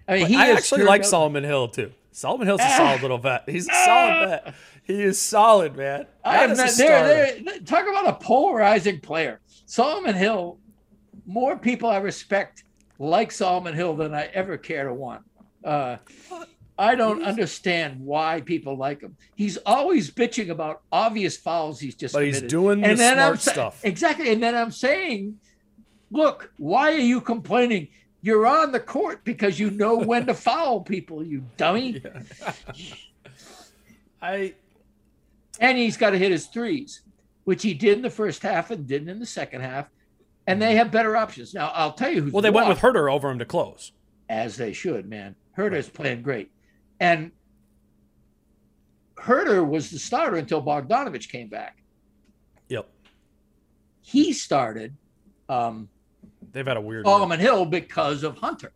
[0.07, 1.91] I mean, he I actually turned like out- Solomon Hill too.
[2.11, 2.76] Solomon Hill's a Ah.
[2.78, 3.48] solid little vet.
[3.48, 4.56] He's a solid vet.
[4.84, 6.07] He is solid, man.
[6.26, 7.07] I That am is a not, starter.
[7.07, 9.40] there, there, talk about a polarizing player.
[9.68, 10.57] Solomon Hill,
[11.28, 12.64] more people I respect
[12.99, 15.22] like Solomon Hill than I ever care to want.
[15.64, 15.98] Uh,
[16.82, 19.16] I don't understand why people like him.
[19.36, 22.49] He's always bitching about obvious fouls he's just But he's committed.
[22.49, 23.86] doing the I'm smart stuff.
[23.86, 24.32] Exactly.
[24.32, 25.38] And then I'm saying,
[26.10, 27.90] look, why are you complaining?
[28.24, 32.02] You're on the court because you know when to foul people, you dummy.
[34.24, 34.56] I
[35.60, 37.02] and he's got to hit his threes,
[37.44, 39.88] which he did in the first half and didn't in the second half.
[40.48, 40.78] And they mm-hmm.
[40.78, 41.53] have better options.
[41.53, 43.91] Now, I'll tell you who's well, they went with walked, Huerter over him to close.
[44.30, 45.36] as they should, man.
[45.56, 46.49] Huerter's playing great.
[47.02, 47.32] And
[49.18, 51.84] Huerter was the starter until Bogdanovich came back.
[52.69, 52.88] Yep.
[54.02, 54.95] He started
[55.49, 55.90] um,
[56.53, 57.06] They've had a weird.
[57.06, 58.72] Solomon Hill because of Hunter.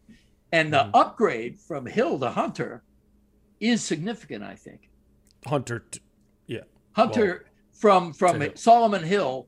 [0.51, 0.91] And the Mhm.
[0.93, 2.83] upgrade from Hill to Hunter
[3.61, 4.89] is significant, I think.
[5.45, 5.79] Hunter.
[5.91, 6.01] T-
[6.47, 6.61] yeah.
[6.93, 8.51] Hunter from from Hill.
[8.55, 9.47] Solomon Hill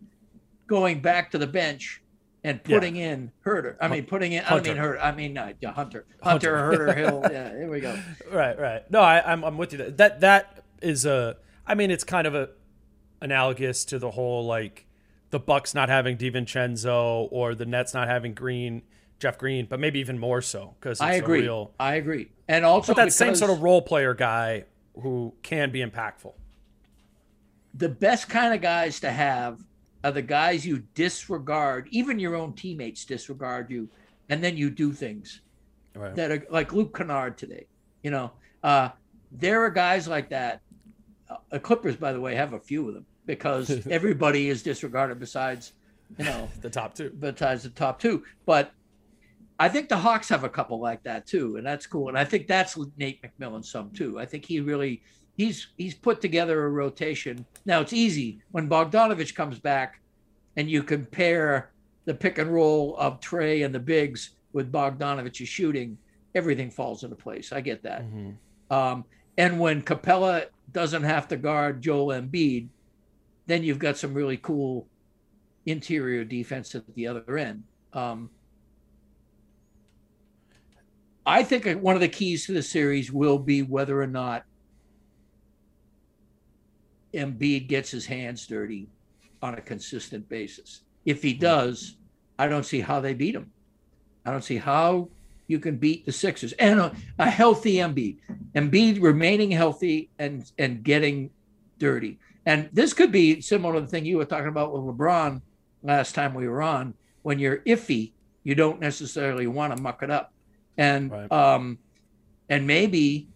[0.67, 2.01] going back to the bench
[2.43, 3.75] and putting in Huerter.
[3.81, 4.43] I mean, putting in.
[4.43, 4.73] I Hunter.
[4.73, 4.99] mean Huerter.
[5.03, 6.05] I mean uh, yeah, Hunter.
[6.21, 6.57] Hunter.
[6.57, 7.21] Hunter, Huerter, Hill.
[7.31, 7.97] Yeah, here we go.
[8.31, 8.57] Right.
[8.59, 8.89] Right.
[8.91, 9.79] No, I, I'm I'm with you.
[9.91, 11.37] That that is a.
[11.65, 12.49] I mean, it's kind of a
[13.21, 14.85] analogous to the whole like
[15.31, 18.83] the Bucks not having DiVincenzo or the Nets not having Green,
[19.19, 21.41] Jeff Green, but maybe even more so because I agree.
[21.41, 21.73] real.
[21.79, 22.31] I agree.
[22.47, 24.63] And also, But that same sort of role player guy
[25.01, 26.33] who can be impactful.
[27.73, 29.59] the best kind of guys to have
[30.07, 31.87] are the guys you disregard.
[31.91, 33.89] Even your own teammates disregard you,
[34.29, 35.41] and then you do things.
[35.93, 36.15] Right.
[36.15, 37.65] that are like Luke Kennard today.
[38.03, 38.31] You know,
[38.63, 38.89] uh,
[39.31, 40.61] there are guys like that.
[41.29, 45.19] Uh, the Clippers, by the way, have a few of them because everybody is disregarded
[45.19, 45.73] besides,
[46.17, 47.09] you know, the top two.
[47.19, 48.23] besides the top two.
[48.45, 48.71] But
[49.59, 52.09] I think the Hawks have a couple like that too, and that's cool.
[52.09, 54.19] And I think that's Nate McMillan some too.
[54.19, 55.01] I think he really
[55.35, 57.45] he's he's put together a rotation.
[57.67, 59.99] Now it's easy when Bogdanovich comes back,
[60.55, 61.71] and you compare
[62.05, 65.97] the pick and roll of Trae and the bigs with Bogdanovich's shooting,
[66.33, 67.51] everything falls into place.
[67.51, 68.01] I get that.
[68.71, 69.05] Um,
[69.37, 72.69] and when Capela doesn't have to guard Joel Embiid,
[73.45, 74.87] then you've got some really cool
[75.65, 77.63] interior defense at the other end.
[77.93, 78.29] Um,
[81.25, 84.45] I think one of the keys to the series will be whether or not
[87.13, 88.87] Embiid gets his hands dirty
[89.41, 90.81] on a consistent basis.
[91.05, 91.95] If he does,
[92.39, 93.51] I don't see how they beat him.
[94.25, 95.09] I don't see how
[95.47, 98.17] you can beat the Sixers and a, a healthy Embiid.
[98.55, 101.29] Embiid remaining healthy and and getting
[101.79, 102.19] dirty.
[102.45, 105.41] And this could be similar to the thing you were talking about with LeBron
[105.83, 106.93] last time we were on.
[107.21, 108.13] When you're iffy,
[108.43, 110.33] you don't necessarily want to muck it up.
[110.77, 111.31] And Right.
[111.31, 111.77] um,
[112.49, 113.27] and maybe,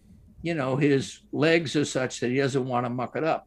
[0.42, 3.46] you know, his legs are such that he doesn't want to muck it up.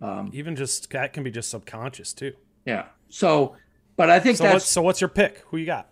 [0.00, 2.32] Um, Even just that can be just subconscious too.
[2.64, 2.86] yeah.
[3.08, 3.56] So,
[3.96, 5.44] but I think So that's what's so what's your pick?
[5.48, 5.88] Who you got?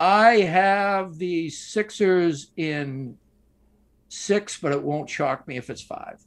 [0.00, 3.16] I have the Sixers in
[4.08, 6.24] six, but it won't shock me if it's five.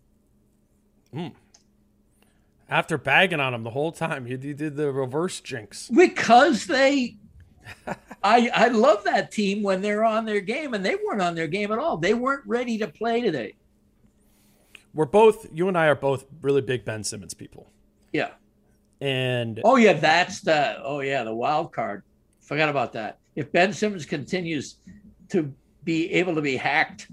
[2.70, 5.90] After bagging on them the whole time, you, you did the reverse jinx.
[5.90, 7.18] Because they
[8.24, 11.48] I I love that team when they're on their game, and they weren't on their
[11.48, 11.98] game at all.
[11.98, 13.56] They weren't ready to play today.
[14.94, 17.72] We're both you and I are both really big Ben Simmons people.
[18.12, 18.32] Yeah.
[19.00, 22.04] And Oh yeah, that's the oh yeah, the wild card.
[22.42, 23.18] Forgot about that.
[23.36, 24.76] If Ben Simmons continues
[25.30, 25.54] to
[25.84, 27.08] be able to be hacked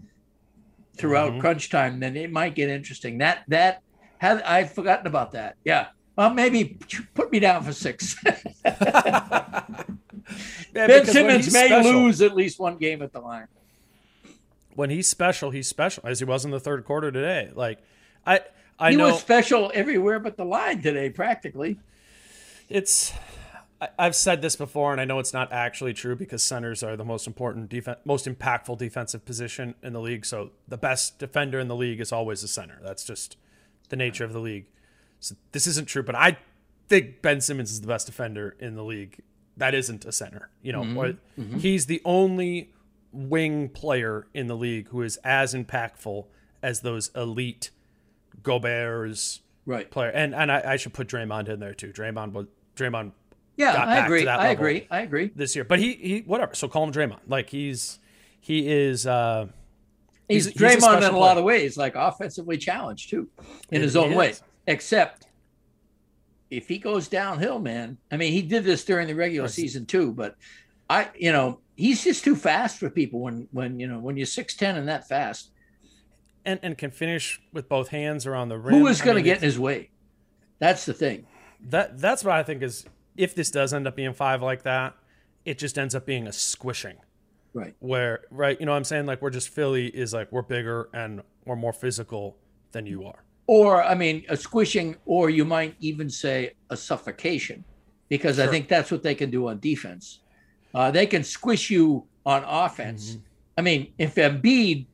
[0.97, 1.41] throughout Mhm.
[1.41, 3.19] crunch time, then it might get interesting.
[3.19, 3.83] That that
[4.19, 5.57] had I'd forgotten about that.
[5.65, 5.89] Yeah.
[6.17, 6.79] Well, maybe
[7.15, 8.17] put me down for six.
[10.75, 13.47] Yeah, ben Simmons may lose at least one game at the line.
[14.79, 17.51] When he's special, he's special, as he was in the third quarter today.
[17.53, 17.79] Like
[18.25, 18.43] I
[18.79, 21.81] I he know was special everywhere but the line today, practically.
[22.69, 23.13] it's
[23.81, 26.97] I- I've said this before, and I know it's not actually true because centers are
[26.97, 30.25] the most important defense, most impactful defensive position in the league.
[30.25, 32.79] So the best defender in the league is always a center.
[32.83, 33.37] That's just
[33.89, 34.67] the nature of the league.
[35.21, 36.39] So this isn't true, but I
[36.89, 39.19] think Ben Simmons is the best defender in the league.
[39.57, 40.83] That isn't a center, you know.
[40.83, 40.97] Mm-hmm.
[40.99, 41.59] or- mm-hmm.
[41.59, 42.71] He's the only
[43.13, 46.27] wing player in the league who is as impactful
[46.63, 47.71] as those elite
[48.43, 49.91] Gobert's Right.
[49.91, 50.11] player.
[50.11, 51.93] And and I, I should put Draymond in there too.
[51.93, 53.13] Draymond was Draymond
[53.57, 54.25] Yeah, I agree.
[54.25, 54.87] that I agree.
[54.91, 55.31] I agree.
[55.35, 55.65] this year.
[55.65, 56.55] But he he whatever.
[56.55, 57.21] So call him Draymond.
[57.27, 57.99] Like he's
[58.41, 59.49] he is uh
[60.29, 63.29] He's, He's- he's a Draymond in special a lot of ways, like offensively challenged too,
[63.71, 64.35] in He- his own way.
[64.67, 65.27] Except
[66.51, 67.99] if he goes downhill, man.
[68.11, 70.37] I mean, he did this during the regular season too, but
[70.89, 74.27] I, you know, he's just too fast for people when when you know when you're
[74.27, 75.53] six ten and that fast.
[76.45, 78.75] and and can finish with both hands around the rim.
[78.75, 79.91] Who is going to mean, get in his way?
[80.59, 81.27] That's the thing.
[81.71, 82.85] that that's what I think is
[83.17, 84.95] if this does end up being five like that,
[85.45, 86.97] it just ends up being a squishing.
[87.55, 87.75] Right.
[87.79, 89.07] Where right, you know what I'm saying?
[89.07, 92.37] Like we're just Philly is like we're bigger and we're more physical
[92.73, 93.25] than you are.
[93.47, 97.65] Or I mean, a squishing, or you might even say a suffocation,
[98.09, 100.21] because I think that's what they can do on defense.
[100.75, 103.11] Uh, they can squish you on offense.
[103.11, 103.21] Mm-hmm.
[103.57, 104.87] I mean, if Embiid,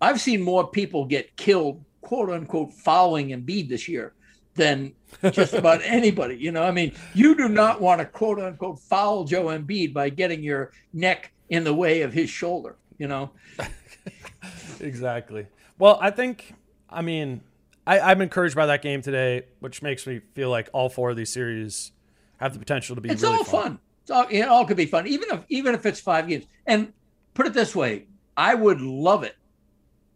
[0.00, 4.14] I've seen more people get killed, quote unquote, fouling Embiid this year
[4.54, 4.92] than
[5.30, 6.36] just about anybody.
[6.36, 10.08] You know, I mean, you do not want to quote unquote foul Joe Embiid by
[10.08, 12.76] getting your neck in the way of his shoulder.
[12.98, 13.30] You know,
[14.80, 15.46] Exactly.
[15.78, 16.54] Well, I think
[16.90, 17.40] I mean,
[17.86, 21.16] I, I'm encouraged by that game today, which makes me feel like all four of
[21.16, 21.92] these series
[22.38, 23.10] have the potential to be.
[23.10, 23.78] It's really all fun.
[24.02, 26.44] It's all it all could be fun, even if even if it's five games.
[26.66, 26.92] And
[27.34, 28.06] put it this way,
[28.36, 29.36] I would love it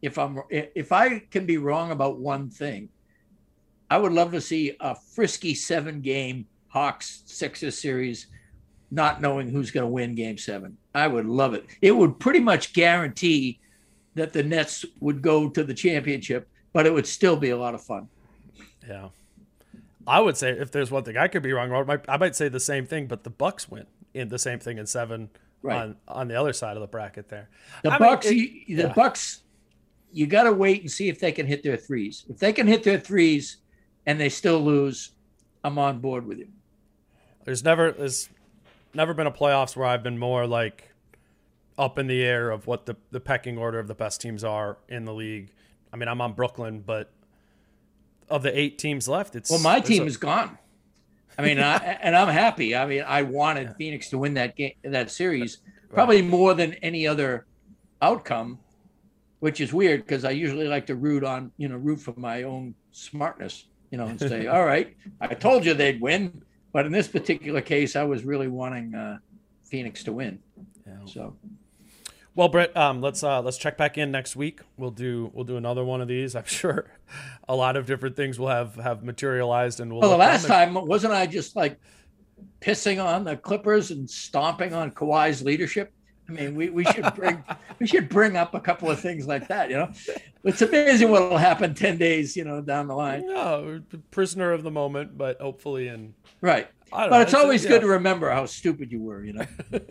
[0.03, 2.89] if I'm if I can be wrong about one thing.
[3.89, 6.47] I would love to see a frisky seven game
[6.77, 8.27] Hawks Sixers series,
[8.91, 10.77] not knowing who's going to win Game Seven.
[10.95, 11.65] I would love it.
[11.81, 13.61] It would pretty much guarantee
[14.15, 17.75] that the Nets would go to the championship, but it would still be a lot
[17.75, 18.09] of fun.
[18.87, 19.09] Yeah.
[20.07, 22.37] I would say if there's one thing I could be wrong, I might, I might
[22.37, 25.31] say the same thing, but the Bucks win in the same thing in seven
[25.63, 25.77] Right.
[25.83, 27.49] on on the other side of the bracket there.
[27.83, 28.93] The I mean, Bucks, it- you, the yeah.
[28.93, 29.43] Bucks,
[30.13, 32.25] you got to wait and see if they can hit their threes.
[32.29, 33.57] If they can hit their threes
[34.05, 35.11] and they still lose,
[35.65, 36.49] I'm on board with you.
[37.45, 38.29] There's never there's
[38.95, 40.93] never been a playoffs where I've been more like
[41.79, 44.79] up in the air of what the the pecking order of the best teams are
[44.89, 45.51] in the league.
[45.93, 47.11] I mean, I'm on Brooklyn, but
[48.29, 50.59] of the eight teams left, it's Well, my team a- is gone.
[51.39, 52.75] I mean, I, and I'm happy.
[52.75, 55.59] I mean, I wanted Phoenix to win that game, that series,
[55.91, 57.47] probably more than any other
[58.03, 58.59] outcome,
[59.41, 62.43] which is weird because I usually like to root on, you know, root for my
[62.45, 66.43] own smartness, you know, and say, all right, I told you they'd win.
[66.73, 69.19] But in this particular case, I was really wanting uh,
[69.65, 70.39] Phoenix to win.
[70.87, 70.93] Yeah.
[71.07, 71.35] So
[72.37, 74.61] Well, Britt, um, let's uh, let's check back in next week.
[74.77, 76.37] We'll do we'll do another one of these.
[76.37, 76.85] I'm sure
[77.49, 80.03] a lot of different things will have have materialized, and we'll.
[80.03, 81.81] Well, the last them time wasn't I just like
[82.61, 85.93] pissing on the Clippers and stomping on Kawhi's leadership?
[86.29, 87.43] I mean, we, we should bring
[87.79, 89.71] we should bring up a couple of things like that.
[89.71, 89.93] You know,
[90.45, 93.27] it's amazing what will happen ten days, you know, down the line.
[93.27, 93.81] No,
[94.11, 96.13] prisoner of the moment, but hopefully in.
[96.43, 96.69] Right.
[96.91, 97.71] But know, it's always yeah.
[97.71, 99.25] good to remember how stupid you were.
[99.25, 99.47] You know.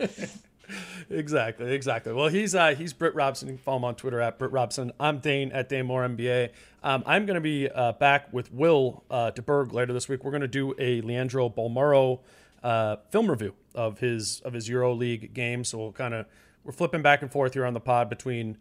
[1.10, 2.12] Exactly, exactly.
[2.12, 3.48] Well, he's uh, he's Britt Robson.
[3.48, 4.90] You can follow him on Twitter at Britt Robson.
[4.98, 6.50] I'm Dane at Dane Moore NBA.
[6.82, 10.24] Um, I'm going to be uh, back with Will uh, DeBerg later this week.
[10.24, 12.20] We're going to do a Leandro Bolmaro
[12.62, 15.62] uh, film review of his of his Euro League game.
[15.62, 16.26] So we'll kind of
[16.64, 18.58] we're flipping back and forth here on the pod between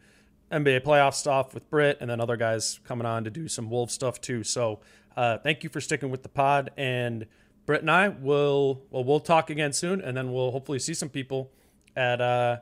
[0.52, 3.90] NBA playoff stuff with Britt and then other guys coming on to do some Wolf
[3.90, 4.44] stuff too.
[4.44, 4.82] So
[5.18, 7.26] uh, thank you for sticking with the pod and.
[7.66, 11.10] Britt and I will well we'll talk again soon, and then we'll hopefully see some
[11.10, 11.50] people
[11.96, 12.58] at uh,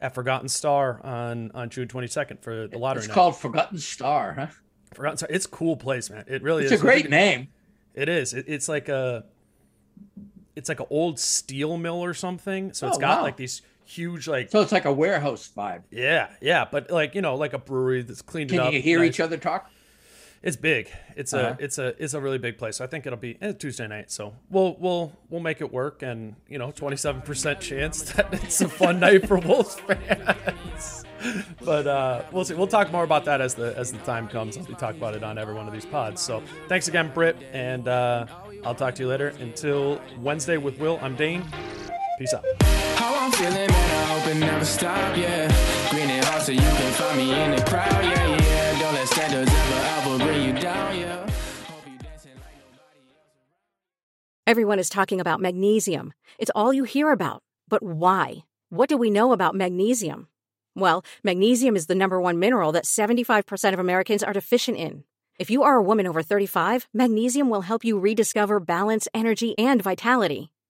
[0.00, 3.00] at Forgotten Star on on June 22nd for the lottery.
[3.00, 3.14] It's night.
[3.14, 4.46] called Forgotten Star, huh?
[4.94, 5.28] Forgotten Star.
[5.30, 6.24] It's a cool place, man.
[6.26, 6.72] It really is.
[6.72, 6.82] It's is.
[6.82, 7.48] a great name.
[7.94, 8.34] It is.
[8.34, 9.24] It, it's like a
[10.56, 12.72] it's like an old steel mill or something.
[12.72, 13.22] So it's got wow.
[13.22, 15.82] like these huge like So it's like a warehouse vibe.
[15.90, 18.72] yeah yeah, but like you know like a brewery that's cleaned it Can up.
[18.72, 19.10] you hear nice.
[19.10, 19.70] each other talk?
[20.42, 20.88] It's big.
[21.16, 21.56] It's Uh-huh.
[21.58, 22.76] a it's a it's a really big place.
[22.76, 24.10] So I think it'll be eh, Tuesday night.
[24.10, 26.02] So we'll we'll we'll make it work.
[26.02, 31.04] And you know, twenty seven percent chance that it's a fun night for Wolves fans.
[31.64, 32.54] But uh, we'll see.
[32.54, 34.56] We'll talk more about that as the as the time comes.
[34.56, 36.22] As we talk about it on every one of these pods.
[36.22, 38.26] So thanks again, Britt, and uh,
[38.64, 39.34] I'll talk to you later.
[39.40, 40.96] Until Wednesday with Will.
[41.02, 41.42] I'm Dane.
[42.18, 42.44] Peace out.
[42.96, 45.46] How I'm feeling, man, I hope it never stop, yeah.
[45.90, 48.78] Green and hard so you can find me in the crowd, yeah, yeah.
[48.80, 51.20] Don't let standards ever, ever bring you down, yeah.
[51.20, 53.22] Hope you dancing like nobody else.
[54.48, 56.12] Everyone is talking about magnesium.
[56.40, 57.44] It's all you hear about.
[57.68, 58.38] But why?
[58.70, 60.26] What do we know about magnesium?
[60.74, 65.04] Well, magnesium is the number one mineral that 75% of Americans are deficient in.
[65.38, 69.80] If you are a woman over 35, magnesium will help you rediscover balance, energy, and
[69.80, 70.50] vitality.